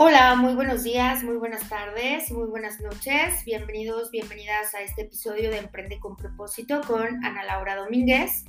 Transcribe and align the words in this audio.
Hola, 0.00 0.36
muy 0.36 0.54
buenos 0.54 0.84
días, 0.84 1.24
muy 1.24 1.38
buenas 1.38 1.68
tardes, 1.68 2.30
muy 2.30 2.46
buenas 2.46 2.80
noches. 2.80 3.44
Bienvenidos, 3.44 4.12
bienvenidas 4.12 4.72
a 4.76 4.82
este 4.82 5.02
episodio 5.02 5.50
de 5.50 5.58
Emprende 5.58 5.98
con 5.98 6.16
propósito 6.16 6.80
con 6.86 7.24
Ana 7.24 7.42
Laura 7.42 7.74
Domínguez. 7.74 8.44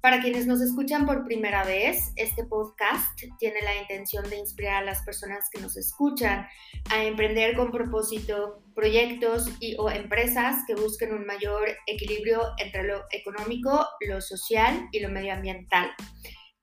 Para 0.00 0.22
quienes 0.22 0.46
nos 0.46 0.62
escuchan 0.62 1.04
por 1.04 1.26
primera 1.26 1.62
vez, 1.62 2.10
este 2.16 2.42
podcast 2.44 3.20
tiene 3.38 3.60
la 3.60 3.76
intención 3.76 4.30
de 4.30 4.38
inspirar 4.38 4.82
a 4.82 4.86
las 4.86 5.02
personas 5.02 5.50
que 5.52 5.60
nos 5.60 5.76
escuchan 5.76 6.46
a 6.90 7.04
emprender 7.04 7.54
con 7.54 7.70
propósito 7.70 8.62
proyectos 8.74 9.46
y 9.60 9.76
o 9.78 9.90
empresas 9.90 10.64
que 10.66 10.74
busquen 10.74 11.12
un 11.12 11.26
mayor 11.26 11.68
equilibrio 11.86 12.40
entre 12.56 12.84
lo 12.84 13.02
económico, 13.10 13.86
lo 14.08 14.22
social 14.22 14.88
y 14.92 15.00
lo 15.00 15.10
medioambiental. 15.10 15.90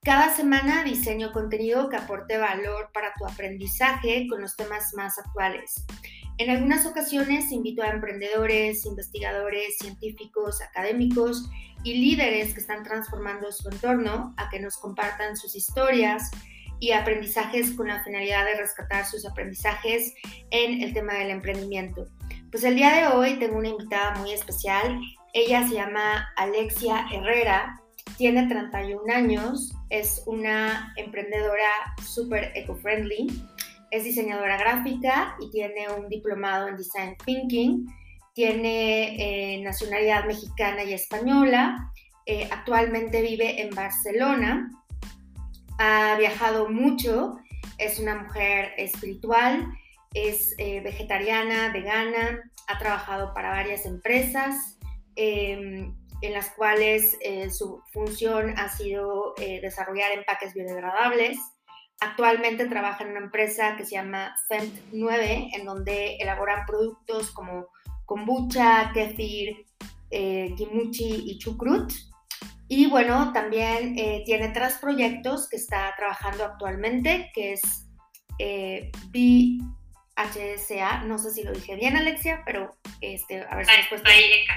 Cada 0.06 0.32
semana 0.32 0.84
diseño 0.84 1.32
contenido 1.32 1.88
que 1.88 1.96
aporte 1.96 2.38
valor 2.38 2.90
para 2.94 3.12
tu 3.18 3.26
aprendizaje 3.26 4.28
con 4.30 4.40
los 4.40 4.54
temas 4.54 4.94
más 4.94 5.18
actuales. 5.18 5.84
En 6.38 6.48
algunas 6.48 6.86
ocasiones 6.86 7.50
invito 7.50 7.82
a 7.82 7.88
emprendedores, 7.88 8.86
investigadores, 8.86 9.78
científicos, 9.78 10.62
académicos 10.62 11.50
y 11.82 11.94
líderes 11.94 12.54
que 12.54 12.60
están 12.60 12.84
transformando 12.84 13.50
su 13.50 13.68
entorno 13.68 14.32
a 14.36 14.48
que 14.48 14.60
nos 14.60 14.76
compartan 14.76 15.36
sus 15.36 15.56
historias 15.56 16.30
y 16.78 16.92
aprendizajes 16.92 17.72
con 17.72 17.88
la 17.88 18.04
finalidad 18.04 18.44
de 18.44 18.58
rescatar 18.58 19.06
sus 19.06 19.26
aprendizajes 19.26 20.14
en 20.52 20.82
el 20.82 20.94
tema 20.94 21.14
del 21.14 21.30
emprendimiento. 21.30 22.06
Pues 22.52 22.62
el 22.62 22.76
día 22.76 22.94
de 22.94 23.08
hoy 23.08 23.40
tengo 23.40 23.58
una 23.58 23.70
invitada 23.70 24.14
muy 24.20 24.30
especial. 24.30 25.00
Ella 25.32 25.66
se 25.66 25.74
llama 25.74 26.32
Alexia 26.36 27.06
Herrera 27.12 27.82
tiene 28.16 28.46
31 28.46 29.02
años, 29.12 29.74
es 29.90 30.22
una 30.26 30.92
emprendedora 30.96 31.70
súper 32.04 32.52
eco-friendly, 32.54 33.26
es 33.90 34.04
diseñadora 34.04 34.56
gráfica 34.56 35.36
y 35.40 35.50
tiene 35.50 35.88
un 35.90 36.08
diplomado 36.08 36.68
en 36.68 36.76
Design 36.76 37.16
Thinking, 37.24 37.86
tiene 38.32 39.54
eh, 39.56 39.62
nacionalidad 39.62 40.26
mexicana 40.26 40.84
y 40.84 40.92
española, 40.92 41.92
eh, 42.26 42.48
actualmente 42.50 43.22
vive 43.22 43.62
en 43.62 43.70
Barcelona, 43.74 44.70
ha 45.78 46.16
viajado 46.18 46.68
mucho, 46.68 47.36
es 47.78 47.98
una 47.98 48.22
mujer 48.22 48.72
espiritual, 48.78 49.66
es 50.14 50.54
eh, 50.58 50.80
vegetariana, 50.80 51.72
vegana, 51.72 52.40
ha 52.68 52.78
trabajado 52.78 53.34
para 53.34 53.50
varias 53.50 53.84
empresas. 53.84 54.78
En 56.22 56.32
las 56.32 56.50
cuales 56.50 57.16
eh, 57.20 57.50
su 57.50 57.82
función 57.92 58.58
ha 58.58 58.68
sido 58.68 59.34
eh, 59.38 59.60
desarrollar 59.60 60.12
empaques 60.12 60.54
biodegradables. 60.54 61.38
Actualmente 62.00 62.66
trabaja 62.66 63.04
en 63.04 63.10
una 63.10 63.20
empresa 63.20 63.76
que 63.76 63.84
se 63.84 63.96
llama 63.96 64.34
Cent 64.48 64.74
9, 64.92 65.50
en 65.52 65.64
donde 65.64 66.16
elaboran 66.16 66.66
productos 66.66 67.30
como 67.32 67.68
kombucha, 68.04 68.90
kefir, 68.92 69.66
eh, 70.10 70.54
kimuchi 70.56 71.30
y 71.30 71.38
chucrut. 71.38 71.92
Y 72.68 72.88
bueno, 72.88 73.32
también 73.32 73.94
tiene 74.24 74.48
tres 74.48 74.74
proyectos 74.80 75.48
que 75.48 75.56
está 75.56 75.94
trabajando 75.96 76.44
actualmente, 76.44 77.30
que 77.32 77.52
es 77.52 77.86
BHSA, 80.16 81.04
no 81.04 81.18
sé 81.18 81.30
si 81.30 81.42
lo 81.42 81.52
dije 81.52 81.76
bien 81.76 81.96
Alexia, 81.96 82.42
pero 82.44 82.76
este, 83.00 83.42
a 83.42 83.56
ver 83.56 83.66
si 83.66 83.76
después... 83.76 84.02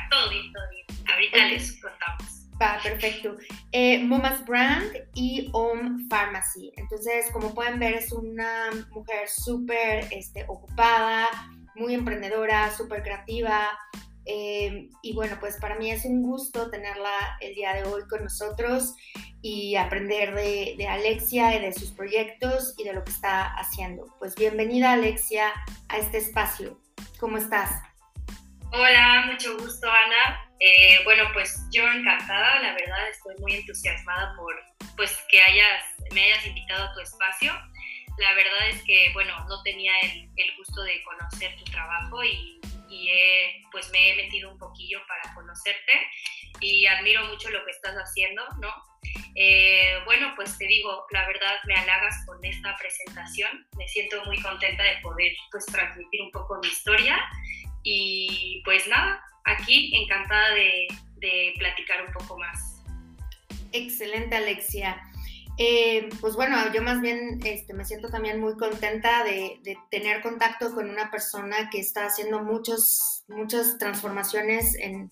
Todo 0.09 0.29
bien, 0.29 0.53
todo 0.53 0.63
bien. 0.71 0.85
Ahorita 1.11 1.37
les 1.47 1.81
contamos. 1.81 2.39
Va, 2.61 2.77
perfecto. 2.83 3.37
Eh, 3.71 3.99
Momas 3.99 4.45
Brand 4.45 4.91
y 5.13 5.49
Home 5.53 6.05
Pharmacy. 6.09 6.73
Entonces, 6.75 7.29
como 7.31 7.53
pueden 7.53 7.79
ver, 7.79 7.95
es 7.95 8.11
una 8.11 8.69
mujer 8.91 9.29
súper 9.29 10.07
este, 10.11 10.45
ocupada, 10.47 11.29
muy 11.75 11.93
emprendedora, 11.93 12.69
súper 12.75 13.01
creativa. 13.01 13.77
Eh, 14.31 14.89
y 15.01 15.13
bueno, 15.15 15.37
pues 15.39 15.57
para 15.57 15.75
mí 15.75 15.89
es 15.89 16.05
un 16.05 16.21
gusto 16.21 16.69
tenerla 16.69 17.37
el 17.41 17.55
día 17.55 17.73
de 17.73 17.83
hoy 17.85 18.03
con 18.07 18.23
nosotros 18.23 18.95
y 19.41 19.75
aprender 19.75 20.35
de, 20.35 20.75
de, 20.77 20.87
Alexia 20.87 21.55
y 21.55 21.59
de 21.59 21.73
sus 21.73 21.91
proyectos 21.91 22.75
y 22.77 22.83
de 22.83 22.93
lo 22.93 23.03
que 23.03 23.09
está 23.09 23.55
haciendo. 23.55 24.05
Pues 24.19 24.35
bienvenida 24.35 24.93
Alexia 24.93 25.51
a 25.87 25.97
este 25.97 26.19
espacio. 26.19 26.79
¿Cómo 27.19 27.37
estás? 27.37 27.71
Hola, 28.71 29.25
mucho 29.31 29.57
gusto 29.57 29.87
Ana. 29.87 30.45
Eh, 30.59 30.99
bueno, 31.05 31.23
pues 31.33 31.65
yo 31.71 31.83
encantada, 31.87 32.59
la 32.59 32.73
verdad 32.73 33.09
estoy 33.09 33.35
muy 33.39 33.55
entusiasmada 33.55 34.35
por 34.35 34.53
pues 34.95 35.17
que 35.31 35.41
hayas, 35.41 35.83
me 36.13 36.21
hayas 36.21 36.45
invitado 36.45 36.83
a 36.83 36.93
tu 36.93 36.99
espacio. 36.99 37.51
La 38.19 38.33
verdad 38.35 38.69
es 38.69 38.83
que, 38.83 39.11
bueno, 39.13 39.33
no 39.47 39.63
tenía 39.63 39.93
el, 40.01 40.55
gusto 40.57 40.83
de 40.83 41.01
conocer 41.03 41.55
tu 41.55 41.63
trabajo 41.71 42.23
y, 42.23 42.58
pues 43.71 43.89
me 43.91 44.11
he 44.11 44.15
metido 44.15 44.51
un 44.51 44.57
poquillo 44.57 44.99
para 45.07 45.33
conocerte 45.33 45.93
y 46.59 46.85
admiro 46.85 47.25
mucho 47.25 47.49
lo 47.49 47.63
que 47.65 47.71
estás 47.71 47.95
haciendo, 47.95 48.43
¿no? 48.59 48.73
Eh, 49.35 49.97
bueno, 50.05 50.33
pues 50.35 50.57
te 50.57 50.67
digo, 50.67 51.05
la 51.11 51.25
verdad 51.27 51.55
me 51.65 51.75
halagas 51.75 52.25
con 52.25 52.43
esta 52.43 52.75
presentación, 52.77 53.65
me 53.77 53.87
siento 53.87 54.23
muy 54.25 54.41
contenta 54.41 54.83
de 54.83 54.97
poder 55.01 55.31
pues 55.51 55.65
transmitir 55.67 56.21
un 56.21 56.31
poco 56.31 56.59
mi 56.61 56.67
historia 56.67 57.17
y 57.83 58.61
pues 58.65 58.87
nada, 58.87 59.23
aquí 59.45 59.95
encantada 59.95 60.53
de, 60.55 60.87
platicar 61.57 62.05
un 62.05 62.13
poco 62.13 62.37
más. 62.37 62.81
Excelente, 63.73 64.35
Alexia. 64.35 65.08
Eh, 65.61 66.07
pues 66.21 66.35
bueno, 66.35 66.55
yo 66.73 66.81
más 66.81 67.01
bien 67.01 67.41
este, 67.43 67.73
me 67.73 67.83
siento 67.83 68.07
también 68.07 68.39
muy 68.39 68.55
contenta 68.55 69.25
de, 69.25 69.59
tener 69.91 70.21
contacto 70.21 70.73
con 70.73 70.89
una 70.89 71.11
persona 71.11 71.69
que 71.69 71.81
está 71.81 72.05
haciendo 72.05 72.41
muchos, 72.41 73.25
muchas 73.27 73.77
transformaciones 73.77 74.77
en, 74.79 75.09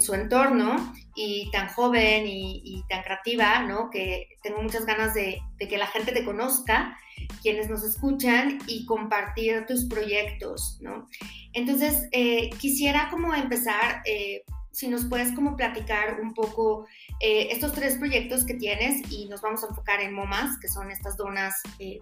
su 0.00 0.14
entorno 0.14 0.94
y 1.16 1.50
tan 1.50 1.68
joven 1.68 2.24
y, 2.26 2.84
tan 2.88 3.02
creativa, 3.02 3.62
¿no? 3.62 3.90
Que 3.90 4.28
tengo 4.44 4.62
muchas 4.62 4.86
ganas 4.86 5.14
de, 5.14 5.40
de, 5.56 5.66
que 5.66 5.78
la 5.78 5.88
gente 5.88 6.12
te 6.12 6.24
conozca, 6.24 6.96
quienes 7.42 7.68
nos 7.68 7.82
escuchan 7.82 8.60
y 8.68 8.86
compartir 8.86 9.66
tus 9.66 9.86
proyectos, 9.86 10.78
¿no? 10.80 11.08
Entonces, 11.54 12.08
eh, 12.12 12.50
quisiera 12.60 13.08
como 13.10 13.34
empezar, 13.34 14.02
eh, 14.04 14.44
si 14.72 14.88
nos 14.88 15.04
puedes 15.04 15.32
como 15.34 15.56
platicar 15.56 16.20
un 16.20 16.34
poco 16.34 16.86
eh, 17.20 17.48
estos 17.50 17.72
tres 17.72 17.96
proyectos 17.96 18.44
que 18.44 18.54
tienes 18.54 19.10
y 19.10 19.28
nos 19.28 19.40
vamos 19.42 19.62
a 19.64 19.68
enfocar 19.68 20.00
en 20.00 20.14
MOMAS, 20.14 20.58
que 20.60 20.68
son 20.68 20.90
estas 20.90 21.16
donas 21.16 21.54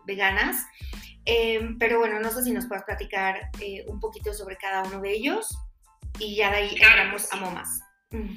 veganas. 0.06 0.64
pero 1.78 1.98
bueno, 1.98 2.20
no 2.20 2.30
sé 2.30 2.42
si 2.42 2.52
nos 2.52 2.66
puedes 2.66 2.84
platicar 2.84 3.50
un 3.86 4.00
poquito 4.00 4.32
sobre 4.32 4.56
cada 4.56 4.82
uno 4.84 5.00
de 5.00 5.12
ellos 5.12 5.58
y 6.18 6.36
ya 6.36 6.50
de 6.50 6.56
ahí 6.56 6.70
entramos 6.70 7.32
a 7.32 7.36
MOMAS. 7.36 7.80
Mm. 8.10 8.36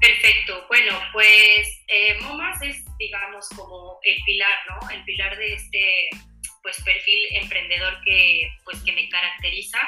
Perfecto. 0.00 0.66
Bueno, 0.68 0.92
pues 1.12 1.68
MOMAS 2.22 2.62
es, 2.62 2.84
digamos, 2.98 3.48
como 3.50 3.98
el 4.02 4.16
pilar, 4.26 4.58
¿no? 4.68 4.90
El 4.90 5.02
pilar 5.04 5.36
de 5.38 5.54
este 5.54 6.08
pues 6.62 6.82
perfil 6.82 7.20
emprendedor 7.42 8.00
que 8.04 8.50
pues 8.64 8.82
que 8.82 8.92
me 8.92 9.06
caracteriza 9.10 9.78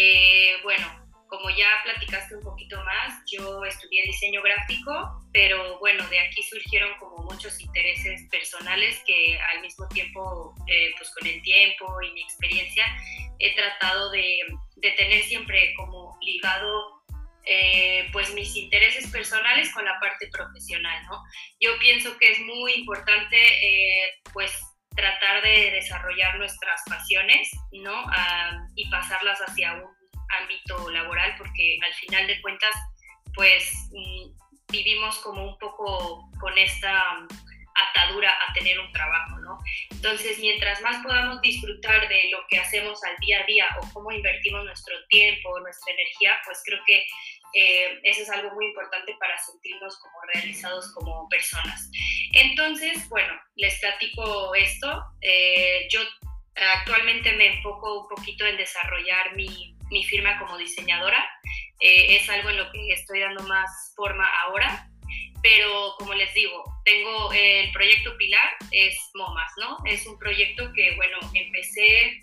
eh, 0.00 0.52
bueno, 0.62 0.86
como 1.26 1.50
ya 1.50 1.66
platicaste 1.82 2.36
un 2.36 2.42
más, 2.42 2.57
yo 3.38 3.64
estudié 3.64 4.02
diseño 4.04 4.42
gráfico, 4.42 5.22
pero 5.32 5.78
bueno, 5.78 6.06
de 6.08 6.18
aquí 6.20 6.42
surgieron 6.42 6.90
como 6.98 7.24
muchos 7.24 7.60
intereses 7.60 8.28
personales 8.30 9.02
que 9.06 9.38
al 9.54 9.60
mismo 9.62 9.86
tiempo, 9.88 10.54
eh, 10.66 10.90
pues 10.96 11.10
con 11.14 11.26
el 11.26 11.40
tiempo 11.42 11.86
y 12.02 12.12
mi 12.12 12.22
experiencia, 12.22 12.84
he 13.38 13.54
tratado 13.54 14.10
de, 14.10 14.40
tener 14.96 15.22
siempre 15.24 15.74
como 15.76 16.18
ligado 16.22 17.02
eh, 17.44 18.08
pues 18.12 18.32
mis 18.34 18.54
intereses 18.56 19.10
personales 19.10 19.72
con 19.72 19.84
la 19.84 19.98
parte 20.00 20.28
profesional, 20.30 21.04
¿no? 21.06 21.22
Yo 21.60 21.78
pienso 21.78 22.16
que 22.18 22.32
es 22.32 22.40
muy 22.40 22.72
importante 22.74 23.36
pues 24.32 24.52
tratar 24.98 25.42
de 25.42 25.70
desarrollar 25.70 26.38
nuestras 26.38 26.82
pasiones, 26.88 27.50
¿no? 27.72 27.94
Ah, 28.10 28.66
y 28.74 28.90
pasarlas 28.90 29.38
hacia 29.38 29.74
un 29.74 29.98
ámbito 30.42 30.90
laboral, 30.90 31.34
porque 31.38 31.78
al 31.86 31.94
final 31.94 32.26
de 32.26 32.40
cuentas, 32.42 32.74
pues 33.34 33.90
mm, 33.92 34.30
vivimos 34.70 35.18
como 35.18 35.44
un 35.44 35.58
poco 35.58 36.30
con 36.40 36.56
esta 36.58 37.26
atadura 37.78 38.30
a 38.30 38.52
tener 38.52 38.78
un 38.80 38.90
trabajo, 38.92 39.38
¿no? 39.38 39.58
Entonces, 39.90 40.38
mientras 40.38 40.80
más 40.82 41.02
podamos 41.02 41.40
disfrutar 41.40 42.08
de 42.08 42.30
lo 42.30 42.38
que 42.48 42.58
hacemos 42.58 43.02
al 43.04 43.16
día 43.18 43.40
a 43.40 43.46
día 43.46 43.66
o 43.80 43.92
cómo 43.92 44.10
invertimos 44.10 44.64
nuestro 44.64 44.94
tiempo, 45.08 45.60
nuestra 45.60 45.92
energía, 45.92 46.36
pues 46.44 46.60
creo 46.64 46.80
que 46.86 47.06
eh, 47.54 48.00
eso 48.02 48.22
es 48.22 48.30
algo 48.30 48.50
muy 48.54 48.66
importante 48.66 49.14
para 49.18 49.38
sentirnos 49.38 49.98
como 49.98 50.14
realizados 50.34 50.92
como 50.92 51.28
personas. 51.28 51.90
Entonces, 52.32 53.08
bueno, 53.08 53.32
les 53.56 53.78
platico 53.80 54.54
esto. 54.54 55.04
Eh, 55.20 55.86
yo 55.90 56.00
actualmente 56.80 57.32
me 57.32 57.56
enfoco 57.56 58.02
un 58.02 58.08
poquito 58.08 58.44
en 58.44 58.56
desarrollar 58.56 59.34
mi, 59.36 59.76
mi 59.90 60.04
firma 60.04 60.38
como 60.38 60.58
diseñadora. 60.58 61.24
Eh, 61.80 62.16
es 62.16 62.28
algo 62.28 62.50
en 62.50 62.56
lo 62.58 62.70
que 62.72 62.92
estoy 62.92 63.20
dando 63.20 63.42
más 63.44 63.92
forma 63.96 64.26
ahora. 64.42 64.88
pero 65.40 65.94
como 65.98 66.14
les 66.14 66.34
digo, 66.34 66.64
tengo 66.84 67.32
el 67.32 67.70
proyecto 67.70 68.16
Pilar, 68.16 68.56
es 68.72 68.98
MOMAS, 69.14 69.52
¿no? 69.58 69.78
Es 69.84 70.04
un 70.06 70.18
proyecto 70.18 70.72
que, 70.72 70.96
bueno, 70.96 71.16
empecé 71.32 72.20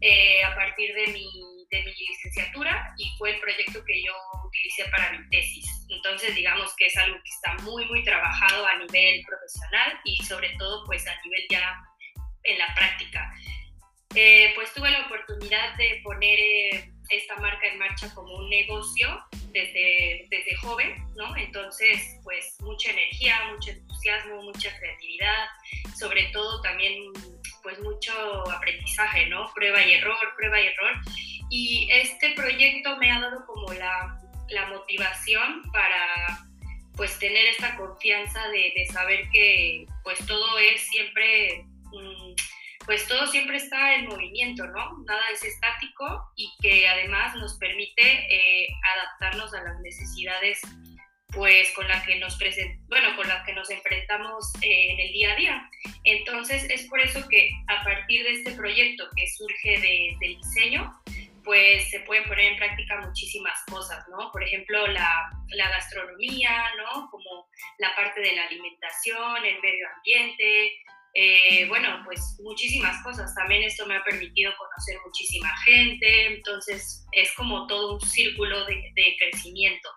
eh, 0.00 0.44
a 0.44 0.54
partir 0.54 0.94
de 0.94 1.08
mi, 1.08 1.28
de 1.70 1.82
mi 1.82 1.92
licenciatura 1.92 2.94
y 2.98 3.10
fue 3.18 3.32
el 3.32 3.40
proyecto 3.40 3.84
que 3.84 4.02
yo 4.04 4.12
utilicé 4.44 4.84
para 4.90 5.12
mi 5.12 5.28
tesis. 5.30 5.66
Entonces, 5.88 6.34
digamos 6.34 6.74
que 6.76 6.86
es 6.86 6.96
algo 6.96 7.16
que 7.16 7.30
está 7.30 7.54
muy, 7.64 7.84
muy 7.86 8.04
trabajado 8.04 8.66
a 8.66 8.76
nivel 8.76 9.24
profesional 9.24 9.98
y 10.04 10.22
sobre 10.24 10.50
todo, 10.58 10.84
pues 10.86 11.06
a 11.06 11.20
nivel 11.24 11.46
ya 11.50 11.82
en 12.44 12.58
la 12.58 12.74
práctica. 12.74 13.32
Eh, 14.14 14.52
pues 14.54 14.72
tuve 14.74 14.90
la 14.90 15.06
oportunidad 15.06 15.74
de 15.76 16.00
poner 16.04 16.91
esta 17.12 17.36
marca 17.36 17.66
en 17.66 17.78
marcha 17.78 18.12
como 18.14 18.34
un 18.34 18.48
negocio 18.48 19.24
desde, 19.52 20.26
desde 20.30 20.56
joven, 20.56 20.96
¿no? 21.16 21.36
Entonces, 21.36 22.18
pues 22.24 22.56
mucha 22.60 22.90
energía, 22.90 23.36
mucho 23.52 23.70
entusiasmo, 23.70 24.42
mucha 24.42 24.76
creatividad, 24.78 25.46
sobre 25.98 26.24
todo 26.32 26.60
también 26.62 27.12
pues 27.62 27.78
mucho 27.80 28.12
aprendizaje, 28.50 29.26
¿no? 29.26 29.52
Prueba 29.54 29.84
y 29.84 29.94
error, 29.94 30.16
prueba 30.36 30.60
y 30.60 30.66
error. 30.66 30.92
Y 31.50 31.88
este 31.92 32.32
proyecto 32.34 32.96
me 32.96 33.12
ha 33.12 33.20
dado 33.20 33.46
como 33.46 33.72
la, 33.74 34.18
la 34.48 34.66
motivación 34.68 35.62
para 35.72 36.46
pues 36.96 37.18
tener 37.18 37.46
esta 37.46 37.76
confianza 37.76 38.48
de, 38.48 38.72
de, 38.76 38.86
saber 38.86 39.28
que 39.30 39.86
pues 40.02 40.18
todo 40.26 40.58
es 40.58 40.80
siempre 40.82 41.64
pues 42.86 43.06
todo 43.06 43.26
siempre 43.26 43.56
está 43.56 43.94
en 43.94 44.06
movimiento, 44.06 44.66
¿no? 44.66 44.98
Nada 45.06 45.22
es 45.32 45.44
estático 45.44 46.32
y 46.36 46.50
que 46.60 46.88
además 46.88 47.34
nos 47.36 47.58
permite 47.58 48.02
eh, 48.02 48.68
adaptarnos 48.94 49.54
a 49.54 49.62
las 49.62 49.80
necesidades 49.80 50.60
pues 51.32 51.72
con 51.72 51.88
las 51.88 52.04
que 52.04 52.18
nos 52.18 52.38
bueno, 52.88 53.16
con 53.16 53.26
las 53.26 53.44
que 53.44 53.54
nos 53.54 53.70
enfrentamos 53.70 54.52
eh, 54.62 54.92
en 54.92 55.00
el 55.00 55.12
día 55.12 55.32
a 55.32 55.36
día. 55.36 55.70
Entonces 56.04 56.64
es 56.68 56.86
por 56.88 57.00
eso 57.00 57.26
que 57.28 57.50
a 57.68 57.82
partir 57.84 58.22
de 58.24 58.32
este 58.32 58.52
proyecto 58.52 59.08
que 59.16 59.26
surge 59.28 59.80
de, 59.80 60.16
del 60.20 60.36
diseño, 60.36 60.92
pues 61.44 61.90
se 61.90 62.00
pueden 62.00 62.24
poner 62.24 62.52
en 62.52 62.56
práctica 62.58 63.00
muchísimas 63.00 63.58
cosas, 63.68 64.04
¿no? 64.10 64.30
Por 64.30 64.44
ejemplo, 64.44 64.86
la, 64.88 65.30
la, 65.48 65.68
gastronomía, 65.70 66.70
¿no? 66.76 67.08
Como 67.10 67.48
la 67.78 67.94
parte 67.96 68.20
de 68.20 68.36
la 68.36 68.44
alimentación, 68.44 69.44
el 69.44 69.60
medio 69.60 69.88
ambiente, 69.96 70.72
eh, 71.14 71.66
bueno, 71.68 72.00
pues 72.04 72.38
muchísimas 72.40 73.02
cosas. 73.02 73.34
También 73.34 73.62
esto 73.62 73.86
me 73.86 73.96
ha 73.96 74.04
permitido 74.04 74.52
conocer 74.56 74.96
muchísima 75.04 75.54
gente, 75.64 76.26
entonces 76.26 77.04
es 77.12 77.32
como 77.34 77.66
todo 77.66 77.94
un 77.94 78.00
círculo 78.00 78.64
de, 78.64 79.16
crecimiento. 79.18 79.88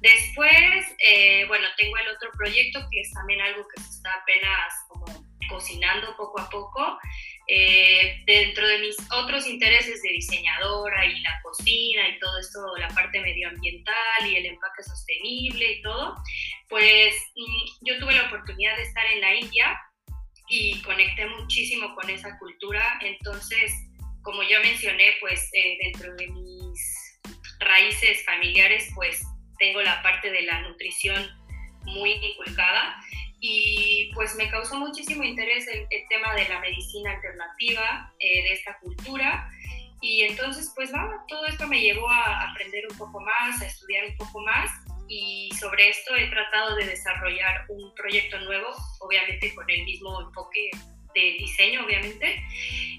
Después, 0.00 0.86
eh, 0.98 1.44
bueno, 1.46 1.66
tengo 1.76 1.96
el 1.98 2.08
otro 2.08 2.30
proyecto 2.36 2.80
que 2.90 3.00
es 3.00 3.12
también 3.12 3.40
algo 3.40 3.66
que 3.68 3.80
se 3.82 3.90
está 3.90 4.12
apenas 4.12 4.72
como 4.88 5.04
cocinando 5.48 6.16
poco 6.16 6.40
a 6.40 6.50
poco. 6.50 6.98
Eh, 7.46 8.22
dentro 8.24 8.66
de 8.66 8.78
mis 8.78 8.96
otros 9.12 9.46
intereses 9.46 10.02
de 10.02 10.08
diseñadora 10.08 11.04
y 11.04 11.20
la 11.20 11.38
cocina 11.42 12.08
y 12.08 12.18
todo 12.18 12.38
esto, 12.38 12.58
la 12.78 12.88
parte 12.88 13.20
medioambiental 13.20 14.26
y 14.26 14.36
el 14.36 14.46
empaque 14.46 14.82
sostenible 14.82 15.72
y 15.72 15.82
todo, 15.82 16.16
pues 16.68 17.14
mm, 17.36 17.86
yo 17.86 17.98
tuve 18.00 18.14
la 18.14 18.26
oportunidad 18.26 18.76
de 18.76 18.82
estar 18.84 19.04
en 19.06 19.20
la 19.20 19.34
India 19.34 19.78
y 20.54 20.80
conecté 20.82 21.26
muchísimo 21.26 21.92
con 21.96 22.08
esa 22.08 22.38
cultura. 22.38 23.00
Entonces, 23.02 23.72
como 24.22 24.40
ya 24.44 24.60
mencioné, 24.60 25.14
pues 25.20 25.50
eh, 25.52 25.78
dentro 25.82 26.14
de 26.14 26.28
mis 26.28 27.20
raíces 27.58 28.24
familiares, 28.24 28.88
pues 28.94 29.26
tengo 29.58 29.82
la 29.82 30.00
parte 30.02 30.30
de 30.30 30.42
la 30.42 30.60
nutrición 30.60 31.28
muy 31.86 32.12
inculcada 32.12 33.02
y 33.40 34.12
pues 34.14 34.36
me 34.36 34.48
causó 34.48 34.78
muchísimo 34.78 35.24
interés 35.24 35.66
el, 35.66 35.88
tema 36.08 36.32
de 36.34 36.48
la 36.48 36.60
medicina 36.60 37.10
alternativa, 37.10 38.14
eh, 38.20 38.42
de 38.44 38.52
esta 38.52 38.78
cultura. 38.78 39.50
Y 40.00 40.22
entonces, 40.22 40.72
pues 40.76 40.92
nada, 40.92 41.24
todo 41.26 41.46
esto 41.46 41.66
me 41.66 41.80
llevó 41.80 42.08
a 42.08 42.50
aprender 42.50 42.84
un 42.90 42.96
poco 42.96 43.20
más, 43.20 43.60
a 43.60 43.66
estudiar 43.66 44.04
un 44.06 44.16
poco 44.18 44.40
más 44.42 44.70
y 45.08 45.50
sobre 45.58 45.90
esto 45.90 46.14
he 46.16 46.28
tratado 46.28 46.76
de 46.76 46.86
desarrollar 46.86 47.64
un 47.68 47.94
proyecto 47.94 48.38
nuevo, 48.40 48.68
obviamente 49.00 49.54
con 49.54 49.68
el 49.68 49.84
mismo 49.84 50.20
enfoque 50.20 50.70
de 51.14 51.20
diseño, 51.38 51.84
obviamente. 51.84 52.42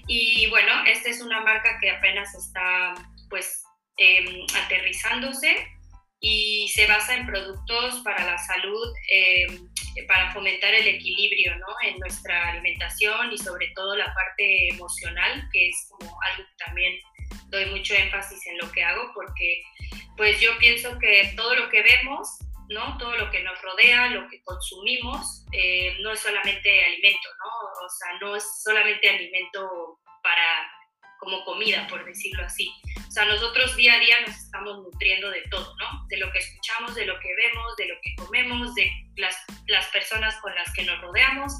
Y 0.06 0.48
bueno, 0.50 0.84
esta 0.86 1.10
es 1.10 1.20
una 1.20 1.40
marca 1.40 1.78
que 1.80 1.90
apenas 1.90 2.34
está 2.34 2.94
pues 3.28 3.64
em, 3.96 4.46
aterrizándose 4.64 5.66
y 6.20 6.68
se 6.68 6.86
basa 6.86 7.14
en 7.14 7.26
productos 7.26 8.00
para 8.02 8.24
la 8.24 8.38
salud, 8.38 8.94
em, 9.10 9.68
para 10.06 10.32
fomentar 10.32 10.74
el 10.74 10.86
equilibrio 10.86 11.56
¿no? 11.58 11.66
en 11.82 11.98
nuestra 11.98 12.50
alimentación 12.50 13.32
y 13.32 13.38
sobre 13.38 13.68
todo 13.74 13.96
la 13.96 14.12
parte 14.14 14.68
emocional, 14.68 15.48
que 15.52 15.68
es 15.68 15.88
como 15.90 16.16
algo 16.22 16.44
que 16.48 16.64
también 16.64 16.98
doy 17.48 17.66
mucho 17.66 17.94
énfasis 17.94 18.46
en 18.46 18.58
lo 18.58 18.70
que 18.72 18.84
hago 18.84 19.12
porque 19.14 19.62
pues 20.16 20.40
yo 20.40 20.56
pienso 20.58 20.98
que 20.98 21.32
todo 21.36 21.54
lo 21.54 21.68
que 21.68 21.82
vemos, 21.82 22.28
¿no? 22.68 22.96
Todo 22.98 23.16
lo 23.16 23.30
que 23.30 23.42
nos 23.42 23.60
rodea, 23.62 24.08
lo 24.08 24.28
que 24.28 24.42
consumimos, 24.42 25.44
eh, 25.52 25.96
no 26.00 26.12
es 26.12 26.20
solamente 26.20 26.84
alimento, 26.84 27.28
¿no? 27.38 27.84
O 27.84 27.88
sea, 27.88 28.18
no 28.20 28.36
es 28.36 28.62
solamente 28.62 29.08
alimento 29.08 29.98
para 30.22 30.70
como 31.18 31.44
comida, 31.44 31.86
por 31.88 32.04
decirlo 32.04 32.44
así. 32.44 32.70
O 33.08 33.10
sea, 33.10 33.24
nosotros 33.24 33.74
día 33.76 33.94
a 33.94 33.98
día 33.98 34.16
nos 34.26 34.36
estamos 34.36 34.78
nutriendo 34.78 35.30
de 35.30 35.42
todo, 35.50 35.74
¿no? 35.78 36.06
De 36.08 36.18
lo 36.18 36.30
que 36.30 36.38
escuchamos, 36.38 36.94
de 36.94 37.06
lo 37.06 37.18
que 37.20 37.34
vemos, 37.34 37.76
de 37.76 37.86
lo 37.86 37.94
que 38.02 38.14
comemos, 38.16 38.74
de 38.74 38.90
las, 39.16 39.36
las 39.66 39.86
personas 39.88 40.36
con 40.40 40.54
las 40.54 40.72
que 40.72 40.84
nos 40.84 41.00
rodeamos. 41.00 41.52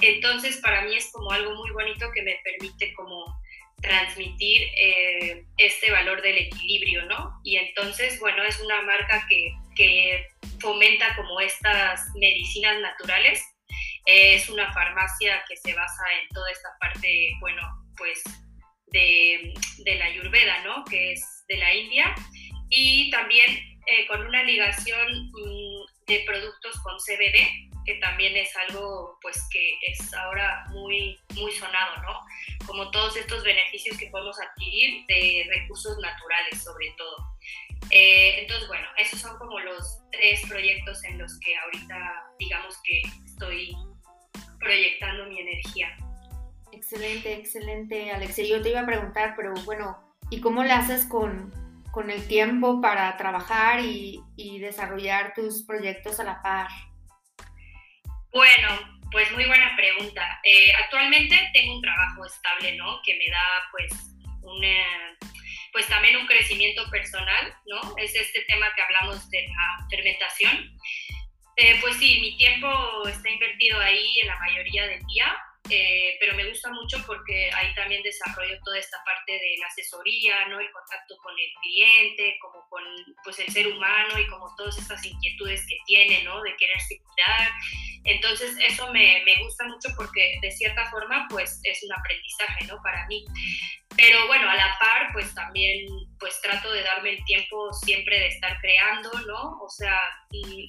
Entonces, 0.00 0.58
para 0.58 0.82
mí 0.82 0.96
es 0.96 1.10
como 1.12 1.30
algo 1.30 1.54
muy 1.54 1.70
bonito 1.70 2.10
que 2.12 2.22
me 2.22 2.40
permite 2.44 2.92
como 2.94 3.24
transmitir 3.82 4.62
eh, 4.76 5.44
este 5.58 5.90
valor 5.90 6.22
del 6.22 6.38
equilibrio, 6.38 7.04
¿no? 7.06 7.40
Y 7.44 7.56
entonces, 7.56 8.18
bueno, 8.20 8.42
es 8.42 8.60
una 8.60 8.82
marca 8.82 9.26
que, 9.28 9.52
que 9.74 10.26
fomenta 10.60 11.14
como 11.16 11.40
estas 11.40 12.00
medicinas 12.16 12.80
naturales. 12.80 13.42
es 14.06 14.48
una 14.48 14.72
farmacia 14.72 15.42
que 15.48 15.56
se 15.56 15.74
basa 15.74 16.04
en 16.20 16.28
toda 16.28 16.50
esta 16.52 16.68
parte, 16.80 17.32
bueno, 17.40 17.62
pues 17.96 18.22
de, 18.92 19.52
de 19.84 19.94
la 19.96 20.06
Ayurveda, 20.06 20.62
¿no? 20.64 20.84
Que 20.84 21.12
es 21.12 21.44
de 21.48 21.56
la 21.56 21.74
India. 21.74 22.14
Y 22.70 23.10
también 23.10 23.50
eh, 23.86 24.06
con 24.08 24.26
una 24.26 24.42
ligación 24.42 25.30
mm, 25.30 25.65
de 26.06 26.24
productos 26.26 26.80
con 26.82 26.96
CBD, 26.98 27.68
que 27.84 27.94
también 28.00 28.36
es 28.36 28.54
algo 28.56 29.18
pues 29.22 29.48
que 29.50 29.78
es 29.88 30.12
ahora 30.14 30.66
muy, 30.70 31.18
muy 31.34 31.52
sonado, 31.52 32.02
¿no? 32.02 32.66
Como 32.66 32.90
todos 32.90 33.16
estos 33.16 33.42
beneficios 33.44 33.96
que 33.96 34.08
podemos 34.08 34.36
adquirir 34.40 35.04
de 35.06 35.46
recursos 35.48 35.98
naturales 35.98 36.62
sobre 36.62 36.92
todo. 36.96 37.16
Eh, 37.90 38.40
entonces, 38.40 38.66
bueno, 38.68 38.86
esos 38.98 39.20
son 39.20 39.38
como 39.38 39.58
los 39.60 40.00
tres 40.10 40.42
proyectos 40.48 41.02
en 41.04 41.18
los 41.18 41.38
que 41.40 41.56
ahorita 41.56 42.24
digamos 42.38 42.76
que 42.82 43.02
estoy 43.24 43.76
proyectando 44.58 45.26
mi 45.26 45.40
energía. 45.40 45.96
Excelente, 46.72 47.34
excelente, 47.34 48.10
Alexia. 48.10 48.44
Yo 48.44 48.62
te 48.62 48.70
iba 48.70 48.80
a 48.80 48.86
preguntar, 48.86 49.34
pero 49.36 49.54
bueno, 49.64 50.16
¿y 50.30 50.40
cómo 50.40 50.64
lo 50.64 50.72
haces 50.72 51.06
con, 51.06 51.65
con 51.96 52.10
el 52.10 52.28
tiempo 52.28 52.78
para 52.82 53.16
trabajar 53.16 53.80
y, 53.80 54.20
desarrollar 54.60 55.32
tus 55.32 55.64
proyectos 55.64 56.20
a 56.20 56.24
la 56.24 56.42
par? 56.42 56.68
Bueno, 58.30 58.68
pues 59.10 59.32
muy 59.32 59.46
buena 59.46 59.74
pregunta. 59.74 60.38
Eh, 60.44 60.74
actualmente 60.84 61.34
tengo 61.54 61.76
un 61.76 61.80
trabajo 61.80 62.26
estable, 62.26 62.76
¿no? 62.76 63.00
Que 63.02 63.14
me 63.14 63.30
da 63.30 63.46
pues 63.70 64.12
pues 65.72 65.88
también 65.88 66.18
un 66.18 66.26
crecimiento 66.26 66.82
personal, 66.90 67.54
¿no? 67.64 67.96
Es 67.96 68.14
este 68.14 68.42
tema 68.42 68.66
que 68.74 68.82
hablamos 68.82 69.30
de 69.30 69.48
la 69.48 69.88
fermentación. 69.88 70.78
Eh, 71.56 71.78
pues 71.80 71.96
sí, 71.96 72.20
mi 72.20 72.36
tiempo 72.36 73.08
está 73.08 73.30
invertido 73.30 73.80
ahí 73.80 74.20
en 74.20 74.28
la 74.28 74.38
mayoría 74.38 74.86
del 74.86 75.00
día, 75.06 75.34
eh, 75.70 76.16
pero 76.20 76.34
me 76.36 76.48
gusta 76.48 76.70
mucho 76.70 77.02
porque 77.06 77.50
ahí 77.52 77.74
también 77.74 78.02
desarrollo 78.02 78.58
toda 78.64 78.78
esta 78.78 79.02
parte 79.04 79.32
de 79.32 79.56
la 79.58 79.66
asesoría, 79.66 80.46
¿no? 80.48 80.60
El 80.60 80.70
contacto 80.70 81.16
con 81.22 81.32
el 81.38 81.52
cliente, 81.62 82.38
como 82.40 82.66
con 82.68 82.82
pues, 83.24 83.38
el 83.40 83.48
ser 83.48 83.66
humano 83.68 84.18
y 84.18 84.26
como 84.28 84.54
todas 84.56 84.78
estas 84.78 85.04
inquietudes 85.04 85.66
que 85.66 85.76
tiene, 85.86 86.22
¿no? 86.22 86.42
De 86.42 86.56
quererse 86.56 87.00
cuidar. 87.00 87.50
Entonces 88.04 88.56
eso 88.60 88.92
me, 88.92 89.22
me 89.24 89.42
gusta 89.42 89.66
mucho 89.66 89.88
porque 89.96 90.38
de 90.40 90.50
cierta 90.52 90.88
forma 90.90 91.26
pues 91.28 91.60
es 91.64 91.82
un 91.82 91.92
aprendizaje, 91.92 92.66
¿no? 92.66 92.80
Para 92.82 93.06
mí. 93.08 93.24
Pero 93.96 94.26
bueno, 94.28 94.48
a 94.48 94.54
la 94.54 94.78
par 94.78 95.12
pues 95.12 95.34
también 95.34 95.88
pues 96.20 96.40
trato 96.40 96.70
de 96.70 96.82
darme 96.82 97.10
el 97.10 97.24
tiempo 97.24 97.72
siempre 97.72 98.20
de 98.20 98.28
estar 98.28 98.60
creando, 98.60 99.10
¿no? 99.26 99.58
O 99.60 99.68
sea, 99.68 99.98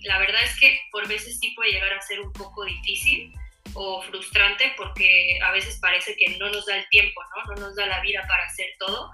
la 0.04 0.18
verdad 0.18 0.44
es 0.44 0.60
que 0.60 0.80
por 0.92 1.08
veces 1.08 1.38
sí 1.40 1.52
puede 1.52 1.74
llegar 1.74 1.94
a 1.94 2.02
ser 2.02 2.20
un 2.22 2.34
poco 2.34 2.66
difícil 2.66 3.32
o 3.80 4.02
frustrante 4.02 4.74
porque 4.76 5.40
a 5.44 5.52
veces 5.52 5.78
parece 5.80 6.16
que 6.18 6.36
no 6.38 6.50
nos 6.50 6.66
da 6.66 6.78
el 6.78 6.90
tiempo, 6.90 7.22
¿no? 7.24 7.54
No 7.54 7.62
nos 7.68 7.76
da 7.76 7.86
la 7.86 8.02
vida 8.02 8.26
para 8.28 8.44
hacer 8.46 8.68
todo. 8.80 9.12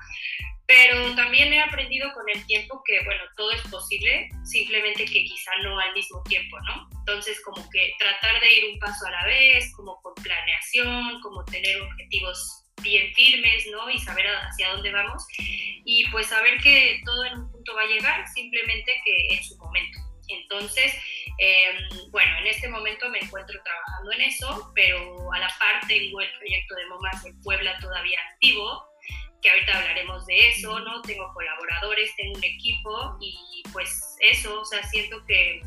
pero 0.65 1.13
también 1.15 1.51
he 1.51 1.61
aprendido 1.61 2.11
con 2.13 2.23
el 2.29 2.45
tiempo 2.47 2.81
que, 2.85 3.03
bueno, 3.03 3.21
todo 3.35 3.51
es 3.51 3.61
posible, 3.63 4.29
simplemente 4.45 5.03
que 5.03 5.25
quizá 5.25 5.51
no 5.61 5.77
al 5.77 5.93
mismo 5.93 6.23
tiempo, 6.23 6.57
¿no? 6.61 6.89
Entonces, 6.99 7.41
como 7.43 7.69
que 7.69 7.93
tratar 7.99 8.39
de 8.39 8.53
ir 8.53 8.65
un 8.73 8.79
paso 8.79 9.05
a 9.05 9.11
la 9.11 9.25
vez, 9.25 9.71
como 9.75 10.01
con 10.01 10.13
planeación, 10.15 11.19
como 11.21 11.43
tener 11.45 11.81
objetivos 11.81 12.63
bien 12.81 13.13
firmes, 13.13 13.67
¿no? 13.71 13.89
Y 13.89 13.99
saber 13.99 14.25
hacia 14.27 14.69
dónde 14.69 14.91
vamos. 14.91 15.25
Y 15.85 16.07
pues 16.11 16.27
saber 16.27 16.61
que 16.61 17.01
todo 17.03 17.25
en 17.25 17.39
un 17.39 17.51
punto 17.51 17.75
va 17.75 17.81
a 17.81 17.87
llegar, 17.87 18.25
simplemente 18.29 18.91
que 19.03 19.35
en 19.35 19.43
su 19.43 19.57
momento. 19.57 19.99
Entonces, 20.41 20.93
em, 21.37 22.11
bueno, 22.11 22.37
en 22.39 22.47
este 22.47 22.67
momento 22.69 23.09
me 23.09 23.19
encuentro 23.19 23.59
trabajando 23.63 24.11
en 24.11 24.21
eso, 24.21 24.71
pero 24.75 25.31
a 25.33 25.39
la 25.39 25.47
par 25.59 25.87
tengo 25.87 26.21
el 26.21 26.29
proyecto 26.37 26.75
de 26.75 26.85
MoMAS 26.87 27.25
en 27.25 27.41
Puebla 27.41 27.77
todavía 27.79 28.19
activo 28.33 28.93
que 29.43 29.49
ahorita 29.49 29.77
hablaremos 29.77 30.25
de 30.25 30.49
eso, 30.49 30.79
¿no? 30.79 31.01
Tengo 31.01 31.31
colaboradores, 31.33 32.15
tengo 32.15 32.37
un 32.37 32.43
equipo 32.43 33.17
y 33.19 33.61
pues 33.73 34.15
eso, 34.21 34.61
o 34.61 34.65
sea, 34.65 34.81
siento 34.83 35.23
que 35.25 35.61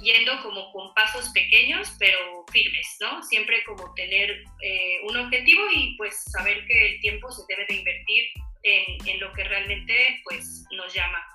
yendo 0.00 0.42
como 0.42 0.72
con 0.72 0.92
pasos 0.94 1.30
pequeños 1.30 1.94
pero 1.98 2.44
firmes, 2.50 2.96
¿no? 3.00 3.22
Siempre 3.22 3.62
como 3.64 3.92
tener 3.94 4.42
eh, 4.62 5.00
un 5.04 5.16
objetivo 5.16 5.62
y 5.74 5.96
pues 5.96 6.24
saber 6.32 6.66
que 6.66 6.94
el 6.94 7.00
tiempo 7.00 7.30
se 7.30 7.42
debe 7.48 7.66
de 7.66 7.74
invertir 7.76 8.24
en, 8.62 9.08
en 9.08 9.20
lo 9.20 9.32
que 9.34 9.44
realmente 9.44 10.20
pues 10.24 10.64
nos 10.72 10.92
llama. 10.94 11.33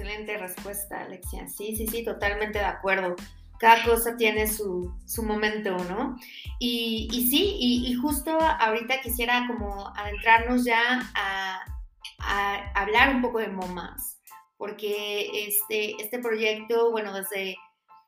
Excelente 0.00 0.38
respuesta, 0.38 1.02
Alexia. 1.02 1.46
Sí, 1.46 1.76
sí, 1.76 1.86
sí, 1.86 2.02
totalmente 2.02 2.58
de 2.58 2.64
acuerdo 2.64 3.16
cada 3.58 3.84
cosa 3.84 4.16
tiene 4.16 4.46
su, 4.46 4.90
su 5.04 5.22
momento, 5.22 5.76
¿no? 5.84 6.16
Y, 6.58 7.08
y 7.12 7.28
sí, 7.28 7.56
y, 7.60 7.94
justo 7.94 8.38
ahorita 8.40 9.02
quisiera 9.02 9.46
como 9.46 9.88
adentrarnos 9.94 10.64
ya 10.64 11.12
a, 11.14 11.60
a, 12.20 12.72
hablar 12.72 13.14
un 13.14 13.20
poco 13.20 13.38
de 13.38 13.48
MOMAS, 13.48 14.18
porque 14.56 15.46
este, 15.46 16.02
este 16.02 16.20
proyecto, 16.20 16.90
bueno, 16.90 17.12
desde, 17.12 17.54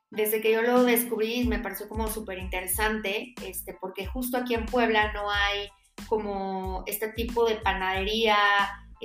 desde 0.09 0.41
que 0.41 0.51
yo 0.51 0.63
lo 0.63 0.83
descubrí 0.85 1.47
me 1.47 1.59
pareció 1.59 1.87
como 1.87 2.07
súper 2.07 2.39
interesante, 2.39 3.35
este, 3.43 3.77
porque 3.79 4.07
justo 4.07 4.37
aquí 4.37 4.55
en 4.55 4.65
Puebla 4.65 5.13
no 5.13 5.29
hay 5.29 5.69
como 6.07 6.83
este 6.87 7.09
tipo 7.09 7.45
de 7.45 7.57
panadería 7.57 8.37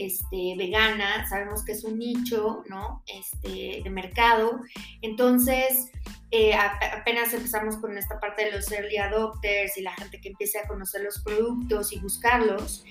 este, 0.06 0.54
vegana, 0.56 1.28
sabemos 1.28 1.64
que 1.64 1.72
es 1.72 1.84
un 1.84 1.98
nicho, 1.98 2.62
¿no? 2.68 3.02
Este, 3.06 3.82
de 3.82 3.90
mercado. 3.90 4.60
Entonces, 5.02 5.90
eh, 6.30 6.54
apenas 6.54 7.32
empezamos 7.32 7.76
con 7.78 7.96
esta 7.96 8.20
parte 8.20 8.44
de 8.44 8.52
los 8.52 8.70
early 8.70 8.98
adopters 8.98 9.76
y 9.78 9.82
la 9.82 9.92
gente 9.94 10.20
que 10.20 10.28
empiece 10.30 10.58
a 10.58 10.68
conocer 10.68 11.02
los 11.02 11.22
productos 11.22 11.92
y 11.92 11.98
buscarlos. 12.00 12.84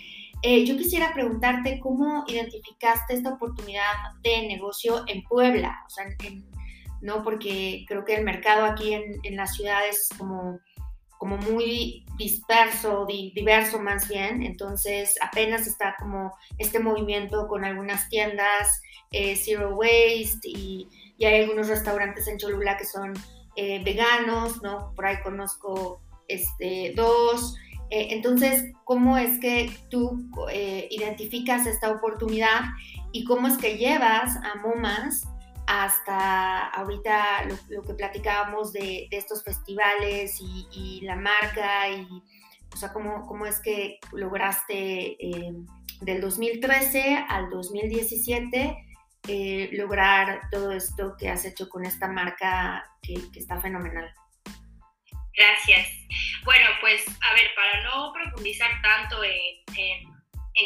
Eh, 0.44 0.66
yo 0.66 0.78
quisiera 0.78 1.14
preguntarte 1.14 1.80
cómo 1.80 2.24
identificaste 2.28 3.16
esta 3.16 3.34
oportunidad 3.34 3.94
de 4.22 4.48
negocio 4.48 5.04
en 5.08 5.24
Puebla, 5.24 5.84
no 7.02 7.24
porque 7.24 7.86
creo 7.88 8.06
que 8.06 8.16
el 8.16 8.24
mercado 8.24 8.66
aquí 8.66 8.94
en, 8.94 9.20
en 9.24 9.36
la 9.36 9.48
ciudad 9.48 9.88
es 9.88 10.10
como 10.18 10.60
como 11.18 11.38
muy 11.38 12.06
disperso, 12.18 13.06
diverso 13.06 13.80
más 13.80 14.08
bien, 14.08 14.44
entonces 14.44 15.16
apenas 15.22 15.68
está 15.68 15.96
como 16.00 16.36
este 16.58 16.80
movimiento 16.80 17.48
con 17.48 17.64
algunas 17.64 18.10
tiendas 18.10 18.82
eh, 19.12 19.36
Zero 19.36 19.76
Waste 19.76 20.48
y, 20.48 20.88
hay 21.20 21.42
algunos 21.42 21.68
restaurantes 21.68 22.28
en 22.28 22.38
Cholula 22.38 22.78
que 22.78 22.86
son 22.86 23.14
eh, 23.56 23.82
veganos, 23.84 24.62
¿no? 24.62 24.94
Por 24.96 25.08
ahí 25.08 25.18
conozco 25.24 26.00
este, 26.28 26.94
dos. 26.96 27.56
Eh, 27.90 28.10
entonces, 28.12 28.72
¿cómo 28.84 29.18
es 29.18 29.40
que 29.40 29.72
tú 29.90 30.30
identificas 30.92 31.66
esta 31.66 31.90
oportunidad 31.90 32.62
y 33.12 33.24
cómo 33.24 33.48
es 33.48 33.58
que 33.58 33.78
llevas 33.78 34.36
a 34.38 34.56
MoMAS 34.62 35.26
hasta 35.68 36.68
ahorita 36.70 37.46
lo, 37.70 37.84
que 37.84 37.94
platicábamos 37.94 38.74
de, 38.74 39.08
estos 39.12 39.44
festivales 39.44 40.38
y, 40.40 41.02
la 41.04 41.16
marca 41.16 41.90
y, 41.90 42.08
o 42.74 42.78
sea, 42.78 42.92
cómo, 42.94 43.26
cómo 43.28 43.46
es 43.46 43.60
que 43.60 44.00
lograste 44.14 45.18
eh, 45.24 45.54
del 46.02 46.22
2013 46.22 47.26
al 47.30 47.50
2017 47.50 48.78
eh, 49.28 49.70
lograr 49.74 50.50
todo 50.52 50.72
esto 50.72 51.16
que 51.20 51.30
has 51.30 51.44
hecho 51.44 51.68
con 51.68 51.86
esta 51.86 52.08
marca 52.08 52.86
que, 53.02 53.16
está 53.36 53.60
fenomenal. 53.60 54.10
Gracias. 55.36 55.88
Bueno, 56.46 56.66
pues 56.80 57.04
a 57.08 57.34
ver, 57.34 57.52
para 57.56 57.84
no 57.84 58.14
profundizar 58.14 58.70
tanto 58.82 59.24
en 59.24 59.58
en 59.78 60.17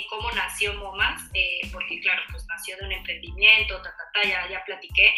cómo 0.09 0.31
nació 0.31 0.73
MoMAS, 0.73 1.29
eh, 1.33 1.69
porque 1.71 1.99
claro, 1.99 2.21
pues 2.31 2.45
nació 2.47 2.77
de 2.77 2.85
un 2.85 2.91
emprendimiento, 2.91 3.81
ta, 3.81 3.95
ta, 3.97 4.03
ta, 4.13 4.27
ya, 4.27 4.49
ya 4.49 4.63
platiqué. 4.65 5.13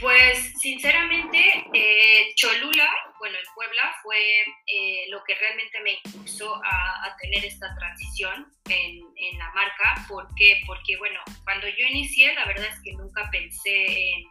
Pues 0.00 0.54
sinceramente, 0.58 1.38
eh, 1.74 2.32
Cholula, 2.34 2.88
bueno, 3.18 3.36
en 3.36 3.54
Puebla, 3.54 3.82
fue 4.02 4.18
eh, 4.66 5.04
lo 5.10 5.22
que 5.24 5.34
realmente 5.34 5.78
me 5.80 6.00
impulsó 6.02 6.54
a, 6.64 7.16
tener 7.20 7.44
esta 7.44 7.74
transición 7.76 8.50
en, 8.70 8.98
en, 9.16 9.38
la 9.38 9.50
marca. 9.50 10.06
¿Por 10.08 10.26
qué? 10.36 10.62
Porque, 10.66 10.96
bueno, 10.96 11.20
cuando 11.44 11.68
yo 11.68 11.86
inicié, 11.86 12.32
la 12.32 12.46
verdad 12.46 12.68
es 12.72 12.80
que 12.82 12.92
nunca 12.92 13.28
pensé 13.30 14.10
en, 14.12 14.24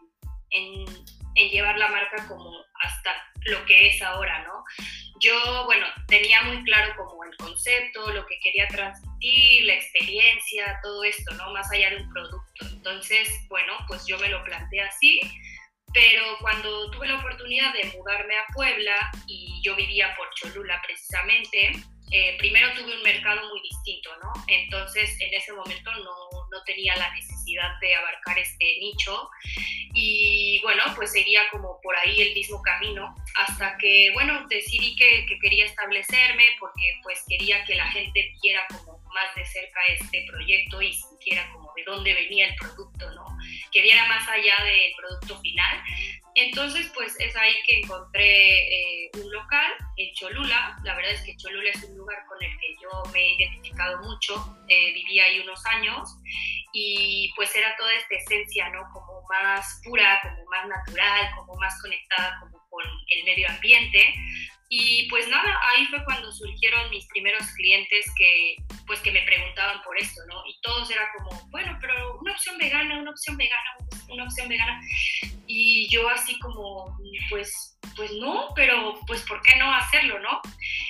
en, 0.49 0.85
en 1.35 1.49
llevar 1.49 1.77
la 1.77 1.87
marca 1.89 2.27
como 2.27 2.51
hasta 2.81 3.13
lo 3.45 3.65
que 3.65 3.87
es 3.87 4.01
ahora, 4.01 4.43
¿no? 4.43 4.63
Yo, 5.21 5.65
bueno, 5.65 5.85
tenía 6.07 6.41
muy 6.43 6.63
claro 6.63 6.93
como 6.95 7.23
el 7.23 7.35
concepto, 7.37 8.11
lo 8.11 8.25
que 8.25 8.39
quería 8.39 8.67
transmitir, 8.67 9.65
la 9.65 9.73
experiencia, 9.73 10.79
todo 10.81 11.03
esto, 11.03 11.33
¿no? 11.35 11.51
Más 11.51 11.69
allá 11.71 11.89
de 11.89 12.03
un 12.03 12.09
producto. 12.09 12.65
Entonces, 12.71 13.29
bueno, 13.49 13.73
pues 13.87 14.05
yo 14.07 14.17
me 14.19 14.29
lo 14.29 14.43
planteé 14.43 14.81
así, 14.81 15.19
pero 15.93 16.37
cuando 16.39 16.91
tuve 16.91 17.07
la 17.07 17.19
oportunidad 17.19 17.73
de 17.73 17.85
mudarme 17.97 18.37
a 18.37 18.45
Puebla 18.53 19.11
y 19.27 19.59
yo 19.63 19.75
vivía 19.75 20.15
por 20.15 20.29
Cholula 20.35 20.81
precisamente, 20.85 21.71
eh, 22.11 22.37
primero 22.37 22.73
tuve 22.73 22.95
un 22.95 23.03
mercado 23.03 23.47
muy 23.49 23.61
distinto, 23.61 24.09
¿no? 24.23 24.33
Entonces 24.47 25.15
en 25.19 25.33
ese 25.33 25.53
momento 25.53 25.91
no, 26.03 26.38
no, 26.51 26.63
tenía 26.63 26.95
la 26.95 27.13
necesidad 27.13 27.79
de 27.79 27.95
abarcar 27.95 28.37
este 28.39 28.65
nicho 28.79 29.29
y 29.93 30.59
bueno, 30.63 30.83
pues 30.95 31.11
seguía 31.11 31.41
como 31.51 31.79
por 31.81 31.95
ahí 31.97 32.21
el 32.21 32.33
mismo 32.33 32.61
camino 32.61 33.15
hasta 33.35 33.77
que, 33.77 34.11
bueno, 34.13 34.47
decidí 34.47 34.95
que, 34.95 35.25
que 35.25 35.39
quería 35.39 35.65
establecerme 35.65 36.43
porque 36.59 36.99
pues 37.03 37.23
quería 37.27 37.63
que 37.65 37.75
la 37.75 37.87
gente 37.87 38.33
viera 38.41 38.65
como 38.67 38.99
más 39.13 39.35
de 39.35 39.45
cerca 39.45 39.79
este 39.87 40.25
proyecto 40.27 40.81
y 40.81 40.93
sintiera 40.93 41.49
como 41.51 41.73
de 41.75 41.83
dónde 41.83 42.13
venía 42.13 42.47
el 42.47 42.55
producto, 42.55 43.09
¿no? 43.11 43.25
Que 43.71 43.81
viera 43.81 44.05
más 44.07 44.27
allá 44.27 44.55
del 44.63 44.91
producto 44.97 45.39
final. 45.41 45.83
Entonces, 46.35 46.89
pues 46.93 47.19
es 47.19 47.35
ahí 47.35 47.53
que 47.67 47.79
encontré 47.79 49.05
eh, 49.05 49.11
un 49.15 49.31
local 49.31 49.71
en 49.97 50.13
Cholula. 50.13 50.77
La 50.83 50.95
verdad 50.95 51.11
es 51.11 51.21
que 51.21 51.35
Cholula 51.35 51.69
es 51.69 51.83
un 51.83 51.97
lugar 51.97 52.23
con 52.27 52.41
el 52.41 52.57
que 52.59 52.75
yo 52.81 53.11
me 53.11 53.19
he 53.19 53.35
identificado 53.35 54.01
mucho. 54.03 54.57
Eh, 54.67 54.93
viví 54.93 55.19
ahí 55.19 55.39
unos 55.39 55.65
años 55.65 56.09
y 56.71 57.31
pues 57.35 57.53
era 57.55 57.75
toda 57.77 57.93
esta 57.93 58.15
esencia, 58.15 58.69
¿no? 58.69 58.83
Como 58.93 59.21
más 59.27 59.81
pura, 59.83 60.19
como 60.21 60.45
más 60.45 60.67
natural, 60.67 61.31
como 61.35 61.55
más 61.55 61.81
conectada 61.81 62.39
como 62.39 62.59
con 62.69 62.85
el 63.07 63.23
medio 63.25 63.49
ambiente. 63.49 64.13
Y 64.71 65.09
pues 65.09 65.27
nada, 65.27 65.59
ahí 65.71 65.87
fue 65.87 66.03
cuando 66.05 66.31
surgieron 66.31 66.91
mis 66.91 67.07
primeros 67.07 67.43
clientes 67.53 68.05
que 68.15 68.55
pues 68.85 68.99
que 69.01 69.11
me 69.11 69.23
preguntaban 69.23 69.81
por 69.81 69.97
esto, 69.97 70.21
¿no? 70.27 70.43
Y 70.45 70.59
todos 70.61 70.89
era 70.91 71.09
como, 71.17 71.49
bueno, 71.49 71.75
pero 71.81 72.19
una 72.19 72.33
opción 72.33 72.57
vegana, 72.59 72.99
una 72.99 73.11
opción 73.11 73.35
vegana, 73.35 73.48
una 74.09 74.23
opción 74.25 74.47
vegana. 74.49 74.81
Y 75.47 75.87
yo 75.89 76.09
así 76.09 76.37
como, 76.39 76.97
pues, 77.29 77.77
pues 77.95 78.11
no, 78.13 78.49
pero 78.55 78.99
pues 79.07 79.21
¿por 79.23 79.41
qué 79.41 79.55
no 79.57 79.73
hacerlo, 79.73 80.19
no? 80.19 80.41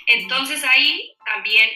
Entonces 0.08 0.64
ahí 0.64 1.14
también 1.26 1.70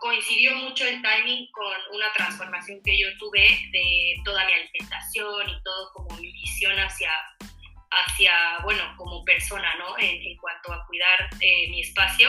coincidió 0.00 0.54
mucho 0.56 0.84
el 0.84 1.00
timing 1.00 1.48
con 1.52 1.76
una 1.94 2.12
transformación 2.12 2.80
que 2.84 2.98
yo 2.98 3.06
tuve 3.18 3.40
de 3.70 4.14
toda 4.24 4.44
mi 4.46 4.52
alimentación 4.52 5.48
y 5.48 5.62
todo 5.62 5.92
como 5.94 6.16
mi 6.16 6.32
visión 6.32 6.76
hacia 6.78 7.10
hacia, 7.92 8.32
bueno, 8.62 8.82
como 8.96 9.24
persona, 9.24 9.74
¿no? 9.78 9.98
En, 9.98 10.36
cuanto 10.38 10.72
a 10.72 10.84
cuidar 10.86 11.28
eh, 11.40 11.68
mi 11.68 11.82
espacio. 11.82 12.28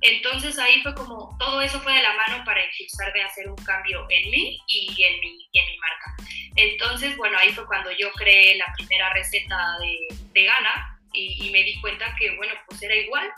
Entonces 0.00 0.58
ahí 0.58 0.82
fue 0.82 0.94
como, 0.94 1.36
todo 1.38 1.60
eso 1.60 1.80
fue 1.80 1.94
de 1.94 2.02
la 2.02 2.14
mano 2.14 2.44
para 2.44 2.64
impulsarme 2.64 3.22
a 3.22 3.26
hacer 3.26 3.48
un 3.48 3.56
cambio 3.56 4.06
en 4.10 4.30
mí 4.30 4.58
y 4.66 5.02
en 5.02 5.20
mi, 5.20 5.48
en 5.52 5.66
mi 5.66 5.78
marca. 5.78 6.16
Entonces, 6.56 7.16
bueno, 7.16 7.38
ahí 7.38 7.52
fue 7.52 7.66
cuando 7.66 7.90
yo 7.92 8.10
creé 8.12 8.56
la 8.56 8.66
primera 8.76 9.12
receta 9.12 9.78
de 9.80 10.08
vegana 10.32 10.98
y, 11.12 11.46
y 11.46 11.50
me 11.50 11.62
di 11.62 11.80
cuenta 11.80 12.14
que, 12.18 12.34
bueno, 12.36 12.54
pues 12.66 12.82
era 12.82 12.94
igual, 12.94 13.30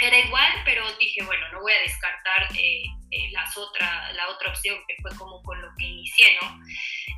era 0.00 0.18
igual, 0.18 0.52
pero 0.64 0.84
dije, 0.98 1.22
bueno, 1.24 1.48
no 1.52 1.60
voy 1.60 1.72
a 1.72 1.80
descartar 1.80 2.48
eh, 2.56 2.82
eh, 3.10 3.30
las 3.32 3.56
otra, 3.56 4.12
la 4.12 4.28
otra 4.28 4.50
opción, 4.50 4.76
que 4.88 4.96
fue 5.00 5.14
como 5.16 5.42
con 5.42 5.60
lo 5.60 5.68
que 5.78 5.84
inicié, 5.84 6.36
¿no? 6.40 6.60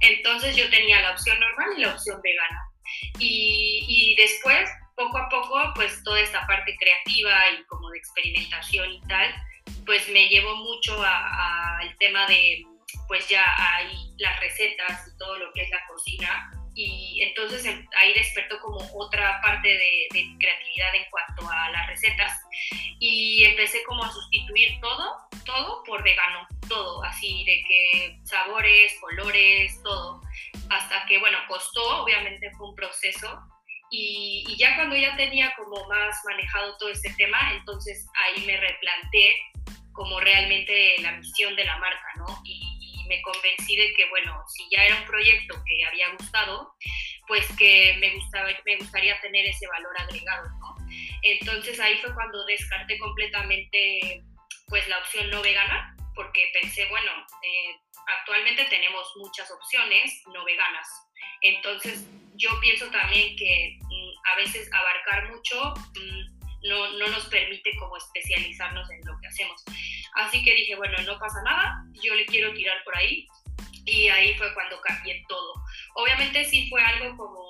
Entonces 0.00 0.56
yo 0.56 0.68
tenía 0.68 1.00
la 1.00 1.12
opción 1.12 1.38
normal 1.40 1.70
y 1.76 1.80
la 1.80 1.94
opción 1.94 2.20
vegana. 2.22 2.62
Y, 3.18 4.14
después, 4.16 4.68
poco 4.96 5.18
a 5.18 5.28
poco, 5.28 5.72
pues 5.74 6.02
toda 6.04 6.20
esta 6.20 6.46
parte 6.46 6.76
creativa 6.78 7.50
y 7.58 7.64
como 7.64 7.90
de 7.90 7.98
experimentación 7.98 8.92
y 8.92 9.00
tal, 9.02 9.34
pues 9.84 10.08
me 10.08 10.28
llevó 10.28 10.56
mucho 10.56 10.96
al 11.02 11.96
tema 11.98 12.26
de, 12.26 12.62
pues 13.08 13.28
ya 13.28 13.44
hay 13.58 14.14
las 14.18 14.40
recetas 14.40 15.08
y 15.08 15.18
todo 15.18 15.38
lo 15.38 15.52
que 15.52 15.62
es 15.62 15.70
la 15.70 15.84
cocina 15.86 16.65
y 16.76 17.22
entonces 17.22 17.64
ahí 17.96 18.12
despertó 18.12 18.60
como 18.60 18.78
otra 18.94 19.40
parte 19.40 19.66
de, 19.66 20.08
creatividad 20.38 20.94
en 20.94 21.04
cuanto 21.10 21.50
a 21.50 21.70
las 21.70 21.86
recetas. 21.86 22.32
Y 23.00 23.44
empecé 23.44 23.82
como 23.84 24.04
a 24.04 24.12
sustituir 24.12 24.78
todo, 24.82 25.16
todo 25.46 25.82
por 25.84 26.02
vegano, 26.02 26.46
todo, 26.68 27.02
así 27.04 27.44
de 27.44 27.64
que 27.66 28.18
sabores, 28.24 28.94
colores, 29.00 29.82
todo, 29.82 30.20
hasta 30.68 31.06
que 31.06 31.18
bueno, 31.18 31.38
costó, 31.48 32.02
obviamente 32.02 32.50
fue 32.58 32.68
un 32.68 32.74
proceso. 32.74 33.40
Y, 33.90 34.44
y 34.46 34.56
ya 34.58 34.76
cuando 34.76 34.96
ya 34.96 35.16
tenía 35.16 35.54
como 35.56 35.88
más 35.88 36.20
manejado 36.26 36.76
todo 36.76 36.90
este 36.90 37.10
tema, 37.14 37.38
entonces 37.54 38.06
ahí 38.14 38.44
me 38.44 38.56
replanteé 38.58 39.34
como 39.96 40.20
realmente 40.20 40.94
la 41.00 41.12
misión 41.12 41.56
de 41.56 41.64
la 41.64 41.78
marca, 41.78 42.06
¿no? 42.18 42.26
Y, 42.44 42.75
me 43.08 43.20
convencí 43.22 43.76
de 43.76 43.92
que, 43.94 44.08
bueno, 44.10 44.42
si 44.48 44.68
ya 44.70 44.84
era 44.84 44.96
un 44.96 45.06
proyecto 45.06 45.54
que 45.66 45.84
había 45.84 46.10
gustado, 46.10 46.74
pues 47.26 47.46
que 47.56 47.96
me, 48.00 48.14
gustaba, 48.14 48.48
me 48.64 48.76
gustaría 48.76 49.20
tener 49.20 49.46
ese 49.46 49.66
valor 49.68 49.92
agregado. 49.98 50.48
Entonces 51.22 51.78
ahí 51.80 51.96
fue 51.98 52.14
cuando 52.14 52.44
descarté 52.46 52.98
completamente 52.98 54.22
pues 54.68 54.86
la 54.88 54.98
opción 54.98 55.30
no 55.30 55.42
vegana, 55.42 55.96
porque 56.14 56.50
pensé, 56.60 56.86
bueno, 56.86 57.12
eh, 57.42 57.76
actualmente 58.18 58.64
tenemos 58.66 59.12
muchas 59.16 59.50
opciones 59.50 60.22
no 60.32 60.44
veganas. 60.44 60.88
Entonces 61.42 62.06
yo 62.34 62.50
pienso 62.60 62.90
también 62.90 63.36
que 63.36 63.78
mm, 63.80 64.28
a 64.32 64.36
veces 64.36 64.72
abarcar 64.72 65.30
mucho 65.30 65.74
mm, 65.74 66.35
no, 66.64 66.92
no 66.92 67.08
nos 67.08 67.26
permite 67.26 67.70
como 67.78 67.96
especializarnos 67.96 68.90
en 68.90 69.00
lo 69.04 69.18
que 69.20 69.26
hacemos. 69.28 69.62
Así 70.14 70.42
que 70.44 70.54
dije, 70.54 70.76
bueno, 70.76 70.96
no 71.02 71.18
pasa 71.18 71.42
nada, 71.44 71.84
yo 72.02 72.14
le 72.14 72.26
quiero 72.26 72.52
tirar 72.54 72.82
por 72.84 72.96
ahí. 72.96 73.26
Y 73.84 74.08
ahí 74.08 74.34
fue 74.34 74.52
cuando 74.54 74.80
cambié 74.80 75.24
todo. 75.28 75.52
Obviamente 75.94 76.44
sí 76.44 76.68
fue 76.68 76.82
algo 76.82 77.16
como, 77.16 77.46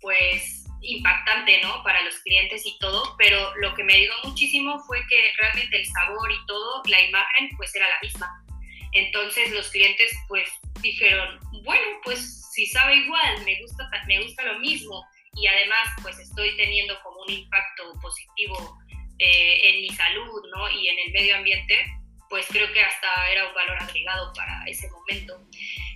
pues, 0.00 0.66
impactante, 0.80 1.60
¿no? 1.62 1.82
Para 1.84 2.02
los 2.02 2.16
clientes 2.20 2.66
y 2.66 2.76
todo, 2.78 3.14
pero 3.18 3.54
lo 3.56 3.74
que 3.74 3.84
me 3.84 3.94
ayudó 3.94 4.14
muchísimo 4.24 4.78
fue 4.80 4.98
que 5.08 5.32
realmente 5.38 5.78
el 5.78 5.86
sabor 5.86 6.32
y 6.32 6.46
todo, 6.46 6.82
la 6.86 7.00
imagen, 7.02 7.50
pues 7.56 7.74
era 7.74 7.88
la 7.88 8.00
misma. 8.02 8.44
Entonces 8.92 9.52
los 9.52 9.68
clientes, 9.68 10.10
pues, 10.26 10.50
dijeron, 10.80 11.38
bueno, 11.62 12.00
pues 12.02 12.50
si 12.52 12.66
sabe 12.66 12.96
igual, 12.96 13.44
me 13.44 13.60
gusta, 13.60 13.88
me 14.06 14.22
gusta 14.22 14.42
lo 14.44 14.58
mismo 14.58 15.04
y 15.34 15.46
además, 15.46 15.88
pues 16.02 16.18
estoy 16.18 16.56
teniendo 16.56 17.00
como 17.02 17.20
un 17.22 17.30
impacto 17.30 17.92
positivo 18.00 18.78
eh, 19.18 19.70
en 19.70 19.82
mi 19.82 19.90
salud 19.90 20.42
¿no? 20.54 20.70
y 20.70 20.88
en 20.88 20.98
el 21.06 21.12
medio 21.12 21.36
ambiente, 21.36 21.86
pues 22.28 22.46
creo 22.48 22.70
que 22.72 22.80
hasta 22.80 23.30
era 23.30 23.48
un 23.48 23.54
valor 23.54 23.82
agregado 23.82 24.32
para 24.34 24.64
ese 24.66 24.88
momento. 24.90 25.40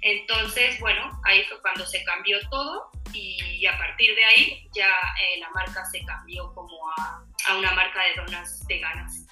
Entonces, 0.02 0.80
bueno, 0.80 1.20
ahí 1.24 1.44
fue 1.44 1.60
cuando 1.60 1.86
se 1.86 2.02
cambió 2.04 2.38
todo 2.48 2.90
y 3.12 3.66
a 3.66 3.76
partir 3.78 4.14
de 4.16 4.24
ahí 4.24 4.68
ya 4.74 4.88
eh, 4.88 5.38
la 5.38 5.50
marca 5.50 5.84
se 5.84 6.04
cambió 6.04 6.52
como 6.54 6.90
a, 6.98 7.24
a 7.48 7.56
una 7.56 7.72
marca 7.72 8.02
de 8.04 8.14
donas 8.14 8.64
veganas. 8.66 9.26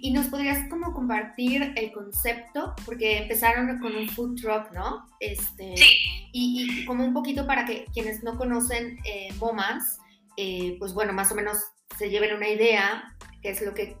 Y 0.00 0.12
nos 0.12 0.26
podrías 0.26 0.68
como 0.68 0.92
compartir 0.92 1.72
el 1.76 1.92
concepto, 1.92 2.74
porque 2.84 3.18
empezaron 3.18 3.78
con 3.78 3.94
un 3.94 4.08
food 4.08 4.40
truck, 4.40 4.72
¿no? 4.72 5.06
Este, 5.20 5.76
sí. 5.76 6.30
y, 6.32 6.84
como 6.84 7.04
un 7.04 7.12
poquito 7.12 7.46
para 7.46 7.64
que 7.64 7.86
quienes 7.92 8.22
no 8.22 8.36
conocen 8.36 8.98
eh, 9.04 9.28
MoMAS, 9.38 9.98
eh, 10.36 10.76
pues 10.78 10.94
bueno, 10.94 11.12
más 11.12 11.30
o 11.32 11.34
menos 11.34 11.58
se 11.98 12.08
lleven 12.08 12.36
una 12.36 12.48
idea, 12.48 13.04
qué 13.42 13.50
es 13.50 13.62
lo 13.62 13.74
que 13.74 13.96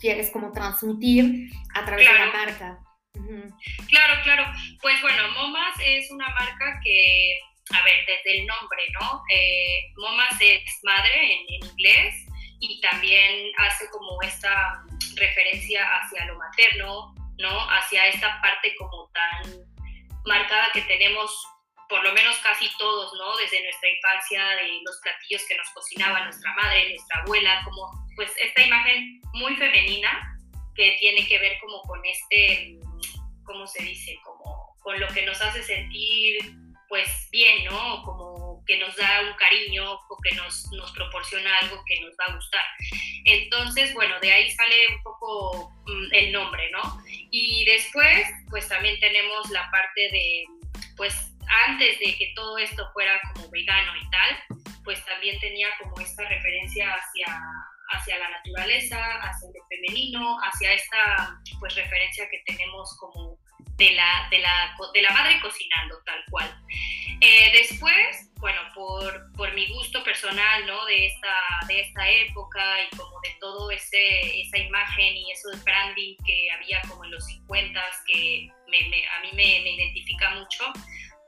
quieres 0.00 0.30
como 0.30 0.52
transmitir 0.52 1.50
a 1.74 1.84
través 1.84 2.06
de 2.06 2.18
la 2.18 2.26
marca. 2.26 2.78
Claro, 3.88 4.22
claro. 4.22 4.44
Pues 4.80 5.00
bueno, 5.02 5.22
Momas 5.34 5.74
es 5.82 6.10
una 6.10 6.28
marca 6.28 6.80
que, 6.84 7.38
a 7.70 7.82
ver, 7.82 8.06
desde 8.06 8.38
el 8.38 8.46
nombre, 8.46 8.82
¿no? 9.00 9.22
Eh, 9.32 9.92
Momas 9.96 10.40
es 10.40 10.62
madre 10.82 11.32
en, 11.32 11.64
inglés 11.64 12.25
y 12.60 12.80
también 12.80 13.52
hace 13.58 13.88
como 13.90 14.20
esta 14.22 14.82
referencia 15.16 15.84
hacia 15.98 16.26
lo 16.26 16.38
materno, 16.38 17.14
¿no? 17.38 17.70
Hacia 17.70 18.06
esta 18.08 18.40
parte 18.40 18.74
como 18.76 19.10
tan 19.12 19.66
marcada 20.24 20.70
que 20.72 20.82
tenemos 20.82 21.30
por 21.88 22.02
lo 22.02 22.12
menos 22.12 22.36
casi 22.38 22.68
todos, 22.78 23.12
¿no? 23.14 23.36
Desde 23.36 23.62
nuestra 23.62 23.88
infancia, 23.88 24.44
de 24.56 24.80
los 24.84 24.98
platillos 25.02 25.42
que 25.48 25.56
nos 25.56 25.68
cocinaba 25.70 26.24
nuestra 26.24 26.52
madre, 26.54 26.90
nuestra 26.90 27.20
abuela, 27.20 27.60
como 27.64 27.90
pues 28.16 28.32
esta 28.42 28.62
imagen 28.62 29.20
muy 29.34 29.54
femenina 29.56 30.36
que 30.74 30.96
tiene 30.98 31.26
que 31.26 31.38
ver 31.38 31.58
como 31.60 31.80
con 31.82 32.00
este, 32.04 32.78
¿cómo 33.44 33.66
se 33.66 33.82
dice? 33.82 34.18
Como 34.24 34.76
con 34.82 34.98
lo 34.98 35.06
que 35.08 35.24
nos 35.24 35.40
hace 35.40 35.62
sentir 35.62 36.38
pues 36.88 37.28
bien, 37.30 37.64
¿no? 37.64 38.02
Como 38.04 38.25
que 38.66 38.78
nos 38.78 38.94
da 38.96 39.22
un 39.22 39.34
cariño 39.34 39.92
o 39.92 40.16
que 40.22 40.34
nos, 40.34 40.70
nos 40.72 40.90
proporciona 40.92 41.58
algo 41.58 41.82
que 41.86 42.00
nos 42.00 42.12
va 42.12 42.32
a 42.32 42.34
gustar. 42.34 42.64
Entonces, 43.24 43.94
bueno, 43.94 44.18
de 44.20 44.32
ahí 44.32 44.50
sale 44.50 44.74
un 44.96 45.02
poco 45.02 45.70
mm, 45.86 46.14
el 46.14 46.32
nombre, 46.32 46.70
¿no? 46.70 47.02
Y 47.30 47.64
después, 47.64 48.26
pues 48.50 48.68
también 48.68 48.98
tenemos 49.00 49.50
la 49.50 49.70
parte 49.70 50.00
de, 50.10 50.44
pues 50.96 51.14
antes 51.66 51.98
de 51.98 52.16
que 52.16 52.32
todo 52.34 52.58
esto 52.58 52.88
fuera 52.92 53.20
como 53.32 53.50
vegano 53.50 53.92
y 53.96 54.10
tal, 54.10 54.60
pues 54.84 55.04
también 55.04 55.38
tenía 55.40 55.68
como 55.80 55.98
esta 56.00 56.28
referencia 56.28 56.92
hacia, 56.92 57.40
hacia 57.90 58.18
la 58.18 58.30
naturaleza, 58.30 58.98
hacia 59.22 59.48
lo 59.48 59.66
femenino, 59.68 60.38
hacia 60.42 60.72
esta 60.72 61.40
pues 61.58 61.74
referencia 61.74 62.28
que 62.30 62.42
tenemos 62.46 62.96
como 62.98 63.38
de 63.76 63.90
la, 63.92 64.28
de 64.30 64.38
la, 64.38 64.76
de 64.94 65.02
la 65.02 65.10
madre 65.10 65.40
cocinando 65.40 65.98
tal 66.04 66.24
cual. 66.30 66.62
Eh, 67.20 67.50
después, 67.52 68.30
bueno, 68.40 68.60
por, 68.74 69.32
por, 69.32 69.52
mi 69.54 69.66
gusto 69.68 70.04
personal, 70.04 70.66
¿no? 70.66 70.84
De 70.84 71.06
esta, 71.06 71.34
de 71.66 71.80
esta 71.80 72.10
época 72.10 72.82
y 72.82 72.96
como 72.96 73.20
de 73.20 73.34
todo 73.40 73.70
ese, 73.70 74.40
esa 74.40 74.58
imagen 74.58 75.16
y 75.16 75.30
eso 75.32 75.48
de 75.50 75.56
branding 75.62 76.16
que 76.26 76.50
había 76.50 76.80
como 76.88 77.04
en 77.04 77.12
los 77.12 77.24
50 77.24 77.82
que 78.06 78.50
me, 78.68 78.78
a 78.78 79.20
mí 79.22 79.30
me, 79.32 79.60
me 79.62 79.70
identifica 79.70 80.30
mucho, 80.34 80.72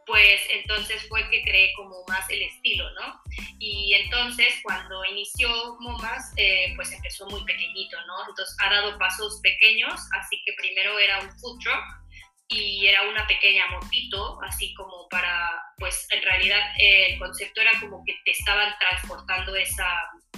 pues 0.08 0.40
entonces 0.50 1.06
fue 1.08 1.28
que 1.30 1.42
creé 1.42 1.72
como 1.74 2.02
más 2.08 2.28
el 2.30 2.42
estilo, 2.42 2.90
¿no? 2.92 3.22
Y 3.58 3.94
entonces 3.94 4.54
cuando 4.62 5.04
inició 5.04 5.76
Momas, 5.80 6.32
eh, 6.36 6.72
pues 6.76 6.90
empezó 6.92 7.26
muy 7.26 7.44
pequeñito, 7.44 7.96
¿no? 8.06 8.28
Entonces 8.28 8.56
ha 8.60 8.70
dado 8.70 8.98
pasos 8.98 9.40
pequeños, 9.42 10.00
así 10.18 10.42
que 10.44 10.54
primero 10.54 10.98
era 10.98 11.20
un 11.20 11.30
food 11.38 11.58
truck 11.60 12.07
y 12.48 12.86
era 12.86 13.02
una 13.08 13.26
pequeña 13.26 13.66
motito, 13.68 14.40
así 14.42 14.72
como 14.74 15.06
para, 15.10 15.50
pues 15.76 16.06
en 16.10 16.22
realidad 16.22 16.58
eh, 16.78 17.12
el 17.12 17.18
concepto 17.18 17.60
era 17.60 17.78
como 17.78 18.02
que 18.04 18.14
te 18.24 18.30
estaban 18.30 18.74
transportando 18.80 19.54
esa, 19.54 19.86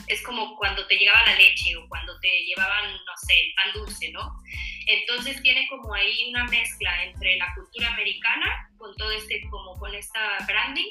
es 0.09 0.21
como 0.23 0.57
cuando 0.57 0.87
te 0.89 0.97
llegaba 0.97 1.25
la 1.27 1.37
leche 1.37 1.77
o 1.77 1.89
cuando 1.89 2.19
te 2.19 2.29
llevaban, 2.45 2.93
no 2.93 3.17
sé, 3.17 3.35
el 3.41 3.55
pan 3.55 3.73
dulce, 3.75 4.11
¿no? 4.11 4.29
Entonces 4.87 5.41
tiene 5.41 5.69
como 5.69 5.95
ahí 5.95 6.29
una 6.31 6.45
mezcla 6.47 7.05
entre 7.05 7.37
la 7.37 7.55
cultura 7.55 7.93
americana 7.93 8.69
con 8.77 8.95
todo 8.97 9.13
este, 9.13 9.41
como 9.49 9.79
con 9.79 9.95
esta 9.95 10.39
branding, 10.49 10.91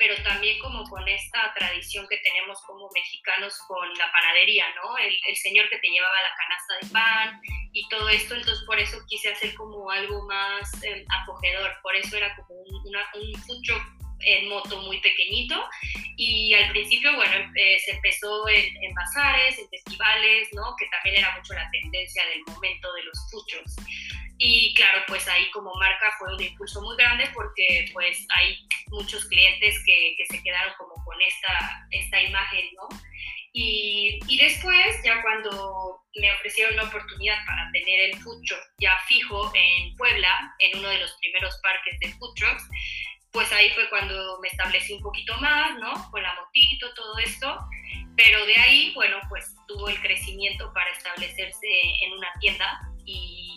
pero 0.00 0.16
también 0.22 0.58
como 0.60 0.82
con 0.84 1.06
esta 1.06 1.52
tradición 1.52 2.08
que 2.08 2.16
tenemos 2.16 2.58
como 2.62 2.88
mexicanos 2.94 3.54
con 3.68 3.86
la 3.98 4.10
panadería, 4.10 4.64
¿no? 4.76 4.96
El, 4.96 5.36
señor 5.36 5.68
que 5.68 5.76
te 5.76 5.88
llevaba 5.88 6.14
la 6.22 6.34
canasta 6.36 6.74
de 6.80 6.92
pan 6.92 7.40
y 7.74 7.86
todo 7.90 8.08
esto, 8.08 8.34
entonces 8.34 8.64
por 8.64 8.78
eso 8.78 8.96
quise 9.08 9.28
hacer 9.28 9.54
como 9.54 9.90
algo 9.90 10.26
más 10.26 10.82
eh, 10.82 11.04
acogedor, 11.22 11.70
por 11.82 11.94
eso 11.94 12.16
era 12.16 12.34
como 12.34 12.48
un, 12.62 12.88
una, 12.88 13.06
un 13.14 13.42
food 13.42 13.62
truck 13.62 13.82
en 14.20 14.48
moto 14.48 14.80
muy 14.82 15.00
pequeñito 15.00 15.68
y 16.16 16.54
al 16.54 16.70
principio, 16.70 17.14
bueno, 17.14 17.52
eh, 17.56 17.78
se 17.84 17.92
empezó 17.92 18.48
en, 18.48 18.82
en, 18.82 18.94
bazares, 18.94 19.58
en 19.58 19.68
festivales, 19.68 20.48
¿no? 20.52 20.74
Que 20.78 20.86
también 20.86 21.16
era 21.16 21.36
mucho 21.36 21.52
la 21.52 21.70
tendencia 21.70 22.22
del 22.26 22.42
momento 22.54 22.90
de 22.94 23.02
los 23.02 23.30
food 23.30 23.44
trucks. 23.48 23.76
Y 24.42 24.72
claro, 24.72 25.02
pues 25.06 25.28
ahí 25.28 25.50
como 25.50 25.74
marca 25.74 26.14
fue 26.18 26.34
un 26.34 26.42
impulso 26.42 26.80
muy 26.80 26.96
grande 26.96 27.28
porque 27.34 27.90
pues 27.92 28.26
hay 28.30 28.56
muchos 28.88 29.26
clientes 29.26 29.84
que, 29.84 30.14
que 30.16 30.24
se 30.30 30.42
quedaron 30.42 30.72
como 30.78 30.94
con 31.04 31.20
esta, 31.20 31.86
esta 31.90 32.22
imagen, 32.22 32.64
¿no? 32.74 32.88
Y, 33.52 34.18
y, 34.28 34.38
después, 34.38 34.96
ya 35.04 35.20
cuando 35.20 36.00
me 36.14 36.32
ofrecieron 36.32 36.74
la 36.76 36.84
oportunidad 36.84 37.44
para 37.44 37.70
tener 37.72 38.00
el 38.00 38.16
food 38.20 38.40
ya 38.78 38.92
fijo 39.08 39.52
en 39.54 39.94
Puebla, 39.96 40.54
en 40.60 40.78
uno 40.78 40.88
de 40.88 41.00
los 41.00 41.12
primeros 41.20 41.60
parques 41.62 42.00
de 42.00 42.08
food 42.14 42.34
pues 43.32 43.52
ahí 43.52 43.70
fue 43.70 43.90
cuando 43.90 44.38
me 44.40 44.48
establecí 44.48 44.94
un 44.94 45.02
poquito 45.02 45.36
más, 45.36 45.78
¿no? 45.78 45.92
Con 46.10 46.22
la 46.22 46.34
motito, 46.34 46.94
todo 46.94 47.18
esto. 47.18 47.58
Pero 48.16 48.44
de 48.46 48.56
ahí, 48.56 48.92
bueno, 48.94 49.18
pues 49.28 49.54
tuvo 49.68 49.88
el 49.88 50.00
crecimiento 50.00 50.72
para 50.72 50.90
establecerse 50.92 51.68
en 52.02 52.12
una 52.14 52.28
tienda 52.40 52.89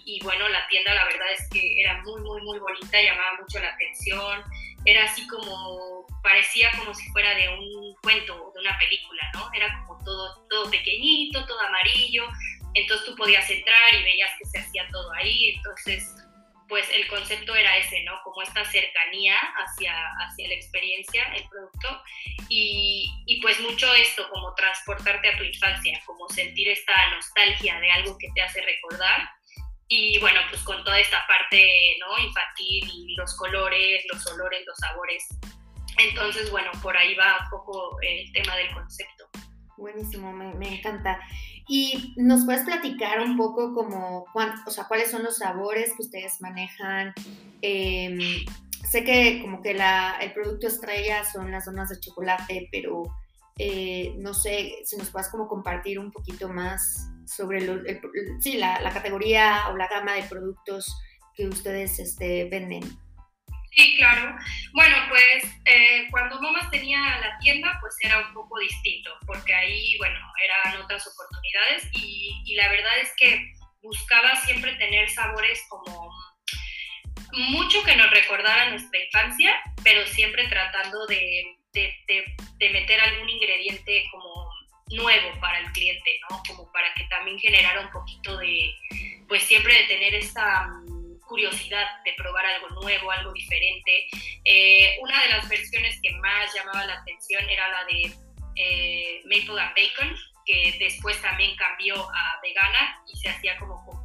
y, 0.06 0.22
bueno, 0.24 0.48
la 0.50 0.68
tienda 0.68 0.94
la 0.94 1.06
verdad 1.06 1.32
es 1.32 1.50
que 1.50 1.82
era 1.82 2.02
muy, 2.04 2.22
muy, 2.22 2.42
muy 2.42 2.60
bonita, 2.60 3.02
llamaba 3.02 3.40
mucho 3.40 3.60
la 3.60 3.70
atención, 3.70 4.44
era 4.86 5.06
así 5.06 5.26
como, 5.28 6.06
parecía 6.22 6.72
como 6.78 6.94
si 6.94 7.08
fuera 7.12 7.36
de 7.36 7.50
un 7.50 7.96
cuento, 8.02 8.52
de 8.54 8.62
una 8.62 8.78
película, 8.78 9.32
¿no? 9.34 9.50
Era 9.54 9.84
como 9.86 10.04
todo, 10.04 10.46
todo 10.50 10.70
pequeñito, 10.70 11.46
todo 11.46 11.60
amarillo, 11.62 12.28
entonces 12.74 13.06
tú 13.06 13.16
podías 13.16 13.50
entrar 13.50 13.94
y 13.94 14.04
veías 14.04 14.32
que 14.38 14.46
se 14.46 14.60
hacía 14.60 14.88
todo 14.92 15.12
ahí, 15.14 15.56
entonces 15.56 16.16
pues 16.68 16.90
el 16.92 17.08
concepto 17.08 17.56
era 17.56 17.78
ese, 17.78 18.02
¿no? 18.04 18.14
Como 18.24 18.42
esta 18.42 18.66
cercanía 18.66 19.38
hacia, 19.38 19.94
hacia 20.26 20.48
la 20.48 20.56
experiencia, 20.56 21.24
el 21.36 21.48
producto, 21.48 22.02
y, 22.50 23.12
y, 23.28 23.42
pues 23.42 23.60
mucho 23.60 23.94
esto, 23.94 24.28
como 24.30 24.56
transportarte 24.56 25.30
a 25.30 25.38
tu 25.38 25.44
infancia, 25.44 26.02
como 26.06 26.28
sentir 26.30 26.70
esta 26.70 26.94
nostalgia 27.12 27.80
de 27.80 27.92
algo 27.92 28.18
que 28.18 28.30
te 28.34 28.42
hace 28.42 28.62
recordar, 28.62 29.30
y 29.96 30.20
bueno, 30.20 30.40
pues 30.50 30.64
con 30.64 30.84
toda 30.84 31.00
esta 31.00 31.18
parte, 31.28 31.98
¿no? 32.00 32.26
Infantil 32.26 32.90
y 32.92 33.16
los 33.16 33.36
colores, 33.38 34.04
los 34.12 34.26
olores, 34.28 34.62
los 34.66 34.78
sabores. 34.78 35.28
Entonces, 36.00 36.50
bueno, 36.50 36.72
por 36.82 36.98
ahí 36.98 37.14
va 37.14 37.38
un 37.44 37.50
poco 37.52 37.98
el 38.02 38.32
tema 38.32 38.56
del 38.56 38.74
concepto. 38.74 39.30
Buenísimo, 39.78 40.34
me, 40.34 40.80
encanta. 40.80 41.20
Y 41.68 42.16
nos 42.18 42.44
puedes 42.46 42.64
platicar 42.64 43.20
un 43.22 43.38
poco 43.38 43.74
como, 43.76 44.26
o 44.66 44.72
sea, 44.72 44.86
cuáles 44.86 45.12
son 45.12 45.24
los 45.24 45.38
sabores 45.38 45.94
que 45.96 46.02
ustedes 46.02 46.42
manejan. 46.42 47.14
Em, 47.62 48.18
sé 48.90 49.04
que 49.04 49.42
como 49.44 49.62
que 49.62 49.76
la, 49.76 50.18
el 50.22 50.34
producto 50.34 50.66
estrella 50.66 51.24
son 51.24 51.52
las 51.52 51.66
donas 51.66 51.90
de 51.90 52.00
chocolate, 52.00 52.68
pero 52.72 53.04
eh, 53.60 54.14
no 54.18 54.34
sé 54.34 54.80
si 54.84 54.98
nos 54.98 55.10
puedes 55.10 55.30
como 55.30 55.48
compartir 55.48 56.00
un 56.00 56.12
poquito 56.12 56.50
más 56.50 57.10
sobre 57.26 57.62
sí, 58.40 58.58
la, 58.58 58.92
categoría 58.92 59.70
o 59.70 59.78
la 59.78 59.88
gama 59.88 60.14
de 60.14 60.24
productos 60.24 60.96
que 61.36 61.48
ustedes 61.48 62.00
este, 62.00 62.46
venden. 62.46 62.84
Sí, 63.72 63.96
claro. 63.98 64.36
Bueno, 64.74 64.96
pues 65.10 65.46
eh, 65.66 66.08
cuando 66.12 66.40
Momas 66.40 66.70
tenía 66.70 67.00
la 67.20 67.38
tienda, 67.40 67.76
pues 67.82 67.96
era 68.04 68.28
un 68.28 68.34
poco 68.34 68.60
distinto, 68.60 69.10
porque 69.26 69.54
ahí, 69.54 69.98
bueno, 69.98 70.20
eran 70.44 70.82
otras 70.82 71.08
oportunidades 71.08 71.90
y, 71.94 72.42
y 72.46 72.56
la 72.56 72.70
verdad 72.70 73.00
es 73.02 73.12
que 73.18 73.52
buscaba 73.82 74.36
siempre 74.46 74.76
tener 74.76 75.10
sabores 75.10 75.60
como 75.70 76.12
mucho 77.34 77.84
que 77.84 77.96
nos 77.96 78.12
recordaran 78.12 78.72
nuestra 78.72 79.00
infancia, 79.04 79.52
pero 79.84 80.06
siempre 80.06 80.48
tratando 80.48 81.06
de, 81.08 81.58
de, 81.74 81.94
de, 82.60 82.70
meter 82.70 83.00
algún 83.00 83.30
ingrediente 83.30 84.06
como 84.12 84.50
nuevo 84.92 85.40
para 85.40 85.60
el 85.60 85.72
cliente, 85.72 86.20
¿no? 86.30 86.42
Como 86.48 86.72
para 86.72 86.94
que 86.94 87.04
también 87.06 87.40
generara 87.40 87.82
un 87.82 87.92
poquito 87.92 88.38
de, 88.38 88.76
pues 89.28 89.44
siempre 89.44 89.74
de 89.74 89.84
tener 89.84 90.16
esta 90.16 90.70
curiosidad 91.28 92.04
de 92.04 92.14
probar 92.14 92.46
algo 92.46 92.70
nuevo, 92.82 93.12
algo 93.12 93.34
diferente. 93.34 94.08
Eh, 94.46 94.98
una 95.02 95.22
de 95.24 95.30
las 95.30 95.50
versiones 95.50 96.00
que 96.02 96.12
más 96.18 96.54
llamaba 96.54 96.86
la 96.86 96.94
atención 96.94 97.50
era 97.50 97.68
la 97.70 97.86
de 97.86 98.14
eh, 98.56 99.22
Maple 99.26 99.60
and 99.62 99.76
Bacon, 99.76 100.16
que 100.46 100.76
después 100.80 101.20
también 101.22 101.56
cambió 101.56 101.96
a 101.96 102.40
vegana 102.42 103.02
y 103.12 103.18
se 103.18 103.30
hacía 103.30 103.58
como 103.58 103.84
con 103.86 104.03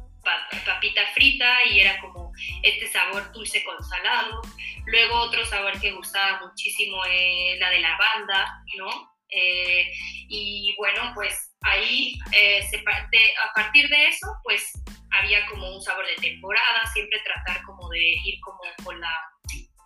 papita 0.65 1.01
frita 1.13 1.65
y 1.65 1.81
era 1.81 1.99
como 1.99 2.31
este 2.63 2.87
sabor 2.87 3.31
dulce 3.31 3.63
con 3.63 3.81
salado. 3.83 4.41
Luego 4.85 5.15
otro 5.21 5.45
sabor 5.45 5.79
que 5.79 5.91
gustaba 5.91 6.41
muchísimo 6.45 7.03
es 7.05 7.59
la 7.59 7.69
de 7.69 7.79
lavanda, 7.79 8.63
¿no? 8.77 9.11
Eh, 9.31 9.91
y 10.27 10.73
bueno, 10.77 11.11
pues 11.13 11.55
ahí 11.61 12.17
se, 12.31 12.77
a 12.77 13.53
partir 13.53 13.87
de 13.89 14.07
eso, 14.07 14.27
pues 14.43 14.71
había 15.11 15.45
como 15.47 15.75
un 15.75 15.81
sabor 15.81 16.05
de 16.07 16.15
temporada, 16.15 16.85
siempre 16.93 17.19
tratar 17.19 17.63
como 17.63 17.89
de 17.89 17.99
ir 17.99 18.39
como 18.41 18.59
con 18.83 18.99
la 18.99 19.11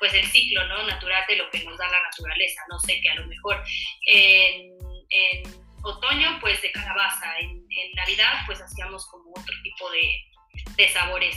pues 0.04 0.14
el 0.16 0.26
ciclo 0.26 0.68
¿no? 0.68 0.86
natural 0.86 1.24
de 1.30 1.38
lo 1.38 1.50
que 1.50 1.64
nos 1.64 1.78
da 1.78 1.88
la 1.88 2.02
naturaleza, 2.02 2.62
no 2.70 2.78
sé, 2.80 3.00
que 3.00 3.10
a 3.10 3.16
lo 3.16 3.26
mejor 3.26 3.64
en, 4.08 4.74
otoño 5.82 6.40
pues 6.42 6.62
de 6.62 6.74
calabaza, 6.74 7.40
en, 7.40 7.64
Navidad 7.96 8.34
pues 8.46 8.60
hacíamos 8.62 9.08
como 9.08 9.32
otro 9.32 9.56
tipo 9.64 9.90
de, 9.92 10.02
de 10.76 10.88
sabores. 10.90 11.36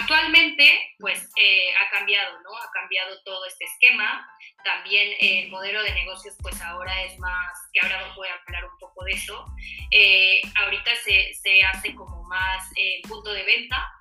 Actualmente, 0.00 0.94
pues 0.98 1.30
eh, 1.36 1.74
ha 1.74 1.90
cambiado, 1.90 2.40
¿no? 2.42 2.56
Ha 2.56 2.70
cambiado 2.72 3.22
todo 3.24 3.44
este 3.46 3.64
esquema. 3.64 4.28
También 4.64 5.14
el 5.20 5.48
modelo 5.48 5.82
de 5.82 5.92
negocios, 5.92 6.34
pues 6.42 6.60
ahora 6.60 7.02
es 7.04 7.18
más, 7.18 7.52
que 7.72 7.80
ahora 7.80 8.12
voy 8.14 8.28
a 8.28 8.34
hablar 8.46 8.64
un 8.64 8.78
poco 8.78 9.04
de 9.04 9.12
eso. 9.12 9.46
Eh, 9.90 10.42
ahorita 10.56 10.90
se, 11.04 11.34
se, 11.34 11.62
hace 11.62 11.94
como 11.94 12.22
más 12.24 12.70
eh, 12.76 13.00
punto 13.08 13.32
de 13.32 13.44
venta 13.44 13.92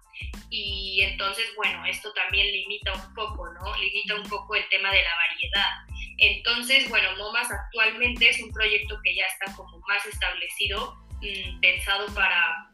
y 0.49 1.01
entonces, 1.01 1.45
bueno, 1.55 1.85
esto 1.85 2.13
también 2.13 2.47
limita 2.47 2.93
un 2.93 3.13
poco, 3.13 3.51
¿no? 3.53 3.77
Limita 3.77 4.15
un 4.15 4.29
poco 4.29 4.55
el 4.55 4.67
tema 4.69 4.91
de 4.91 5.01
la 5.01 5.15
variedad. 5.15 5.69
Entonces, 6.17 6.89
bueno, 6.89 7.09
MOMAS 7.17 7.51
actualmente 7.51 8.29
es 8.29 8.41
un 8.41 8.51
proyecto 8.51 8.97
que 9.03 9.15
ya 9.15 9.25
está 9.25 9.53
como 9.55 9.79
más 9.87 10.05
establecido, 10.05 10.95
mm, 11.21 11.59
pensado 11.59 12.05
para 12.13 12.69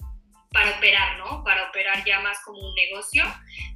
para 0.51 0.71
operar, 0.77 1.17
¿no? 1.17 1.43
Para 1.43 1.69
operar 1.69 2.03
ya 2.05 2.19
más 2.19 2.37
como 2.43 2.59
un 2.59 2.75
negocio, 2.75 3.23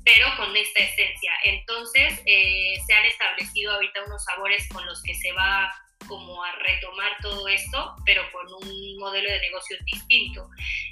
pero 0.03 0.27
con 0.37 0.55
esta 0.55 0.81
esencia. 0.81 1.31
Entonces, 1.45 2.21
eh, 2.25 2.75
se 2.85 2.93
han 2.93 3.05
establecido 3.05 3.73
ahorita 3.73 4.03
unos 4.05 4.23
sabores 4.25 4.67
con 4.69 4.85
los 4.85 5.01
que 5.03 5.13
se 5.13 5.31
va 5.33 5.73
como 6.07 6.43
a 6.43 6.51
retomar 6.51 7.11
todo 7.21 7.47
esto, 7.47 7.95
pero 8.05 8.21
con 8.31 8.45
un 8.53 8.97
modelo 8.99 9.29
de 9.29 9.39
negocio 9.39 9.77
distinto. 9.85 10.47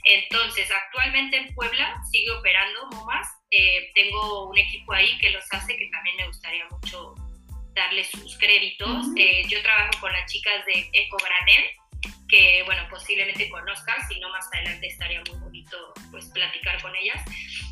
Entonces, 0.06 0.72
actualmente 0.72 1.38
en 1.38 1.54
Puebla 1.54 1.96
sigue 2.12 2.32
operando 2.32 2.88
MOMAS. 2.92 3.28
Eh, 3.52 3.92
tengo 3.94 4.50
un 4.50 4.58
equipo 4.58 4.94
ahí 4.94 5.18
que 5.20 5.30
los 5.30 5.46
hace, 5.52 5.78
que 5.78 5.90
también 5.92 6.16
me 6.18 6.28
gustaría 6.28 6.66
mucho 6.70 7.14
darle 7.76 8.04
sus 8.06 8.38
créditos. 8.38 9.08
Eh, 9.18 9.44
yo 9.48 9.62
trabajo 9.62 10.00
con 10.00 10.14
las 10.14 10.32
chicas 10.32 10.66
de 10.66 10.90
Eco 10.94 11.18
Granel, 11.18 11.66
que, 12.34 12.64
bueno, 12.66 12.82
posiblemente 12.90 13.48
conozcan, 13.48 13.96
si 14.08 14.20
no 14.20 14.28
más 14.30 14.52
adelante 14.52 14.88
estaría 14.88 15.22
muy 15.30 15.38
bonito, 15.40 15.94
pues, 16.10 16.26
platicar 16.34 16.82
con 16.82 16.92
ellas. 16.96 17.24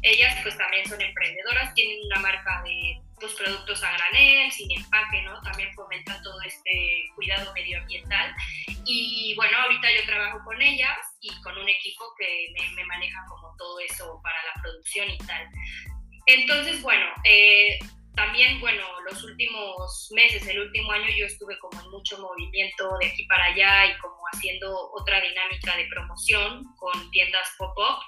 Ellas, 0.04 0.38
pues, 0.44 0.56
también 0.56 0.88
son 0.88 1.02
emprendedoras, 1.02 1.74
tienen 1.74 1.98
una 2.06 2.20
marca 2.20 2.62
de, 2.64 3.02
pues, 3.20 3.34
productos 3.34 3.84
a 3.84 3.92
granel, 3.92 4.52
sin 4.52 4.72
empaque, 4.78 5.24
¿no? 5.24 5.42
También 5.42 5.74
fomentan 5.74 6.22
todo 6.22 6.40
este 6.44 7.10
cuidado 7.16 7.52
medioambiental. 7.56 8.36
Y, 8.86 9.34
bueno, 9.36 9.58
ahorita 9.58 9.88
yo 9.96 10.06
trabajo 10.06 10.38
con 10.46 10.62
ellas 10.62 10.98
y 11.22 11.42
con 11.42 11.58
un 11.58 11.68
equipo 11.68 12.14
que 12.20 12.54
me, 12.54 12.70
me 12.76 12.86
maneja 12.86 13.18
como 13.30 13.56
todo 13.58 13.80
eso 13.80 14.22
para 14.22 14.38
la 14.44 14.62
producción 14.62 15.10
y 15.10 15.18
tal. 15.26 15.50
Entonces, 16.28 16.84
bueno, 16.84 17.08
eh, 17.24 17.80
también, 18.16 18.60
bueno, 18.60 18.84
los 19.10 19.24
últimos 19.24 20.10
meses, 20.12 20.46
el 20.48 20.60
último 20.60 20.92
año 20.92 21.08
yo 21.18 21.26
estuve 21.26 21.58
como 21.60 21.82
en 21.82 21.90
mucho 21.92 22.18
movimiento 22.20 22.98
de 23.00 23.08
aquí 23.08 23.24
para 23.26 23.46
allá 23.46 23.86
y 23.86 23.98
como 24.00 24.16
haciendo 24.34 24.92
otra 24.94 25.22
dinámica 25.22 25.78
de 25.78 25.86
promoción 25.86 26.64
con 26.76 27.12
tiendas 27.12 27.48
pop-up 27.58 28.04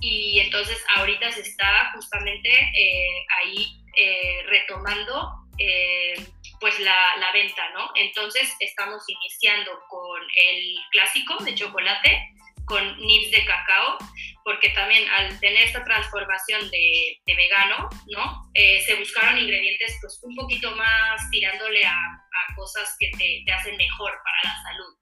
y 0.00 0.40
entonces 0.40 0.82
ahorita 0.96 1.30
se 1.32 1.42
está 1.42 1.92
justamente 1.94 2.48
eh, 2.48 3.26
ahí 3.40 3.66
eh, 3.96 4.42
retomando 4.46 5.30
eh, 5.58 6.14
pues 6.58 6.78
la, 6.80 6.96
la, 7.18 7.32
venta, 7.32 7.68
¿no? 7.70 7.90
Entonces 7.94 8.54
estamos 8.60 9.02
iniciando 9.06 9.70
con 9.88 10.20
el 10.48 10.76
clásico 10.92 11.42
de 11.44 11.54
chocolate 11.54 12.32
con 12.66 12.98
nibs 12.98 13.30
de 13.30 13.44
cacao, 13.44 13.98
porque 14.44 14.70
también 14.70 15.08
al 15.10 15.38
tener 15.40 15.64
esta 15.64 15.84
transformación 15.84 16.70
de, 16.70 17.20
vegano, 17.26 17.88
¿no? 18.08 18.50
Eh, 18.54 18.80
se 18.82 18.94
buscaron 18.96 19.38
ingredientes 19.38 19.96
pues 20.00 20.20
un 20.22 20.34
poquito 20.34 20.74
más 20.76 21.30
tirándole 21.30 21.84
a, 21.84 22.18
cosas 22.56 22.96
que 22.98 23.10
te, 23.16 23.52
hacen 23.52 23.76
mejor 23.76 24.12
para 24.22 24.52
la 24.54 24.62
salud. 24.62 24.96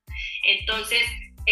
Entonces, 0.44 1.02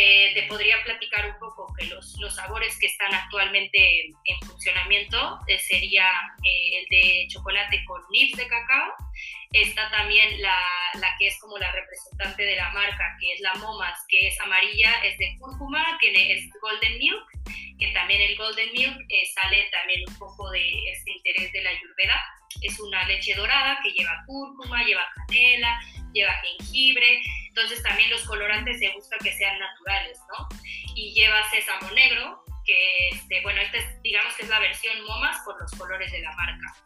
eh, 0.00 0.32
te 0.34 0.42
podría 0.44 0.82
platicar 0.84 1.28
un 1.28 1.38
poco 1.38 1.74
que 1.76 1.87
los, 1.87 2.16
los, 2.20 2.34
sabores 2.34 2.78
que 2.78 2.87
están 2.87 3.12
actualmente 3.12 4.06
en 4.06 4.40
funcionamiento 4.46 5.40
eh, 5.48 5.58
sería 5.58 6.06
el 6.44 6.87
de 6.88 7.26
chocolate 7.28 7.84
con 7.84 8.00
nibs 8.11 8.37
de 8.37 8.46
cacao, 8.46 8.94
Está 9.52 9.90
también 9.90 10.42
la, 10.42 10.61
la, 11.00 11.16
que 11.18 11.28
es 11.28 11.40
como 11.40 11.56
la 11.56 11.72
representante 11.72 12.42
de 12.42 12.56
la 12.56 12.68
marca, 12.70 13.16
que 13.18 13.32
es 13.32 13.40
la 13.40 13.54
Momas, 13.54 13.98
que 14.06 14.28
es 14.28 14.38
amarilla, 14.40 14.92
es 15.02 15.16
de 15.16 15.37
cúrcuma, 15.38 15.82
tiene 16.00 16.34
es 16.34 16.50
Golden 16.61 16.98
Milk, 16.98 17.24
que 17.78 17.88
también 17.92 18.20
el 18.20 18.37
Golden 18.37 18.70
Milk 18.72 19.00
eh, 19.08 19.26
sale 19.34 19.66
también 19.72 20.04
un 20.06 20.18
poco 20.18 20.50
de 20.50 20.90
este 20.90 21.12
interés 21.12 21.50
de 21.52 21.62
la 21.62 21.70
Ayurveda. 21.70 22.22
Es 22.61 22.78
una 22.78 23.06
leche 23.06 23.34
dorada 23.37 23.80
que 23.82 23.90
lleva 23.92 24.22
cúrcuma, 24.26 24.84
lleva 24.84 25.08
canela, 25.16 25.80
lleva 26.12 26.34
jengibre, 26.42 27.22
entonces 27.58 27.82
también 27.82 28.10
los 28.10 28.22
colorantes 28.22 28.78
se 28.78 28.88
busca 28.90 29.18
que 29.18 29.34
sean 29.36 29.58
naturales, 29.58 30.18
¿no? 30.28 30.48
Y 30.94 31.12
lleva 31.12 31.42
sésamo 31.50 31.90
negro, 31.90 32.44
que 32.64 33.08
este, 33.08 33.40
bueno, 33.42 33.60
esta 33.60 33.78
es, 33.78 34.02
digamos 34.02 34.32
que 34.34 34.44
es 34.44 34.48
la 34.48 34.60
versión 34.60 35.02
MOMAS 35.04 35.40
por 35.44 35.60
los 35.60 35.72
colores 35.72 36.12
de 36.12 36.20
la 36.20 36.32
marca. 36.36 36.76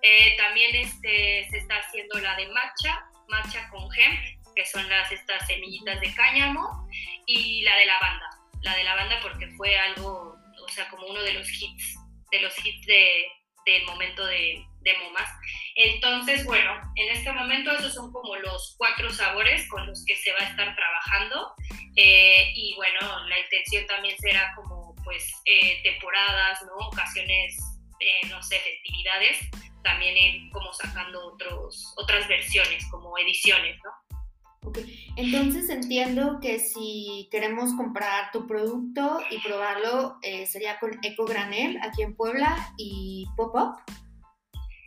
Eh, 0.00 0.34
también 0.38 0.74
este, 0.76 1.46
se 1.50 1.58
está 1.58 1.76
haciendo 1.76 2.18
la 2.20 2.36
de 2.36 2.48
matcha, 2.48 3.04
matcha 3.28 3.68
con 3.68 3.90
gem, 3.90 4.16
que 4.54 4.64
son 4.64 4.88
las, 4.88 5.12
estas 5.12 5.46
semillitas 5.46 6.00
de 6.00 6.14
cáñamo, 6.14 6.88
y 7.26 7.60
la 7.62 7.76
de 7.76 7.86
lavanda, 7.86 8.30
la 8.62 8.76
de 8.76 8.84
lavanda 8.84 9.20
porque 9.20 9.48
fue 9.58 9.78
algo, 9.78 10.36
o 10.64 10.68
sea, 10.70 10.88
como 10.88 11.06
uno 11.06 11.20
de 11.20 11.34
los 11.34 11.50
hits, 11.50 11.98
de 12.30 12.40
los 12.40 12.54
hits 12.64 12.86
de, 12.86 13.26
del 13.72 13.84
momento 13.84 14.24
de, 14.26 14.64
de 14.80 14.98
MOMAS. 14.98 15.30
Entonces, 15.76 16.44
bueno, 16.44 16.72
en 16.96 17.16
este 17.16 17.32
momento 17.32 17.70
esos 17.72 17.94
son 17.94 18.12
como 18.12 18.36
los 18.36 18.74
cuatro 18.78 19.10
sabores 19.10 19.68
con 19.68 19.86
los 19.86 20.04
que 20.04 20.16
se 20.16 20.32
va 20.32 20.38
a 20.40 20.50
estar 20.50 20.74
trabajando. 20.74 21.52
Eh, 21.96 22.52
y 22.54 22.74
bueno, 22.76 23.26
la 23.26 23.38
intención 23.38 23.86
también 23.86 24.16
será 24.18 24.52
como 24.56 24.94
pues 25.04 25.24
eh, 25.44 25.80
temporadas, 25.82 26.62
¿no? 26.62 26.86
Ocasiones 26.86 27.56
eh, 28.00 28.26
no 28.28 28.40
sé, 28.42 28.60
festividades, 28.60 29.38
también 29.82 30.50
como 30.50 30.72
sacando 30.72 31.34
otros, 31.34 31.94
otras 31.96 32.28
versiones, 32.28 32.86
como 32.90 33.16
ediciones, 33.18 33.76
¿no? 33.84 34.72
Entonces 35.18 35.68
entiendo 35.68 36.38
que 36.40 36.60
si 36.60 37.28
queremos 37.32 37.74
comprar 37.74 38.30
tu 38.30 38.46
producto 38.46 39.20
y 39.30 39.38
probarlo, 39.38 40.16
eh, 40.22 40.46
sería 40.46 40.78
con 40.78 40.96
Eco 41.02 41.24
Granel 41.24 41.76
aquí 41.82 42.02
en 42.02 42.14
Puebla 42.14 42.56
y 42.76 43.26
Pop-Up. 43.36 43.82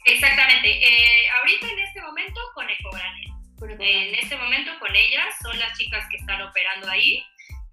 Exactamente. 0.05 0.69
Eh, 0.69 1.29
ahorita 1.37 1.67
en 1.67 1.79
este 1.79 2.01
momento 2.01 2.39
con 2.55 2.65
Eco 2.69 2.91
Granel. 2.91 3.81
en 3.81 4.15
este 4.15 4.37
momento 4.37 4.71
con 4.79 4.95
ellas, 4.95 5.35
son 5.43 5.59
las 5.59 5.77
chicas 5.77 6.07
que 6.09 6.15
están 6.15 6.41
operando 6.41 6.89
ahí. 6.89 7.21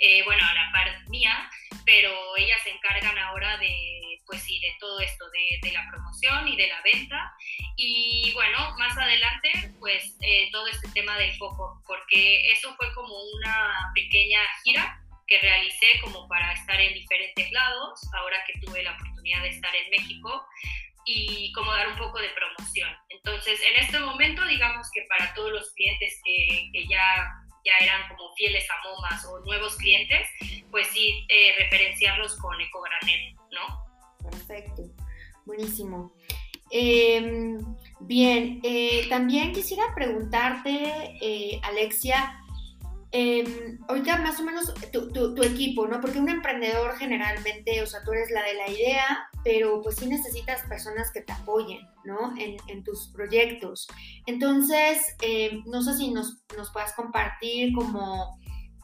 Eh, 0.00 0.24
bueno, 0.24 0.44
a 0.44 0.54
la 0.54 0.72
par 0.72 1.08
mía, 1.10 1.48
pero 1.84 2.10
ellas 2.38 2.58
se 2.64 2.70
encargan 2.70 3.16
ahora 3.18 3.56
de 3.58 4.07
pues 4.28 4.42
sí, 4.42 4.60
de 4.60 4.76
todo 4.78 5.00
esto, 5.00 5.24
de, 5.30 5.72
la 5.72 5.88
promoción 5.90 6.46
y 6.46 6.56
de 6.56 6.68
la 6.68 6.80
venta. 6.82 7.32
Y 7.76 8.30
bueno, 8.34 8.74
más 8.78 8.96
adelante, 8.96 9.50
pues 9.80 10.16
eh, 10.20 10.50
todo 10.52 10.66
este 10.68 10.88
tema 10.90 11.16
del 11.16 11.34
foco, 11.36 11.82
porque 11.86 12.52
eso 12.52 12.74
fue 12.76 12.92
como 12.94 13.14
una 13.34 13.90
pequeña 13.94 14.40
gira 14.62 15.02
que 15.26 15.38
realicé 15.38 16.00
como 16.02 16.28
para 16.28 16.52
estar 16.52 16.80
en 16.80 16.94
diferentes 16.94 17.50
lados, 17.52 18.00
ahora 18.14 18.36
que 18.46 18.60
tuve 18.60 18.82
la 18.82 18.92
oportunidad 18.92 19.42
de 19.42 19.48
estar 19.48 19.74
en 19.74 19.90
México 19.90 20.46
y 21.04 21.50
como 21.52 21.72
dar 21.72 21.88
un 21.88 21.96
poco 21.96 22.18
de 22.20 22.28
promoción. 22.30 22.90
Entonces, 23.08 23.60
en 23.62 23.82
este 23.82 23.98
momento, 23.98 24.46
digamos 24.46 24.90
que 24.92 25.06
para 25.08 25.32
todos 25.34 25.52
los 25.52 25.72
clientes 25.72 26.20
que, 26.24 26.70
que 26.72 26.86
ya 26.86 27.34
ya 27.64 27.84
eran 27.84 28.08
como 28.08 28.34
fieles 28.34 28.66
a 28.70 28.88
MoMAS 28.88 29.24
o 29.26 29.40
nuevos 29.40 29.76
clientes, 29.76 30.28
pues 30.70 30.86
sí, 30.88 31.26
eh, 31.28 31.54
referenciarlos 31.58 32.36
con 32.38 32.58
EcoGranel, 32.60 33.34
¿no? 33.52 33.87
Perfecto, 34.30 34.90
buenísimo. 35.44 36.12
Em, 36.70 37.58
bien, 38.00 38.60
eh, 38.62 39.06
también 39.08 39.52
quisiera 39.52 39.82
preguntarte, 39.94 41.16
eh, 41.20 41.60
Alexia, 41.62 42.34
eh, 43.10 43.78
ahorita 43.88 44.18
más 44.18 44.38
o 44.38 44.44
menos 44.44 44.74
tu, 44.92 45.42
equipo, 45.42 45.86
¿no? 45.86 45.98
Porque 46.00 46.18
un 46.18 46.28
emprendedor 46.28 46.94
generalmente, 46.98 47.82
o 47.82 47.86
sea, 47.86 48.02
tú 48.04 48.12
eres 48.12 48.30
la 48.30 48.42
de 48.42 48.54
la 48.54 48.68
idea, 48.68 49.30
pero 49.42 49.80
pues 49.80 49.96
sí 49.96 50.06
necesitas 50.06 50.62
personas 50.68 51.10
que 51.10 51.22
te 51.22 51.32
apoyen, 51.32 51.80
¿no? 52.04 52.34
En, 52.36 52.84
tus 52.84 53.08
proyectos. 53.08 53.88
Entonces, 54.26 54.98
em, 55.22 55.62
no 55.66 55.82
sé 55.82 55.94
si 55.96 56.10
nos, 56.10 56.42
nos 56.56 56.70
puedas 56.70 56.92
compartir 56.92 57.72
como 57.72 58.38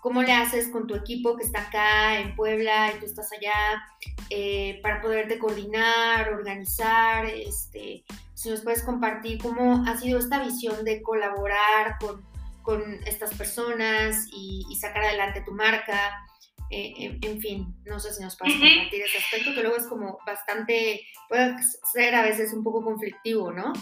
¿Cómo 0.05 0.23
le 0.23 0.35
haces 0.35 0.69
con 0.69 0.87
tu 0.87 0.95
equipo 0.95 1.35
que 1.35 1.45
está 1.45 1.62
acá 1.62 2.21
en 2.21 2.37
Puebla 2.37 2.93
y 2.95 3.01
tú 3.01 3.07
estás 3.07 3.33
allá 3.33 3.83
eh, 4.29 4.79
para 4.83 5.01
poderte 5.01 5.38
coordinar, 5.38 6.31
organizar? 6.31 7.25
Este, 7.25 8.05
si 8.35 8.51
nos 8.51 8.61
puedes 8.61 8.83
compartir 8.83 9.40
cómo 9.40 9.83
ha 9.87 9.97
sido 9.97 10.19
esta 10.19 10.45
visión 10.45 10.85
de 10.85 11.01
colaborar 11.01 11.97
con, 11.99 12.23
con 12.61 12.83
estas 13.07 13.33
personas 13.33 14.27
y, 14.31 14.77
sacar 14.79 15.05
adelante 15.05 15.40
tu 15.40 15.53
marca. 15.53 16.27
Eh, 16.69 17.19
en, 17.23 17.40
fin, 17.40 17.75
no 17.87 17.99
sé 17.99 18.12
si 18.12 18.23
nos 18.23 18.37
puedes 18.37 18.57
compartir 18.57 19.01
ese 19.01 19.17
aspecto 19.17 19.55
que 19.55 19.62
luego 19.62 19.79
es 19.79 19.87
como 19.87 20.19
bastante, 20.27 21.01
puede 21.31 21.57
ser 21.95 22.14
a 22.14 22.23
veces 22.23 22.53
un 22.53 22.62
poco 22.62 22.85
conflictivo, 22.85 23.53
¿no? 23.53 23.73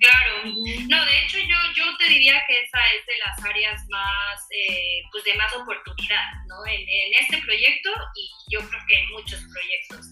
Claro, 0.00 0.44
no, 0.44 1.04
de 1.04 1.22
hecho 1.22 1.38
yo, 1.38 1.56
yo 1.74 1.96
te 1.96 2.08
diría 2.08 2.42
que 2.46 2.60
esa 2.60 2.78
es 2.94 3.06
de 3.06 3.18
las 3.24 3.44
áreas 3.44 3.86
más, 3.88 4.46
eh, 4.50 5.02
pues 5.10 5.24
de 5.24 5.34
más 5.34 5.54
oportunidad, 5.54 6.44
¿no? 6.48 6.66
En, 6.66 6.80
en, 6.80 7.14
este 7.20 7.38
proyecto 7.38 7.90
y 8.14 8.30
yo 8.50 8.60
creo 8.68 8.80
que 8.88 8.94
en 8.94 9.10
muchos 9.12 9.40
proyectos, 9.52 10.06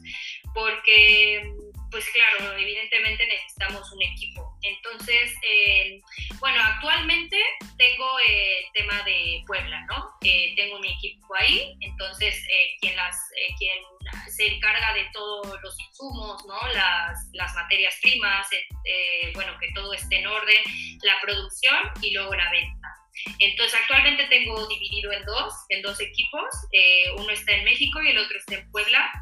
porque 0.55 1.55
pues 1.95 2.11
claro, 2.11 2.59
evidentemente 2.59 3.25
necesitamos 3.25 3.93
un 3.93 4.03
equipo. 4.03 4.59
Entonces, 4.63 5.33
eh, 5.49 6.01
bueno, 6.41 6.61
actualmente 6.61 7.39
tengo 7.79 8.19
el 8.27 8.65
tema 8.73 9.01
de 9.05 9.45
Puebla, 9.47 9.81
¿no? 9.87 10.11
Eh, 10.23 10.55
tengo 10.57 10.81
mi 10.81 10.93
equipo 10.93 11.33
ahí, 11.37 11.73
entonces 11.83 12.35
eh, 12.35 12.77
quien, 12.81 12.97
las, 12.97 13.17
quien 13.61 13.79
se 14.27 14.57
encarga 14.57 14.93
de 14.95 15.05
todos 15.13 15.47
los 15.63 15.79
insumos, 15.79 16.45
¿no? 16.49 16.59
Las, 16.73 17.29
las 17.33 17.55
materias 17.55 17.95
primas, 18.03 18.49
bueno, 19.35 19.57
que 19.61 19.71
todo 19.73 19.93
esté 19.95 20.19
en 20.19 20.27
orden, 20.27 20.63
la 21.05 21.15
producción 21.23 21.79
y 22.03 22.13
luego 22.13 22.35
la 22.35 22.51
venta. 22.51 22.89
Entonces, 23.39 23.79
actualmente 23.81 24.25
tengo 24.25 24.67
dividido 24.67 25.13
en 25.13 25.25
dos, 25.27 25.55
en 25.69 25.81
dos 25.83 26.01
equipos. 26.01 26.51
uno 27.19 27.31
está 27.31 27.53
en 27.53 27.63
México 27.63 28.03
y 28.03 28.09
el 28.09 28.19
otro 28.19 28.37
está 28.37 28.57
en 28.57 28.69
Puebla. 28.73 29.13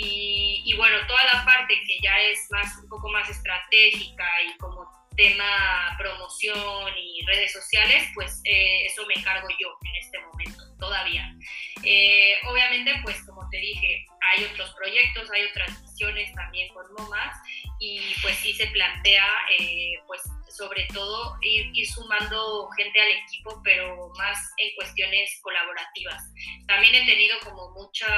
Y, 0.00 0.74
bueno, 0.76 0.96
toda 1.06 1.24
la 1.24 1.37
parte 1.68 1.82
que 1.86 1.98
ya 2.02 2.18
es 2.20 2.46
más, 2.50 2.78
un 2.82 2.88
poco 2.88 3.08
más 3.10 3.28
estratégica 3.28 4.24
y 4.42 4.56
como 4.58 4.86
tema 5.16 5.96
promoción 5.98 6.92
y 6.96 7.24
redes 7.26 7.52
sociales, 7.52 8.08
pues 8.14 8.40
eh, 8.44 8.86
eso 8.86 9.04
me 9.06 9.14
encargo 9.14 9.48
yo 9.60 9.76
en 9.82 9.96
este 9.96 10.18
momento, 10.20 10.62
todavía. 10.78 11.34
Eh, 11.82 12.36
obviamente, 12.46 12.92
pues 13.02 13.20
como 13.24 13.48
te 13.50 13.58
dije, 13.58 14.06
hay 14.20 14.44
otros 14.44 14.72
proyectos, 14.76 15.28
hay 15.32 15.44
otras 15.46 15.82
visiones 15.82 16.32
también 16.34 16.72
con 16.72 16.86
MOMAS 16.92 17.36
y 17.80 18.00
pues 18.22 18.36
sí 18.38 18.52
se 18.54 18.66
plantea 18.68 19.26
eh, 19.58 19.94
pues 20.06 20.22
sobre 20.58 20.86
todo 20.92 21.36
ir, 21.42 21.86
sumando 21.86 22.68
gente 22.76 23.00
al 23.00 23.08
equipo, 23.08 23.60
pero 23.62 24.10
más 24.18 24.38
en 24.56 24.74
cuestiones 24.74 25.38
colaborativas. 25.42 26.22
También 26.66 26.94
he 26.96 27.06
tenido 27.06 27.38
como 27.44 27.70
mucha, 27.70 28.08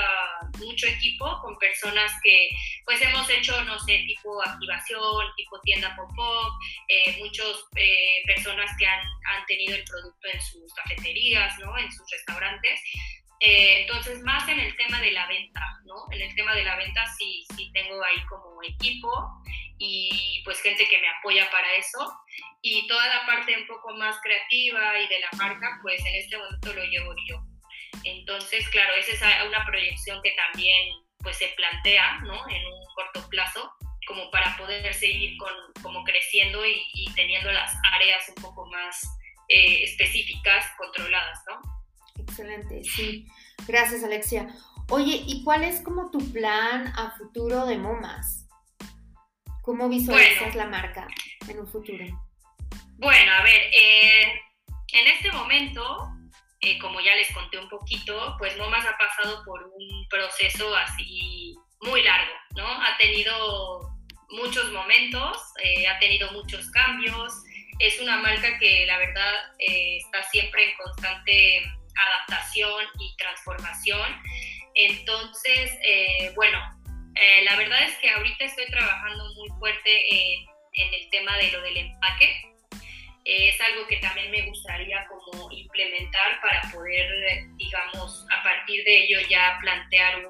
mucho 0.58 0.86
equipo 0.86 1.38
con 1.42 1.56
personas 1.58 2.12
que 2.22 2.48
pues 2.86 3.00
hemos 3.02 3.28
hecho, 3.28 3.62
no 3.64 3.78
sé, 3.80 4.04
tipo 4.06 4.42
activación, 4.42 5.26
tipo 5.36 5.60
tienda 5.60 5.94
pop-up, 5.96 6.52
eh, 6.88 7.16
muchas 7.18 7.46
eh, 7.76 8.22
personas 8.26 8.70
que 8.78 8.86
han, 8.86 9.00
han 9.00 9.44
tenido 9.46 9.74
el 9.76 9.84
producto 9.84 10.28
en 10.32 10.40
sus 10.40 10.72
cafeterías, 10.74 11.58
¿no? 11.58 11.76
En 11.76 11.92
sus 11.92 12.10
restaurantes. 12.10 12.80
Eh, 13.40 13.82
entonces, 13.82 14.20
más 14.20 14.46
en 14.48 14.60
el 14.60 14.76
tema 14.76 15.00
de 15.00 15.12
la 15.12 15.26
venta, 15.26 15.60
¿no? 15.84 16.06
En 16.12 16.20
el 16.20 16.34
tema 16.34 16.54
de 16.54 16.62
la 16.62 16.76
venta 16.76 17.04
sí, 17.18 17.44
sí 17.56 17.70
tengo 17.72 18.02
ahí 18.04 18.22
como 18.28 18.62
equipo 18.62 19.10
y 19.78 20.42
pues 20.44 20.60
gente 20.60 20.86
que 20.86 20.98
me 20.98 21.08
apoya 21.08 21.50
para 21.50 21.74
eso. 21.74 21.98
Y 22.60 22.86
toda 22.86 23.06
la 23.06 23.24
parte 23.24 23.56
un 23.56 23.66
poco 23.66 23.94
más 23.94 24.20
creativa 24.22 24.98
y 24.98 25.08
de 25.08 25.20
la 25.20 25.30
marca, 25.38 25.78
pues 25.82 26.04
en 26.04 26.14
este 26.16 26.36
momento 26.36 26.72
lo 26.74 26.84
llevo 26.84 27.14
yo. 27.26 27.42
Entonces, 28.04 28.68
claro, 28.68 28.92
esa 28.94 29.12
es 29.12 29.48
una 29.48 29.64
proyección 29.64 30.20
que 30.22 30.32
también 30.32 30.92
pues 31.18 31.36
se 31.36 31.48
plantea, 31.48 32.18
¿no? 32.20 32.48
En 32.48 32.66
un 32.66 32.84
corto 32.94 33.26
plazo, 33.30 33.72
como 34.06 34.30
para 34.30 34.56
poder 34.58 34.92
seguir 34.92 35.36
con, 35.38 35.52
como 35.82 36.04
creciendo 36.04 36.64
y, 36.66 37.06
teniendo 37.14 37.50
las 37.52 37.74
áreas 37.94 38.28
un 38.28 38.42
poco 38.42 38.66
más 38.66 39.02
eh, 39.48 39.84
específicas, 39.84 40.66
controladas, 40.76 41.38
¿no? 41.48 41.79
Excelente, 42.20 42.82
sí. 42.84 43.26
Gracias, 43.66 44.04
Alexia. 44.04 44.54
Oye, 44.90 45.22
¿y 45.26 45.44
cuál 45.44 45.62
es 45.64 45.80
como 45.82 46.10
tu 46.10 46.18
plan 46.32 46.92
a 46.96 47.12
futuro 47.16 47.64
de 47.66 47.78
MoMAS? 47.78 48.48
¿Cómo 49.62 49.88
visualizas 49.88 50.54
la 50.56 50.66
marca 50.66 51.06
en 51.48 51.60
un 51.60 51.68
futuro? 51.68 52.04
Bueno, 52.98 53.32
a 53.32 53.42
ver, 53.42 53.60
eh, 53.72 54.40
en 54.92 55.06
este 55.06 55.30
momento, 55.30 56.08
eh, 56.60 56.78
como 56.78 57.00
ya 57.00 57.14
les 57.14 57.32
conté 57.32 57.58
un 57.58 57.68
poquito, 57.68 58.34
pues 58.38 58.56
MoMAS 58.58 58.84
ha 58.86 58.98
pasado 58.98 59.44
por 59.44 59.62
un 59.62 60.08
proceso 60.08 60.74
así 60.74 61.54
muy 61.82 62.02
largo, 62.02 62.34
¿no? 62.56 62.66
Ha 62.66 62.96
tenido 62.98 63.96
muchos 64.30 64.72
momentos, 64.72 65.36
eh, 65.62 65.86
ha 65.86 65.98
tenido 66.00 66.32
muchos 66.32 66.68
cambios, 66.72 67.32
es 67.78 68.00
una 68.00 68.16
marca 68.18 68.58
que 68.58 68.86
la 68.86 68.98
verdad 68.98 69.34
está 69.58 70.22
siempre 70.24 70.70
en 70.70 70.76
constante 70.76 71.79
adaptación 72.06 72.86
y 72.98 73.16
transformación. 73.16 74.22
Entonces, 74.74 75.72
eh, 75.82 76.32
bueno, 76.34 76.58
eh, 77.14 77.44
la 77.44 77.56
verdad 77.56 77.82
es 77.82 77.96
que 77.98 78.10
ahorita 78.10 78.44
estoy 78.44 78.66
trabajando 78.66 79.34
muy 79.34 79.48
fuerte 79.58 79.90
en, 80.14 80.46
el 80.72 81.10
tema 81.10 81.36
de 81.36 81.50
lo 81.50 81.60
del 81.62 81.76
empaque. 81.76 82.54
es 83.24 83.60
algo 83.60 83.86
que 83.86 83.96
también 83.96 84.30
me 84.30 84.42
gustaría 84.42 85.06
como 85.08 85.50
implementar 85.52 86.40
para 86.40 86.62
poder, 86.72 87.06
digamos, 87.56 88.26
a 88.30 88.42
partir 88.42 88.82
de 88.84 89.04
ello 89.04 89.20
ya 89.28 89.58
plantear 89.60 90.22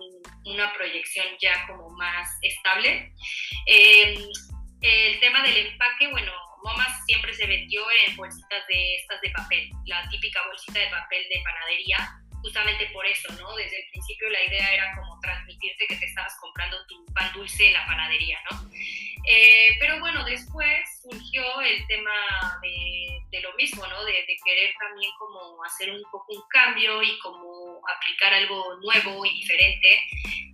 una 0.44 0.72
proyección 0.72 1.26
ya 1.40 1.66
como 1.66 1.90
más 1.90 2.28
estable. 2.42 3.12
Em, 3.66 4.16
el 4.80 5.20
tema 5.20 5.42
del 5.42 5.56
empaque, 5.68 6.09
bueno, 6.09 6.33
Momas 6.62 7.05
siempre 7.07 7.33
se 7.35 7.46
vendió 7.46 7.83
en 8.07 8.16
bolsitas 8.16 8.66
de 8.68 8.96
estas 8.96 9.20
de 9.20 9.31
papel, 9.31 9.70
la 9.87 10.09
típica 10.09 10.40
bolsita 10.46 10.79
de 10.79 10.87
papel 10.88 11.25
de 11.33 11.42
panadería, 11.42 12.20
justamente 12.42 12.87
por 12.92 13.07
eso, 13.07 13.33
¿no? 13.35 13.55
Desde 13.57 13.83
el 13.83 13.90
principio 13.90 14.31
la 14.31 14.44
idea 14.44 14.75
era 14.75 14.96
como 14.96 15.18
transmitirte 15.20 15.87
que 15.87 15.96
te 15.96 16.07
estabas 16.07 16.37
comprando 16.40 16.77
tu 16.87 17.05
pan 17.14 17.33
dulce 17.33 17.66
en 17.66 17.75
la 17.75 17.87
panadería, 17.87 18.38
¿no? 18.51 18.70
Eh, 19.27 19.77
pero 19.79 20.01
bueno, 20.01 20.25
después 20.25 21.03
surgió 21.03 21.61
el 21.61 21.87
tema 21.87 22.59
de, 22.62 23.40
lo 23.42 23.55
mismo, 23.55 23.87
¿no? 23.87 24.05
De, 24.05 24.12
de, 24.12 24.37
querer 24.44 24.75
también 24.79 25.11
como 25.18 25.62
hacer 25.64 25.90
un 25.90 26.03
poco 26.11 26.27
un 26.35 26.42
cambio 26.49 27.03
y 27.03 27.18
como 27.20 27.81
aplicar 27.88 28.35
algo 28.35 28.77
nuevo 28.83 29.25
y 29.25 29.31
diferente. 29.31 30.01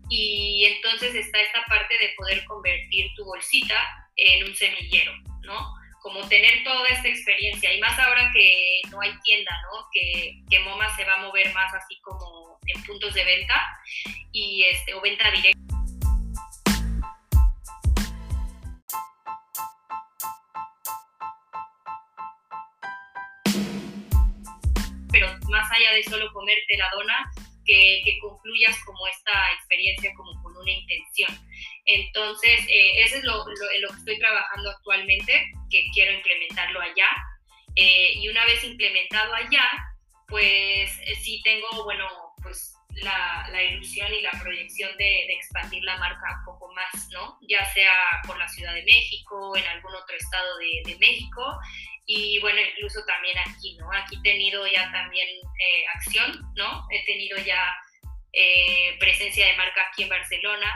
y 0.08 0.64
entonces 0.66 1.14
está 1.16 1.40
esta 1.40 1.64
parte 1.64 1.98
de 1.98 2.10
poder 2.16 2.44
convertir 2.44 3.12
tu 3.16 3.24
bolsita 3.24 4.06
en 4.16 4.44
un 4.44 4.54
semillero, 4.54 5.12
¿no? 5.42 5.75
Como 6.06 6.20
tener 6.28 6.62
toda 6.62 6.86
esta 6.86 7.08
experiencia 7.08 7.74
y 7.74 7.80
más 7.80 7.98
ahora 7.98 8.30
que 8.32 8.80
no 8.92 9.00
hay 9.00 9.10
tienda, 9.24 9.50
¿no? 9.62 9.84
Que, 9.92 10.34
que 10.48 10.60
MoMA 10.60 10.88
se 10.94 11.04
va 11.04 11.14
a 11.14 11.22
mover 11.22 11.52
más 11.52 11.74
así 11.74 11.98
como 12.00 12.60
en 12.64 12.80
puntos 12.84 13.12
de 13.12 13.24
venta 13.24 13.60
y 14.30 14.64
este, 14.70 14.94
o 14.94 15.00
venta 15.00 15.28
directa. 15.32 15.58
Pero 25.10 25.26
más 25.48 25.72
allá 25.72 25.90
de 25.92 26.04
solo 26.04 26.32
comerte 26.32 26.76
la 26.76 26.88
dona, 26.94 27.32
que, 27.66 28.18
concluyas 28.20 28.78
como 28.84 29.06
esta 29.08 29.32
experiencia 29.54 30.12
como 30.16 30.42
con 30.42 30.56
una 30.56 30.70
intención. 30.70 31.30
Entonces, 31.86 32.60
eh, 32.68 33.02
eso 33.02 33.16
es 33.16 33.24
lo, 33.24 33.44
en 33.48 33.82
lo 33.82 33.88
que 33.88 33.96
estoy 33.96 34.18
trabajando 34.18 34.70
actualmente, 34.70 35.50
que 35.70 35.86
quiero 35.94 36.12
implementarlo 36.12 36.80
allá. 36.80 37.08
Eh, 37.76 38.14
y 38.16 38.28
una 38.28 38.44
vez 38.44 38.64
implementado 38.64 39.34
allá, 39.34 39.64
pues 40.28 40.98
eh, 41.06 41.14
sí 41.22 41.40
tengo, 41.44 41.84
bueno, 41.84 42.08
pues 42.42 42.74
la, 43.02 43.48
la, 43.52 43.62
ilusión 43.62 44.12
y 44.12 44.22
la 44.22 44.32
proyección 44.32 44.96
de, 44.96 45.26
expandir 45.34 45.84
la 45.84 45.96
marca 45.98 46.38
un 46.38 46.44
poco 46.44 46.72
más, 46.72 47.08
¿no? 47.10 47.38
Ya 47.48 47.64
sea 47.72 47.92
por 48.26 48.38
la 48.38 48.48
Ciudad 48.48 48.74
de 48.74 48.82
México, 48.84 49.56
en 49.56 49.64
algún 49.66 49.94
otro 49.94 50.16
estado 50.16 50.58
de, 50.58 50.90
de 50.90 50.98
México 50.98 51.42
y 52.06 52.38
bueno, 52.38 52.60
incluso 52.60 53.04
también 53.04 53.36
aquí, 53.38 53.76
¿no? 53.78 53.90
Aquí 53.92 54.16
he 54.16 54.22
tenido 54.22 54.64
ya 54.68 54.90
también 54.92 55.28
eh, 55.28 55.84
acción, 55.96 56.40
¿no? 56.54 56.86
He 56.90 57.04
tenido 57.04 57.36
ya 57.38 57.60
eh, 58.38 58.96
presencia 59.00 59.46
de 59.46 59.56
marca 59.56 59.80
aquí 59.90 60.02
en 60.02 60.10
Barcelona 60.10 60.70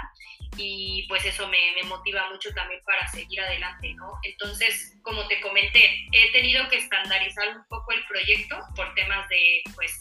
y 0.56 1.06
pues 1.08 1.24
eso 1.26 1.46
me, 1.48 1.58
me, 1.76 1.82
motiva 1.84 2.28
mucho 2.30 2.52
también 2.54 2.80
para 2.84 3.06
seguir 3.08 3.40
adelante, 3.40 3.92
¿no? 3.94 4.12
Entonces, 4.22 4.98
como 5.02 5.26
te 5.28 5.40
comenté, 5.40 6.08
he 6.12 6.32
tenido 6.32 6.68
que 6.68 6.76
estandarizar 6.78 7.48
un 7.56 7.64
poco 7.68 7.92
el 7.92 8.04
proyecto 8.06 8.58
por 8.74 8.92
temas 8.94 9.28
de, 9.28 9.62
pues, 9.74 10.00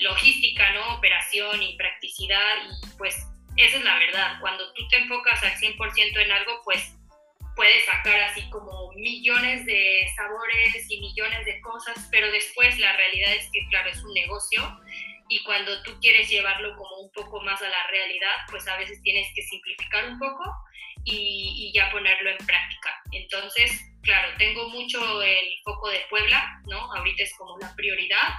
logística, 0.00 0.72
¿no? 0.72 0.96
Operación 0.96 1.62
y 1.62 1.76
practicidad 1.76 2.54
y 2.68 2.96
pues 2.98 3.26
esa 3.56 3.78
es 3.78 3.84
la 3.84 3.98
verdad. 3.98 4.40
Cuando 4.40 4.72
tú 4.74 4.86
te 4.88 4.98
enfocas 4.98 5.42
al 5.42 5.52
100% 5.56 6.18
en 6.18 6.32
algo, 6.32 6.60
pues 6.64 6.94
puedes 7.54 7.84
sacar 7.86 8.20
así 8.20 8.48
como 8.50 8.92
millones 8.92 9.64
de 9.64 10.06
sabores 10.14 10.90
y 10.90 11.00
millones 11.00 11.44
de 11.46 11.60
cosas, 11.62 12.08
pero 12.10 12.30
después 12.30 12.78
la 12.78 12.94
realidad 12.94 13.34
es 13.34 13.50
que, 13.50 13.66
claro, 13.70 13.88
es 13.88 14.02
un 14.02 14.12
negocio 14.12 14.80
y 15.28 15.42
cuando 15.42 15.82
tú 15.82 15.92
quieres 16.00 16.28
llevarlo 16.28 16.76
como 16.76 16.98
un 16.98 17.10
poco 17.12 17.40
más 17.42 17.60
a 17.60 17.68
la 17.68 17.86
realidad, 17.90 18.32
pues 18.50 18.66
a 18.68 18.76
veces 18.76 19.00
tienes 19.02 19.26
que 19.34 19.42
simplificar 19.42 20.08
un 20.08 20.18
poco 20.18 20.44
y, 21.04 21.72
ya 21.74 21.90
ponerlo 21.90 22.30
en 22.30 22.38
práctica. 22.38 23.02
Entonces, 23.12 23.70
claro, 24.02 24.28
tengo 24.38 24.68
mucho 24.70 25.22
el 25.22 25.46
foco 25.64 25.88
de 25.90 26.00
Puebla, 26.10 26.60
¿no? 26.66 26.92
Ahorita 26.94 27.22
es 27.22 27.34
como 27.36 27.58
la 27.58 27.74
prioridad, 27.74 28.34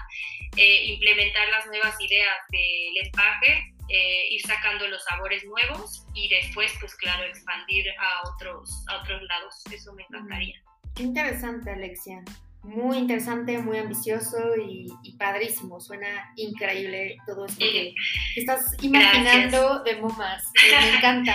eh, 0.55 0.85
implementar 0.85 1.47
las 1.49 1.65
nuevas 1.67 1.95
ideas 2.01 2.37
del 2.49 3.05
empaque, 3.05 3.73
eh, 3.89 4.27
ir 4.31 4.41
sacando 4.41 4.87
los 4.87 5.03
sabores 5.05 5.45
nuevos 5.45 6.05
y 6.13 6.27
después, 6.27 6.73
pues 6.79 6.95
claro, 6.95 7.23
expandir 7.23 7.85
a 7.99 8.29
otros, 8.29 8.83
a 8.87 8.97
otros 8.97 9.21
lados. 9.23 9.63
Eso 9.71 9.93
me 9.93 10.03
encantaría. 10.03 10.61
Qué 10.95 11.03
interesante, 11.03 11.71
Alexia. 11.71 12.23
Muy 12.67 12.97
interesante, 12.97 13.59
muy 13.59 13.77
ambicioso 13.77 14.37
y, 14.57 15.15
padrísimo. 15.17 15.79
Suena 15.79 16.33
increíble 16.35 17.15
todo 17.25 17.45
esto 17.45 17.59
que, 17.59 17.95
estás 18.35 18.75
imaginando 18.81 19.83
de 19.83 19.95
Momas. 19.95 20.43
Me 20.53 20.97
encanta. 20.97 21.33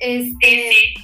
este, 0.00 0.94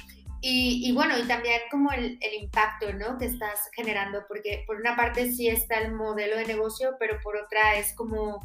Y, 0.41 0.91
bueno, 0.91 1.17
y 1.17 1.23
también 1.25 1.61
como 1.71 1.93
el, 1.93 2.17
el, 2.19 2.43
impacto, 2.43 2.91
¿no? 2.93 3.17
Que 3.17 3.27
estás 3.27 3.69
generando, 3.73 4.25
porque 4.27 4.65
por 4.67 4.75
una 4.75 4.93
parte 4.93 5.31
sí 5.31 5.47
está 5.47 5.79
el 5.79 5.93
modelo 5.93 6.35
de 6.35 6.45
negocio, 6.45 6.97
pero 6.99 7.17
por 7.21 7.37
otra 7.37 7.77
es 7.77 7.93
como 7.95 8.41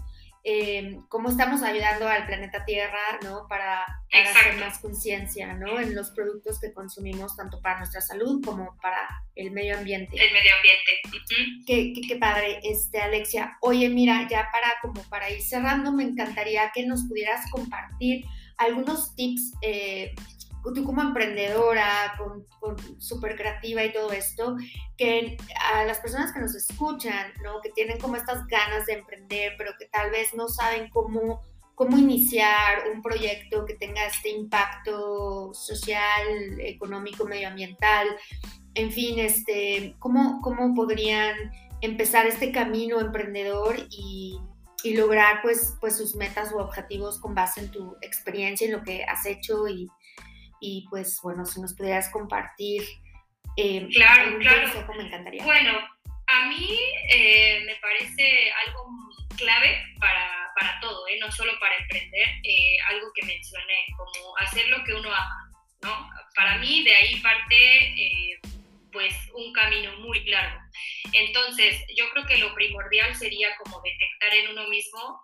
eh, 0.46 1.00
cómo 1.08 1.30
estamos 1.30 1.62
ayudando 1.62 2.06
al 2.06 2.26
planeta 2.26 2.66
Tierra, 2.66 3.18
¿no? 3.22 3.48
Para, 3.48 3.82
hacer 4.12 4.60
más 4.60 4.78
conciencia, 4.78 5.54
¿no? 5.54 5.80
En 5.80 5.94
los 5.94 6.10
productos 6.10 6.60
que 6.60 6.72
consumimos, 6.72 7.34
tanto 7.34 7.60
para 7.60 7.78
nuestra 7.78 8.00
salud 8.00 8.44
como 8.44 8.76
para 8.80 9.24
el 9.34 9.50
medio 9.50 9.76
ambiente. 9.76 10.14
El 10.14 10.32
medio 10.32 10.50
ambiente. 10.56 11.64
qué, 11.66 11.92
qué, 12.06 12.16
padre, 12.16 12.60
este, 12.62 13.00
Alexia. 13.00 13.56
Oye, 13.60 13.88
mira, 13.88 14.28
ya 14.30 14.48
para, 14.52 14.74
como 14.82 15.02
para 15.08 15.30
ir 15.30 15.40
cerrando, 15.40 15.90
me 15.92 16.04
encantaría 16.04 16.70
que 16.72 16.86
nos 16.86 17.04
pudieras 17.04 17.50
compartir 17.50 18.24
algunos 18.58 19.16
tips 19.16 19.54
eh, 19.62 20.14
tú 20.72 20.84
como 20.84 21.02
emprendedora, 21.02 22.14
con, 22.16 22.46
súper 22.98 23.36
creativa 23.36 23.84
y 23.84 23.92
todo 23.92 24.12
esto, 24.12 24.56
que 24.96 25.36
a 25.72 25.84
las 25.84 25.98
personas 25.98 26.32
que 26.32 26.40
nos 26.40 26.54
escuchan, 26.54 27.32
¿no? 27.42 27.60
que 27.60 27.70
tienen 27.70 27.98
como 27.98 28.16
estas 28.16 28.46
ganas 28.46 28.86
de 28.86 28.94
emprender, 28.94 29.54
pero 29.58 29.72
que 29.78 29.86
tal 29.86 30.10
vez 30.10 30.32
no 30.34 30.48
saben 30.48 30.88
cómo, 30.88 31.42
cómo 31.74 31.98
iniciar 31.98 32.84
un 32.94 33.02
proyecto 33.02 33.66
que 33.66 33.74
tenga 33.74 34.06
este 34.06 34.30
impacto 34.30 35.52
social, 35.52 36.58
económico, 36.60 37.26
medioambiental, 37.26 38.08
en 38.74 38.90
fin, 38.90 39.18
este, 39.18 39.94
¿cómo, 39.98 40.40
cómo 40.40 40.74
podrían 40.74 41.52
empezar 41.80 42.26
este 42.26 42.50
camino 42.50 43.00
emprendedor 43.00 43.76
y, 43.90 44.40
y 44.82 44.96
lograr 44.96 45.42
pues, 45.42 45.76
pues 45.80 45.96
sus 45.96 46.16
metas 46.16 46.52
o 46.52 46.58
objetivos 46.58 47.20
con 47.20 47.34
base 47.34 47.60
en 47.60 47.70
tu 47.70 47.96
experiencia, 48.00 48.66
en 48.66 48.72
lo 48.72 48.82
que 48.82 49.04
has 49.04 49.26
hecho 49.26 49.68
y, 49.68 49.88
y 50.64 50.86
pues 50.88 51.20
bueno, 51.22 51.44
si 51.44 51.60
nos 51.60 51.74
pudieras 51.74 52.08
compartir 52.08 52.82
eh, 53.56 53.86
claro, 53.92 54.38
claro. 54.38 54.94
me 54.96 55.04
encantaría. 55.04 55.44
Bueno, 55.44 55.78
a 56.26 56.46
mí 56.46 56.78
eh, 57.10 57.62
me 57.66 57.76
parece 57.76 58.50
algo 58.66 58.88
clave 59.36 59.84
para, 60.00 60.50
para 60.58 60.80
todo, 60.80 61.06
¿eh? 61.06 61.18
no 61.20 61.30
solo 61.30 61.52
para 61.60 61.76
emprender, 61.76 62.28
eh, 62.42 62.76
algo 62.88 63.08
que 63.14 63.26
mencioné, 63.26 63.86
como 63.96 64.36
hacer 64.38 64.66
lo 64.68 64.82
que 64.84 64.94
uno 64.94 65.12
ama, 65.12 65.50
¿no? 65.82 66.10
Para 66.34 66.56
mí 66.58 66.82
de 66.82 66.94
ahí 66.96 67.20
parte 67.20 68.40
pues 68.90 69.14
un 69.34 69.52
camino 69.52 69.92
muy 69.98 70.24
largo. 70.24 70.60
Entonces, 71.12 71.84
yo 71.96 72.08
creo 72.10 72.24
que 72.26 72.38
lo 72.38 72.54
primordial 72.54 73.14
sería 73.14 73.48
como 73.56 73.82
detectar 73.82 74.32
en 74.32 74.50
uno 74.50 74.68
mismo, 74.68 75.20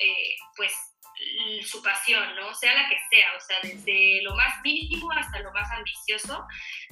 pues 0.56 0.72
su 1.64 1.82
pasión, 1.82 2.34
¿no? 2.36 2.54
Sea 2.54 2.74
la 2.74 2.88
que 2.88 2.96
sea, 3.10 3.36
o 3.36 3.40
sea, 3.40 3.58
desde 3.62 4.22
lo 4.22 4.34
más 4.34 4.60
mínimo 4.62 5.10
hasta 5.12 5.40
lo 5.40 5.52
más 5.52 5.70
ambicioso, 5.72 6.46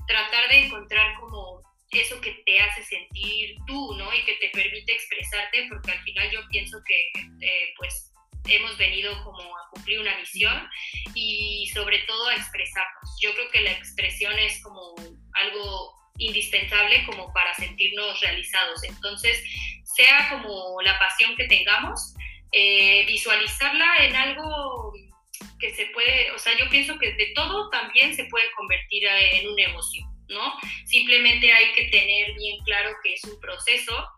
tratar 0.06 0.48
de 0.48 0.66
encontrar 0.66 1.14
como 1.18 1.62
eso 1.90 2.20
que 2.20 2.32
te 2.44 2.60
hace 2.60 2.84
sentir 2.84 3.56
tú, 3.66 3.94
¿no? 3.96 4.12
Y 4.14 4.22
que 4.24 4.34
te 4.34 4.50
permite 4.50 4.92
expresarte, 4.92 5.66
porque 5.68 5.92
al 5.92 6.02
final 6.02 6.30
yo 6.30 6.40
pienso 6.50 6.78
que, 6.84 7.12
eh, 7.40 7.74
pues, 7.76 8.12
hemos 8.46 8.76
venido 8.78 9.12
como 9.24 9.40
a 9.40 9.68
cumplir 9.72 10.00
una 10.00 10.16
misión 10.18 10.68
y 11.14 11.70
sobre 11.74 11.98
todo 12.00 12.28
a 12.28 12.34
expresarnos. 12.34 13.18
Yo 13.20 13.32
creo 13.34 13.50
que 13.50 13.60
la 13.60 13.72
expresión 13.72 14.38
es 14.38 14.62
como 14.62 14.94
algo 15.34 15.94
indispensable 16.18 17.04
como 17.06 17.32
para 17.32 17.54
sentirnos 17.54 18.20
realizados. 18.20 18.82
Entonces, 18.84 19.42
sea 19.84 20.30
como 20.30 20.80
la 20.82 20.98
pasión 20.98 21.36
que 21.36 21.46
tengamos, 21.46 22.14
eh, 22.52 23.04
visualizarla 23.06 23.96
en 24.00 24.16
algo 24.16 24.92
que 25.58 25.74
se 25.74 25.86
puede, 25.86 26.30
o 26.32 26.38
sea, 26.38 26.56
yo 26.56 26.68
pienso 26.70 26.98
que 26.98 27.12
de 27.12 27.32
todo 27.34 27.68
también 27.70 28.14
se 28.14 28.24
puede 28.26 28.50
convertir 28.56 29.04
en 29.06 29.48
un 29.48 29.56
negocio, 29.56 30.04
¿no? 30.28 30.54
Simplemente 30.84 31.52
hay 31.52 31.72
que 31.74 31.84
tener 31.86 32.34
bien 32.34 32.58
claro 32.64 32.90
que 33.02 33.14
es 33.14 33.24
un 33.24 33.40
proceso, 33.40 34.08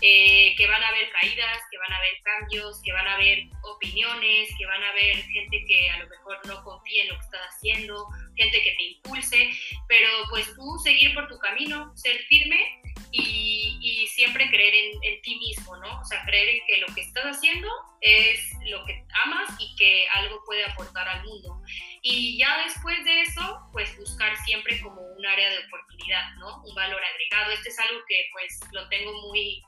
eh, 0.00 0.54
que 0.56 0.66
van 0.66 0.82
a 0.82 0.88
haber 0.88 1.10
caídas, 1.10 1.58
que 1.70 1.78
van 1.78 1.92
a 1.92 1.98
haber 1.98 2.14
cambios, 2.22 2.80
que 2.82 2.92
van 2.92 3.06
a 3.06 3.14
haber 3.14 3.44
opiniones, 3.62 4.48
que 4.58 4.66
van 4.66 4.82
a 4.82 4.90
haber 4.90 5.16
gente 5.16 5.64
que 5.66 5.90
a 5.90 5.98
lo 5.98 6.08
mejor 6.08 6.46
no 6.46 6.64
confía 6.64 7.02
en 7.02 7.08
lo 7.08 7.18
que 7.18 7.24
estás 7.24 7.40
haciendo, 7.48 8.06
gente 8.36 8.62
que 8.62 8.72
te 8.72 8.82
impulse, 8.82 9.50
pero 9.88 10.08
pues 10.30 10.54
tú 10.54 10.78
seguir 10.82 11.14
por 11.14 11.28
tu 11.28 11.38
camino, 11.38 11.94
ser 11.96 12.18
firme 12.24 12.80
y, 13.18 14.06
siempre 14.08 14.48
creer 14.48 14.74
en, 15.02 15.20
ti 15.20 15.36
mismo, 15.36 15.76
¿no? 15.76 16.00
O 16.00 16.04
sea, 16.04 16.24
creer 16.24 16.48
en 16.48 16.66
que 16.66 16.78
lo 16.78 16.86
que 16.94 17.02
estás 17.02 17.24
haciendo 17.24 17.68
es 18.00 18.40
lo 18.64 18.82
que 18.86 19.04
amas 19.24 19.54
y 19.58 19.76
que 19.76 20.08
algo 20.08 20.42
puede 20.46 20.64
aportar 20.64 21.06
al 21.06 21.22
mundo. 21.24 21.60
Y 22.00 22.38
ya 22.38 22.64
después 22.64 23.04
de 23.04 23.22
eso, 23.22 23.68
pues 23.72 23.94
buscar 23.98 24.34
siempre 24.38 24.80
como 24.80 25.02
un 25.02 25.26
área 25.26 25.50
de 25.50 25.58
oportunidad, 25.66 26.34
¿no? 26.36 26.62
Un 26.62 26.74
valor 26.74 27.00
agregado. 27.04 27.52
Este 27.52 27.68
es 27.68 27.78
algo 27.78 28.00
que 28.08 28.28
pues 28.32 28.58
lo 28.72 28.88
tengo 28.88 29.12
muy, 29.28 29.62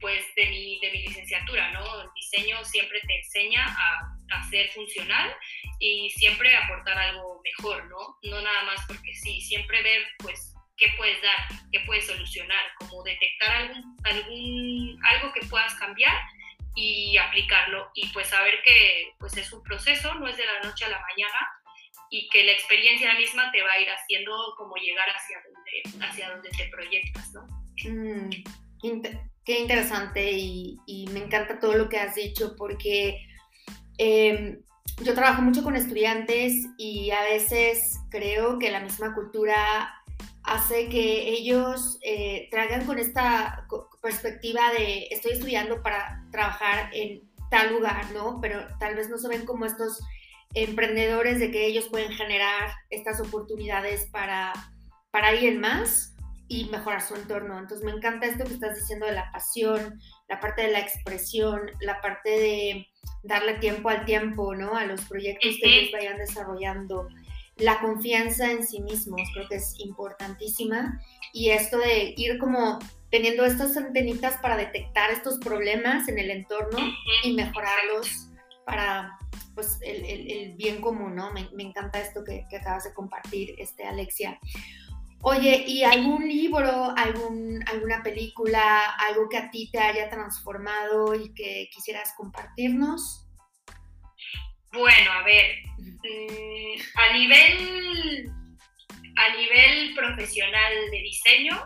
pues 0.00 0.24
de 0.34 0.46
mi, 0.46 0.80
de 0.80 0.92
mi 0.92 1.02
licenciatura, 1.02 1.70
¿no? 1.72 2.02
El 2.02 2.08
diseño 2.14 2.64
siempre 2.64 3.00
te 3.02 3.18
enseña 3.18 3.66
a, 3.66 4.36
a 4.38 4.50
ser 4.50 4.70
funcional 4.70 5.34
y 5.78 6.10
siempre 6.10 6.56
aportar 6.56 6.96
algo 6.96 7.40
mejor, 7.44 7.84
¿no? 7.86 8.18
No 8.22 8.40
nada 8.40 8.64
más 8.64 8.80
porque 8.86 9.14
sí, 9.14 9.40
siempre 9.42 9.82
ver 9.82 10.06
pues 10.18 10.49
qué 10.80 10.88
puedes 10.96 11.20
dar, 11.22 11.36
qué 11.70 11.80
puedes 11.86 12.06
solucionar, 12.06 12.62
como 12.78 13.02
detectar 13.02 13.50
algún, 13.50 13.96
algún, 14.04 14.98
algo 15.04 15.32
que 15.32 15.46
puedas 15.46 15.74
cambiar 15.74 16.16
y 16.74 17.16
aplicarlo 17.18 17.90
y 17.94 18.08
pues 18.08 18.28
saber 18.28 18.54
que 18.64 19.12
pues 19.18 19.36
es 19.36 19.52
un 19.52 19.62
proceso, 19.62 20.14
no 20.14 20.26
es 20.26 20.36
de 20.36 20.46
la 20.46 20.68
noche 20.68 20.86
a 20.86 20.88
la 20.88 21.00
mañana 21.00 21.38
y 22.10 22.28
que 22.30 22.44
la 22.44 22.52
experiencia 22.52 23.14
misma 23.14 23.52
te 23.52 23.62
va 23.62 23.72
a 23.72 23.80
ir 23.80 23.88
haciendo 23.88 24.32
como 24.56 24.74
llegar 24.76 25.06
hacia 25.10 25.38
donde, 25.44 26.06
hacia 26.06 26.30
donde 26.30 26.48
te 26.50 26.68
proyectas, 26.68 27.32
¿no? 27.32 27.46
Mm, 27.88 28.30
qué 29.44 29.60
interesante 29.60 30.32
y, 30.32 31.06
me 31.12 31.20
encanta 31.20 31.60
todo 31.60 31.74
lo 31.74 31.88
que 31.88 31.98
has 31.98 32.14
dicho 32.14 32.54
porque 32.56 33.26
em, 33.98 34.62
yo 35.02 35.14
trabajo 35.14 35.42
mucho 35.42 35.62
con 35.62 35.76
estudiantes 35.76 36.54
y 36.78 37.10
a 37.10 37.22
veces 37.22 37.98
creo 38.10 38.58
que 38.58 38.70
la 38.70 38.80
misma 38.80 39.14
cultura 39.14 39.99
hace 40.50 40.88
que 40.88 41.28
ellos 41.28 41.98
eh, 42.02 42.48
traigan 42.50 42.84
con 42.84 42.98
esta 42.98 43.68
perspectiva 44.02 44.60
de 44.76 45.06
estoy 45.12 45.32
estudiando 45.32 45.80
para 45.80 46.26
trabajar 46.32 46.90
en 46.92 47.22
tal 47.52 47.72
lugar, 47.72 48.10
¿no? 48.12 48.40
Pero 48.40 48.66
tal 48.80 48.96
vez 48.96 49.08
no 49.08 49.16
se 49.16 49.28
ven 49.28 49.46
como 49.46 49.64
estos 49.64 50.00
emprendedores 50.54 51.38
de 51.38 51.52
que 51.52 51.66
ellos 51.66 51.86
pueden 51.88 52.10
generar 52.10 52.72
estas 52.90 53.20
oportunidades 53.20 54.08
para, 54.10 54.52
para 55.12 55.28
alguien 55.28 55.60
más 55.60 56.16
y 56.48 56.64
mejorar 56.64 57.00
su 57.00 57.14
entorno. 57.14 57.56
Entonces 57.56 57.84
me 57.84 57.92
encanta 57.92 58.26
esto 58.26 58.42
que 58.42 58.54
estás 58.54 58.74
diciendo 58.74 59.06
de 59.06 59.12
la 59.12 59.30
pasión, 59.30 60.00
la 60.28 60.40
parte 60.40 60.62
de 60.62 60.72
la 60.72 60.80
expresión, 60.80 61.60
la 61.80 62.00
parte 62.00 62.28
de 62.28 62.86
darle 63.22 63.54
tiempo 63.58 63.88
al 63.88 64.04
tiempo, 64.04 64.52
¿no? 64.56 64.74
A 64.74 64.84
los 64.84 65.02
proyectos 65.02 65.56
que 65.62 65.78
ellos 65.78 65.92
vayan 65.92 66.18
desarrollando. 66.18 67.06
La 67.60 67.80
confianza 67.80 68.50
en 68.50 68.66
sí 68.66 68.80
mismos 68.80 69.20
creo 69.34 69.48
que 69.48 69.56
es 69.56 69.78
importantísima 69.80 71.00
y 71.32 71.50
esto 71.50 71.78
de 71.78 72.14
ir 72.16 72.38
como 72.38 72.78
teniendo 73.10 73.44
estas 73.44 73.76
antenitas 73.76 74.38
para 74.40 74.56
detectar 74.56 75.10
estos 75.10 75.38
problemas 75.38 76.08
en 76.08 76.18
el 76.18 76.30
entorno 76.30 76.78
y 77.22 77.34
mejorarlos 77.34 78.28
para 78.64 79.18
pues 79.54 79.78
el, 79.82 80.54
bien 80.56 80.80
común, 80.80 81.16
¿no? 81.16 81.32
Me, 81.32 81.48
encanta 81.58 82.00
esto 82.00 82.24
que, 82.24 82.46
que, 82.48 82.56
acabas 82.56 82.84
de 82.84 82.94
compartir, 82.94 83.54
este, 83.58 83.84
Alexia. 83.84 84.38
Oye, 85.22 85.64
¿y 85.66 85.82
algún 85.82 86.26
libro, 86.26 86.94
algún, 86.96 87.62
alguna 87.66 88.02
película, 88.02 88.86
algo 88.96 89.28
que 89.28 89.36
a 89.36 89.50
ti 89.50 89.70
te 89.70 89.78
haya 89.78 90.08
transformado 90.08 91.14
y 91.14 91.34
que 91.34 91.68
quisieras 91.74 92.14
compartirnos? 92.16 93.26
Bueno, 94.72 95.12
a 95.12 95.22
ver, 95.22 95.62
mm, 95.78 96.80
a 96.94 97.12
nivel, 97.12 98.30
a 99.16 99.28
nivel 99.36 99.94
profesional 99.94 100.72
de 100.90 100.98
diseño, 100.98 101.60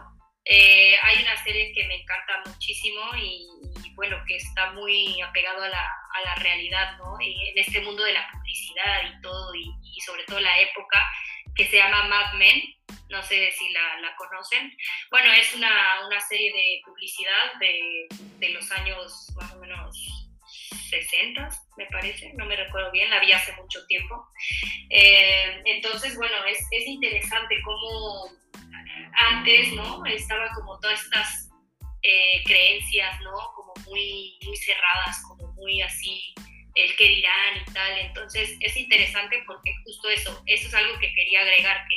eh, 0.44 0.96
hay 1.02 1.22
una 1.22 1.42
serie 1.44 1.72
que 1.72 1.86
me 1.86 1.96
encanta 2.02 2.42
muchísimo 2.46 3.00
y, 3.16 3.46
bueno, 3.94 4.16
que 4.26 4.36
está 4.36 4.72
muy 4.72 5.20
apegado 5.22 5.62
a 5.62 5.68
la, 5.68 5.82
a 5.82 6.20
la 6.24 6.34
realidad, 6.36 6.98
¿no? 6.98 7.16
En 7.20 7.58
este 7.58 7.80
mundo 7.80 8.02
de 8.04 8.12
la 8.12 8.28
publicidad 8.32 9.02
y 9.16 9.20
todo, 9.22 9.54
y, 9.54 9.70
y 9.82 10.00
sobre 10.00 10.24
todo 10.24 10.40
la 10.40 10.58
época, 10.60 11.02
que 11.54 11.66
se 11.66 11.76
llama 11.76 12.08
Mad 12.08 12.34
Men, 12.34 12.62
no 13.08 13.22
sé 13.22 13.50
si 13.52 13.68
la, 13.70 14.00
la 14.00 14.16
conocen. 14.16 14.76
Bueno, 15.10 15.32
es 15.32 15.54
una, 15.54 16.06
una 16.06 16.20
serie 16.20 16.52
de 16.52 16.80
publicidad 16.84 17.54
de, 17.60 18.06
de, 18.38 18.48
los 18.50 18.70
años 18.72 19.28
más 19.36 19.52
o 19.52 19.60
menos 19.60 20.30
60, 20.74 21.48
me 21.76 21.86
parece, 21.86 22.32
no 22.34 22.46
me 22.46 22.56
recuerdo 22.56 22.90
bien, 22.92 23.10
la 23.10 23.20
vi 23.20 23.32
hace 23.32 23.52
mucho 23.54 23.84
tiempo. 23.86 24.26
Eh, 24.90 25.62
entonces, 25.64 26.16
bueno, 26.16 26.44
es, 26.44 26.58
es 26.70 26.86
interesante 26.86 27.60
cómo 27.62 28.30
antes, 29.30 29.72
¿no? 29.72 30.04
Estaba 30.06 30.50
como 30.54 30.78
todas 30.80 31.02
estas 31.02 31.50
eh, 32.02 32.42
creencias, 32.44 33.20
¿no? 33.20 33.32
Como 33.54 33.72
muy, 33.86 34.38
muy 34.44 34.56
cerradas, 34.56 35.22
como 35.28 35.52
muy 35.54 35.80
así 35.82 36.34
el 36.74 36.96
que 36.96 37.08
dirán 37.08 37.62
y 37.66 37.72
tal. 37.72 37.98
Entonces 37.98 38.56
es 38.60 38.76
interesante 38.76 39.42
porque 39.46 39.74
justo 39.84 40.08
eso, 40.08 40.42
eso 40.46 40.68
es 40.68 40.74
algo 40.74 40.98
que 40.98 41.12
quería 41.14 41.40
agregar, 41.40 41.86
que 41.88 41.96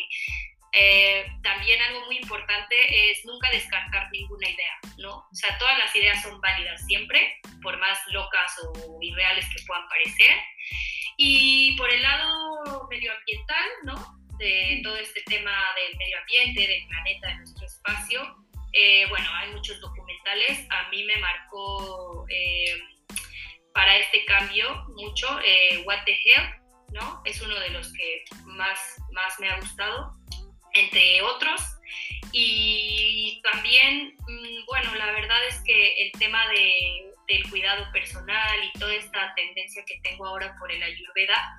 eh, 0.73 1.25
también 1.43 1.81
algo 1.81 2.05
muy 2.05 2.17
importante 2.17 3.11
es 3.11 3.25
nunca 3.25 3.49
descartar 3.51 4.09
ninguna 4.11 4.49
idea, 4.49 4.79
¿no? 4.97 5.17
O 5.17 5.35
sea, 5.35 5.57
todas 5.57 5.77
las 5.77 5.95
ideas 5.95 6.21
son 6.21 6.39
válidas 6.41 6.85
siempre, 6.85 7.39
por 7.61 7.77
más 7.79 7.99
locas 8.07 8.53
o 8.63 8.97
irreales 9.01 9.45
que 9.55 9.63
puedan 9.65 9.87
parecer. 9.87 10.35
Y 11.17 11.75
por 11.77 11.91
el 11.91 12.01
lado 12.01 12.87
medioambiental, 12.89 13.65
¿no? 13.83 14.17
De 14.37 14.81
todo 14.83 14.97
este 14.97 15.21
tema 15.23 15.51
del 15.75 15.97
medio 15.97 16.19
ambiente, 16.19 16.67
del 16.67 16.87
planeta, 16.87 17.27
de 17.27 17.35
nuestro 17.35 17.65
espacio, 17.65 18.37
eh, 18.73 19.05
bueno, 19.09 19.27
hay 19.33 19.51
muchos 19.51 19.79
documentales. 19.81 20.65
A 20.69 20.89
mí 20.89 21.03
me 21.03 21.15
marcó... 21.17 22.25
Eh, 22.29 22.75
para 23.77 23.95
este 23.95 24.25
cambio 24.25 24.85
mucho. 24.95 25.27
Eh, 25.45 25.83
What 25.85 26.03
the 26.05 26.17
Hell, 26.25 26.49
¿no? 26.93 27.21
Es 27.25 27.39
uno 27.41 27.57
de 27.59 27.69
los 27.69 27.93
que 27.93 28.25
más, 28.45 28.97
más 29.11 29.39
me 29.39 29.49
ha 29.49 29.59
gustado, 29.59 30.13
entre 30.79 31.21
otros. 31.21 31.61
Y 32.31 33.41
también, 33.43 34.15
mm, 34.27 34.65
bueno, 34.65 34.95
la 34.95 35.11
verdad 35.11 35.47
es 35.47 35.61
que 35.63 36.03
el 36.03 36.11
tema 36.19 36.47
de, 36.49 37.11
del 37.27 37.49
cuidado 37.49 37.89
personal 37.91 38.63
y 38.63 38.79
toda 38.79 38.93
esta 38.93 39.33
tendencia 39.35 39.83
que 39.85 39.99
tengo 40.01 40.25
ahora 40.25 40.55
por 40.59 40.71
el 40.71 40.81
Ayurveda, 40.81 41.55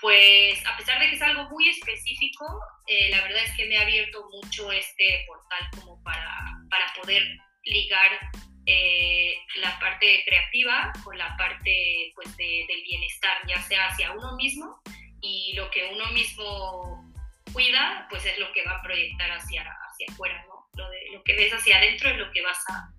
pues 0.00 0.64
a 0.66 0.76
pesar 0.76 0.98
de 1.00 1.08
que 1.08 1.16
es 1.16 1.22
algo 1.22 1.48
muy 1.50 1.68
específico, 1.68 2.44
eh, 2.86 3.10
la 3.10 3.22
verdad 3.22 3.44
es 3.44 3.56
que 3.56 3.66
me 3.66 3.76
ha 3.76 3.82
abierto 3.82 4.28
mucho 4.30 4.70
este 4.72 5.24
portal 5.26 5.70
como 5.76 6.02
para, 6.02 6.36
para 6.68 6.92
poder 7.00 7.22
ligar 7.64 8.18
eh, 8.66 9.34
la 9.56 9.78
parte 9.78 10.22
creativa 10.24 10.92
con 11.04 11.16
la 11.18 11.36
parte 11.36 12.12
pues, 12.14 12.36
del 12.36 12.82
bienestar, 12.84 13.38
ya 13.46 13.60
sea 13.62 13.88
hacia 13.88 14.12
uno 14.12 14.36
mismo 14.36 14.80
y 15.20 15.52
lo 15.54 15.70
que 15.70 15.90
uno 15.92 16.06
mismo 16.12 17.11
cuida, 17.52 18.06
pues 18.10 18.24
es 18.26 18.38
lo 18.38 18.52
que 18.52 18.64
va 18.64 18.76
a 18.76 18.82
proyectar 18.82 19.30
hacia, 19.30 19.62
hacia 19.62 20.06
afuera, 20.10 20.44
¿no? 20.48 20.68
Lo, 20.74 20.88
de, 20.90 21.10
lo 21.12 21.22
que 21.22 21.34
ves 21.34 21.52
hacia 21.52 21.78
adentro 21.78 22.10
es 22.10 22.16
lo 22.16 22.30
que 22.32 22.42
vas 22.42 22.58
a, 22.68 22.92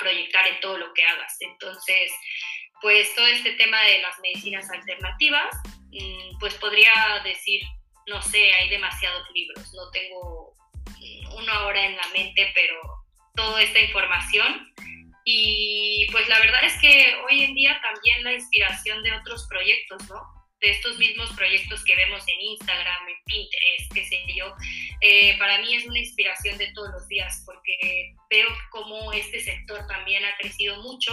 proyectar 0.00 0.44
en 0.48 0.58
todo 0.60 0.78
lo 0.78 0.92
que 0.94 1.04
hagas. 1.04 1.36
Entonces, 1.40 2.12
pues 2.82 3.14
todo 3.14 3.26
este 3.28 3.52
tema 3.52 3.80
de 3.82 4.00
las 4.00 4.18
medicinas 4.18 4.68
alternativas, 4.68 5.54
mm, 5.92 6.38
pues 6.40 6.54
podría 6.54 6.92
decir, 7.22 7.62
no 8.08 8.20
sé, 8.20 8.52
hay 8.52 8.68
demasiados 8.68 9.28
libros, 9.32 9.72
no 9.74 9.88
tengo 9.92 10.54
una 11.36 11.66
hora 11.66 11.84
en 11.84 11.96
la 11.96 12.08
mente, 12.08 12.50
pero 12.52 12.80
toda 13.36 13.62
esta 13.62 13.78
información 13.78 14.72
y 15.28 16.06
pues 16.12 16.28
la 16.28 16.38
verdad 16.38 16.64
es 16.64 16.80
que 16.80 17.16
hoy 17.28 17.42
en 17.42 17.54
día 17.54 17.80
también 17.82 18.22
la 18.22 18.32
inspiración 18.32 19.02
de 19.02 19.12
otros 19.12 19.46
proyectos, 19.48 20.08
¿no? 20.08 20.22
De 20.60 20.70
estos 20.70 20.98
mismos 20.98 21.30
proyectos 21.36 21.84
que 21.84 21.94
vemos 21.94 22.26
en 22.26 22.40
Instagram, 22.40 23.08
en 23.08 23.24
Pinterest, 23.26 23.92
qué 23.92 24.04
sé 24.06 24.24
yo, 24.34 24.54
eh, 25.02 25.36
para 25.38 25.58
mí 25.58 25.74
es 25.74 25.86
una 25.86 25.98
inspiración 25.98 26.56
de 26.56 26.72
todos 26.72 26.90
los 26.92 27.08
días 27.08 27.42
porque 27.44 28.14
veo 28.30 28.48
cómo 28.70 29.12
este 29.12 29.40
sector 29.40 29.86
también 29.86 30.24
ha 30.24 30.36
crecido 30.38 30.80
mucho 30.82 31.12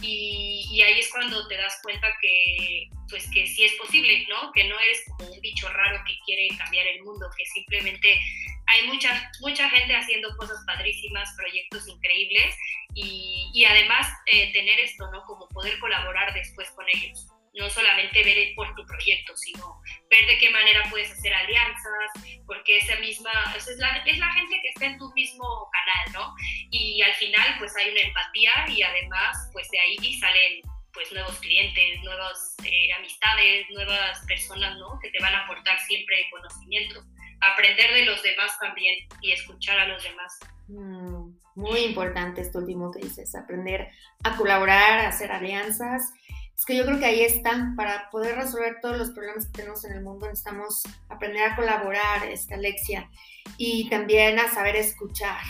y, 0.00 0.80
ahí 0.82 0.98
es 0.98 1.10
cuando 1.10 1.46
te 1.48 1.56
das 1.56 1.78
cuenta 1.82 2.08
que, 2.22 2.88
pues 3.08 3.28
que 3.32 3.46
sí 3.46 3.64
es 3.64 3.74
posible, 3.74 4.26
¿no? 4.28 4.50
Que 4.52 4.64
no 4.64 4.78
eres 4.80 5.04
como 5.06 5.30
un 5.30 5.40
bicho 5.40 5.68
raro 5.68 6.02
que 6.06 6.14
quiere 6.24 6.48
cambiar 6.56 6.86
el 6.86 7.02
mundo, 7.02 7.28
que 7.36 7.44
simplemente 7.46 8.18
hay 8.66 8.86
mucha, 8.86 9.30
mucha 9.40 9.68
gente 9.68 9.94
haciendo 9.94 10.34
cosas 10.36 10.58
padrísimas, 10.66 11.34
proyectos 11.36 11.86
increíbles 11.88 12.54
y, 12.94 13.50
y 13.52 13.64
además 13.64 14.08
eh, 14.32 14.52
tener 14.52 14.80
esto, 14.80 15.10
¿no? 15.10 15.22
Como 15.24 15.48
poder 15.48 15.78
colaborar 15.80 16.32
después 16.32 16.70
con 16.70 16.86
ellos. 16.88 17.28
No 17.52 17.68
solamente 17.68 18.22
ver 18.22 18.54
por 18.54 18.74
tu 18.74 18.86
proyecto, 18.86 19.36
sino 19.36 19.80
ver 20.08 20.26
de 20.26 20.38
qué 20.38 20.50
manera 20.50 20.84
puedes 20.88 21.10
hacer 21.10 21.34
alianzas, 21.34 22.12
porque 22.46 22.78
esa 22.78 22.96
misma, 22.96 23.32
es 23.56 23.76
la, 23.78 23.88
es 24.06 24.18
la 24.18 24.32
gente 24.32 24.56
que 24.62 24.68
está 24.68 24.86
en 24.86 24.98
tu 24.98 25.12
mismo 25.14 25.68
canal, 25.72 26.12
¿no? 26.12 26.34
Y 26.70 27.02
al 27.02 27.14
final, 27.14 27.56
pues 27.58 27.74
hay 27.76 27.90
una 27.90 28.00
empatía 28.00 28.52
y 28.68 28.82
además, 28.82 29.50
pues 29.52 29.68
de 29.70 29.80
ahí 29.80 30.14
salen 30.18 30.62
pues 30.92 31.12
nuevos 31.12 31.38
clientes, 31.38 32.02
nuevas 32.02 32.56
eh, 32.64 32.92
amistades, 32.98 33.66
nuevas 33.70 34.24
personas, 34.26 34.76
¿no? 34.78 34.98
Que 35.00 35.10
te 35.10 35.20
van 35.20 35.34
a 35.34 35.44
aportar 35.44 35.78
siempre 35.80 36.28
conocimiento 36.30 37.00
aprender 37.40 37.92
de 37.94 38.04
los 38.04 38.22
demás 38.22 38.58
también 38.60 38.96
y 39.20 39.32
escuchar 39.32 39.78
a 39.78 39.86
los 39.86 40.02
demás. 40.02 40.38
Mm, 40.68 41.32
muy 41.54 41.80
importante 41.80 42.40
esto 42.40 42.58
último 42.58 42.90
que 42.90 43.00
dices, 43.00 43.34
aprender 43.34 43.88
a 44.22 44.36
colaborar, 44.36 45.00
a 45.00 45.08
hacer 45.08 45.32
alianzas. 45.32 46.12
Es 46.60 46.66
que 46.66 46.76
yo 46.76 46.84
creo 46.84 46.98
que 46.98 47.06
ahí 47.06 47.22
está, 47.22 47.72
para 47.74 48.10
poder 48.10 48.36
resolver 48.36 48.80
todos 48.82 48.98
los 48.98 49.12
problemas 49.12 49.46
que 49.46 49.52
tenemos 49.52 49.82
en 49.86 49.92
el 49.92 50.02
mundo 50.02 50.26
necesitamos 50.26 50.82
aprender 51.08 51.50
a 51.50 51.56
colaborar, 51.56 52.28
esta 52.28 52.56
Alexia, 52.56 53.08
y 53.56 53.88
también 53.88 54.38
a 54.38 54.46
saber 54.52 54.76
escuchar, 54.76 55.40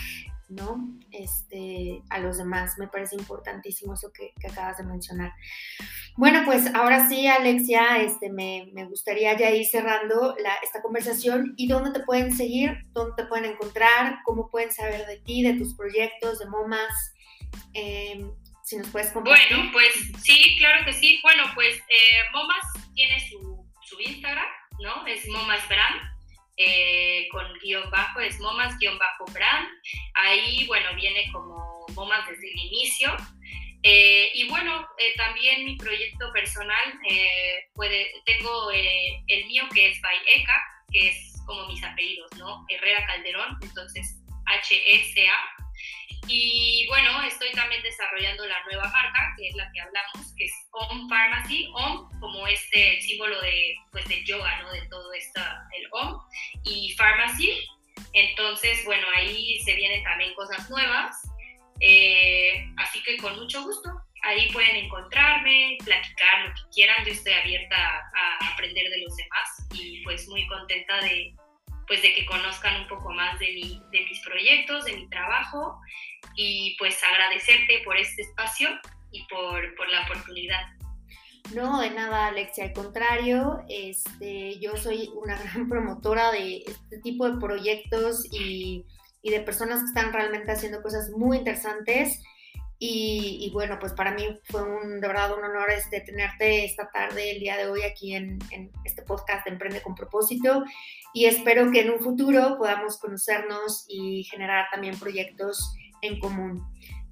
¿no? 0.47 0.87
Este, 1.11 2.01
a 2.09 2.19
los 2.19 2.37
demás. 2.37 2.77
Me 2.77 2.87
parece 2.87 3.17
importantísimo 3.17 3.95
eso 3.95 4.09
que, 4.13 4.31
acabas 4.49 4.77
de 4.77 4.85
mencionar. 4.85 5.33
Bueno, 6.15 6.43
pues 6.45 6.73
ahora 6.73 7.09
sí, 7.09 7.27
Alexia, 7.27 8.01
este, 8.01 8.31
me, 8.31 8.71
gustaría 8.85 9.37
ya 9.37 9.51
ir 9.51 9.65
cerrando 9.65 10.37
esta 10.63 10.81
conversación 10.81 11.55
y 11.57 11.67
dónde 11.67 11.91
te 11.91 12.05
pueden 12.05 12.33
seguir, 12.33 12.85
dónde 12.93 13.21
te 13.21 13.25
pueden 13.27 13.51
encontrar, 13.51 14.19
cómo 14.23 14.49
pueden 14.49 14.71
saber 14.71 15.05
de 15.07 15.17
ti, 15.17 15.43
de 15.43 15.55
tus 15.55 15.75
proyectos, 15.75 16.39
de 16.39 16.45
MOMAS. 16.45 17.13
Em, 17.73 18.31
Bueno, 19.29 19.69
pues 19.71 19.91
sí, 20.23 20.55
claro 20.57 20.85
que 20.85 20.93
sí. 20.93 21.19
Bueno, 21.21 21.43
pues 21.55 21.77
eh, 21.77 22.19
Momas 22.33 22.65
tiene 22.93 23.19
su, 23.29 23.65
su, 23.83 23.99
Instagram, 23.99 24.47
¿no? 24.79 25.05
Es 25.07 25.27
Momas 25.27 25.67
Brand. 25.67 26.01
Eh, 26.57 27.27
con 27.31 27.45
guion 27.59 27.89
bajo, 27.89 28.19
es 28.19 28.39
Momas 28.39 28.77
guion 28.77 28.97
bajo 28.99 29.25
brand. 29.33 29.67
Ahí, 30.13 30.65
bueno, 30.67 30.93
viene 30.95 31.27
como 31.31 31.85
Momas 31.95 32.27
desde 32.29 32.51
el 32.51 32.59
inicio. 32.59 33.15
Eh, 33.83 34.29
y 34.35 34.47
bueno, 34.47 34.87
también 35.17 35.65
mi 35.65 35.75
proyecto 35.75 36.31
personal, 36.31 36.99
tengo 38.25 38.71
el 38.71 39.45
mío 39.47 39.63
que 39.73 39.89
es 39.89 40.01
by 40.01 40.17
que 40.91 41.07
es 41.07 41.41
como 41.47 41.65
mis 41.67 41.83
apellidos, 41.83 42.29
¿no? 42.37 42.63
Herrera 42.69 43.07
Calderón, 43.07 43.57
entonces 43.63 44.21
H-E-C-A 44.45 45.61
y 46.27 46.85
bueno, 46.87 47.23
estoy 47.23 47.51
también 47.51 47.81
desarrollando 47.81 48.45
la 48.45 48.63
nueva 48.65 48.87
marca, 48.89 49.33
que 49.37 49.49
es 49.49 49.55
la 49.55 49.69
que 49.71 49.81
hablamos, 49.81 50.33
que 50.37 50.45
es 50.45 50.53
Om 50.71 51.09
Pharmacy. 51.09 51.67
Om 51.73 52.19
como 52.19 52.47
este 52.47 53.01
símbolo 53.01 53.41
de, 53.41 53.75
pues, 53.91 54.07
de 54.07 54.23
yoga, 54.23 54.61
¿no? 54.61 54.71
De 54.71 54.87
todo 54.87 55.11
esto, 55.13 55.41
el 55.77 55.87
Om. 55.91 56.21
Y 56.63 56.93
Pharmacy. 56.95 57.67
Entonces, 58.13 58.85
bueno, 58.85 59.05
ahí 59.15 59.59
se 59.61 59.75
vienen 59.75 60.03
también 60.03 60.33
cosas 60.35 60.69
nuevas. 60.69 61.15
Eh, 61.79 62.65
así 62.77 63.01
que 63.03 63.17
con 63.17 63.35
mucho 63.37 63.63
gusto. 63.63 63.89
Ahí 64.23 64.51
pueden 64.51 64.75
encontrarme, 64.75 65.77
platicar 65.83 66.45
lo 66.45 66.53
que 66.53 66.61
quieran. 66.73 67.03
Yo 67.03 67.13
estoy 67.13 67.33
abierta 67.33 67.75
a 67.75 68.53
aprender 68.53 68.87
de 68.89 68.99
los 68.99 69.15
demás 69.15 69.67
y 69.73 70.03
pues 70.03 70.27
muy 70.27 70.45
contenta 70.47 71.01
de, 71.01 71.33
pues 71.91 72.01
de 72.03 72.13
que 72.13 72.25
conozcan 72.25 72.83
un 72.83 72.87
poco 72.87 73.11
más 73.11 73.37
de, 73.37 73.47
mi, 73.47 73.83
de 73.91 74.05
mis 74.05 74.21
proyectos, 74.21 74.85
de 74.85 74.95
mi 74.95 75.09
trabajo 75.09 75.77
y 76.37 76.73
pues 76.79 76.97
agradecerte 77.03 77.81
por 77.83 77.97
este 77.97 78.21
espacio 78.21 78.69
y 79.11 79.27
por, 79.27 79.75
por 79.75 79.89
la 79.89 80.03
oportunidad. 80.03 80.61
No, 81.53 81.81
de 81.81 81.89
nada, 81.89 82.27
Alexia, 82.27 82.63
al 82.63 82.71
contrario, 82.71 83.59
este, 83.67 84.57
yo 84.59 84.77
soy 84.77 85.09
una 85.21 85.35
gran 85.43 85.67
promotora 85.67 86.31
de 86.31 86.63
este 86.65 86.99
tipo 86.99 87.29
de 87.29 87.41
proyectos 87.41 88.25
y, 88.31 88.85
y 89.21 89.29
de 89.29 89.41
personas 89.41 89.81
que 89.81 89.87
están 89.87 90.13
realmente 90.13 90.49
haciendo 90.49 90.81
cosas 90.81 91.09
muy 91.09 91.39
interesantes. 91.39 92.23
Y, 92.83 93.37
y, 93.41 93.51
bueno, 93.51 93.77
pues 93.79 93.93
para 93.93 94.11
mí 94.11 94.23
fue 94.45 94.63
un, 94.63 94.99
de 94.99 95.07
verdad 95.07 95.37
un 95.37 95.43
honor 95.43 95.69
este, 95.69 96.01
tenerte 96.01 96.65
esta 96.65 96.89
tarde, 96.89 97.29
el 97.29 97.39
día 97.39 97.55
de 97.55 97.67
hoy, 97.67 97.83
aquí 97.83 98.15
en, 98.15 98.39
en 98.49 98.71
este 98.83 99.03
podcast 99.03 99.45
de 99.45 99.51
Emprende 99.51 99.83
con 99.83 99.93
propósito. 99.93 100.63
Y 101.13 101.25
espero 101.25 101.71
que 101.71 101.81
en 101.81 101.91
un 101.91 101.99
futuro 101.99 102.57
podamos 102.57 102.97
conocernos 102.97 103.85
y 103.87 104.23
generar 104.23 104.65
también 104.71 104.97
proyectos 104.97 105.75
en 106.01 106.19
común. 106.19 106.65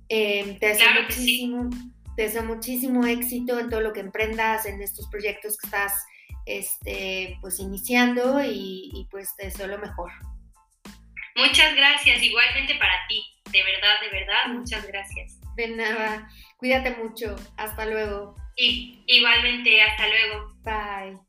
Eh, 0.09 0.57
te, 0.59 0.69
deseo 0.69 0.87
muchísimo, 1.03 1.69
te 2.15 2.23
deseo 2.23 2.43
muchísimo 2.45 3.05
éxito 3.05 3.59
en 3.59 3.69
todo 3.69 3.81
lo 3.81 3.93
que 3.93 3.99
emprendas, 3.99 4.65
en 4.65 4.81
estos 4.81 5.07
proyectos 5.09 5.55
que 5.55 5.67
estás 5.67 6.03
este, 6.47 7.37
pues 7.41 7.59
iniciando 7.59 8.43
y, 8.43 8.89
y 8.91 9.07
pues 9.11 9.35
te 9.35 9.45
deseo 9.45 9.67
lo 9.67 9.77
mejor. 9.77 10.11
Muchas 11.35 11.75
gracias, 11.75 12.23
igualmente 12.23 12.73
para 12.79 12.95
ti, 13.07 13.23
de 13.51 13.63
verdad, 13.63 14.01
de 14.01 14.19
verdad, 14.19 14.47
muchas 14.47 14.87
gracias. 14.87 15.38
De 15.55 15.67
nada, 15.75 16.29
cuídate 16.57 16.95
mucho, 16.95 17.35
hasta 17.57 17.85
luego. 17.85 18.35
Y, 18.55 19.03
igualmente, 19.07 19.81
hasta 19.81 20.07
luego. 20.07 20.53
Bye. 20.63 21.19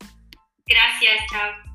Gracias, 0.67 1.25
chao. 1.31 1.70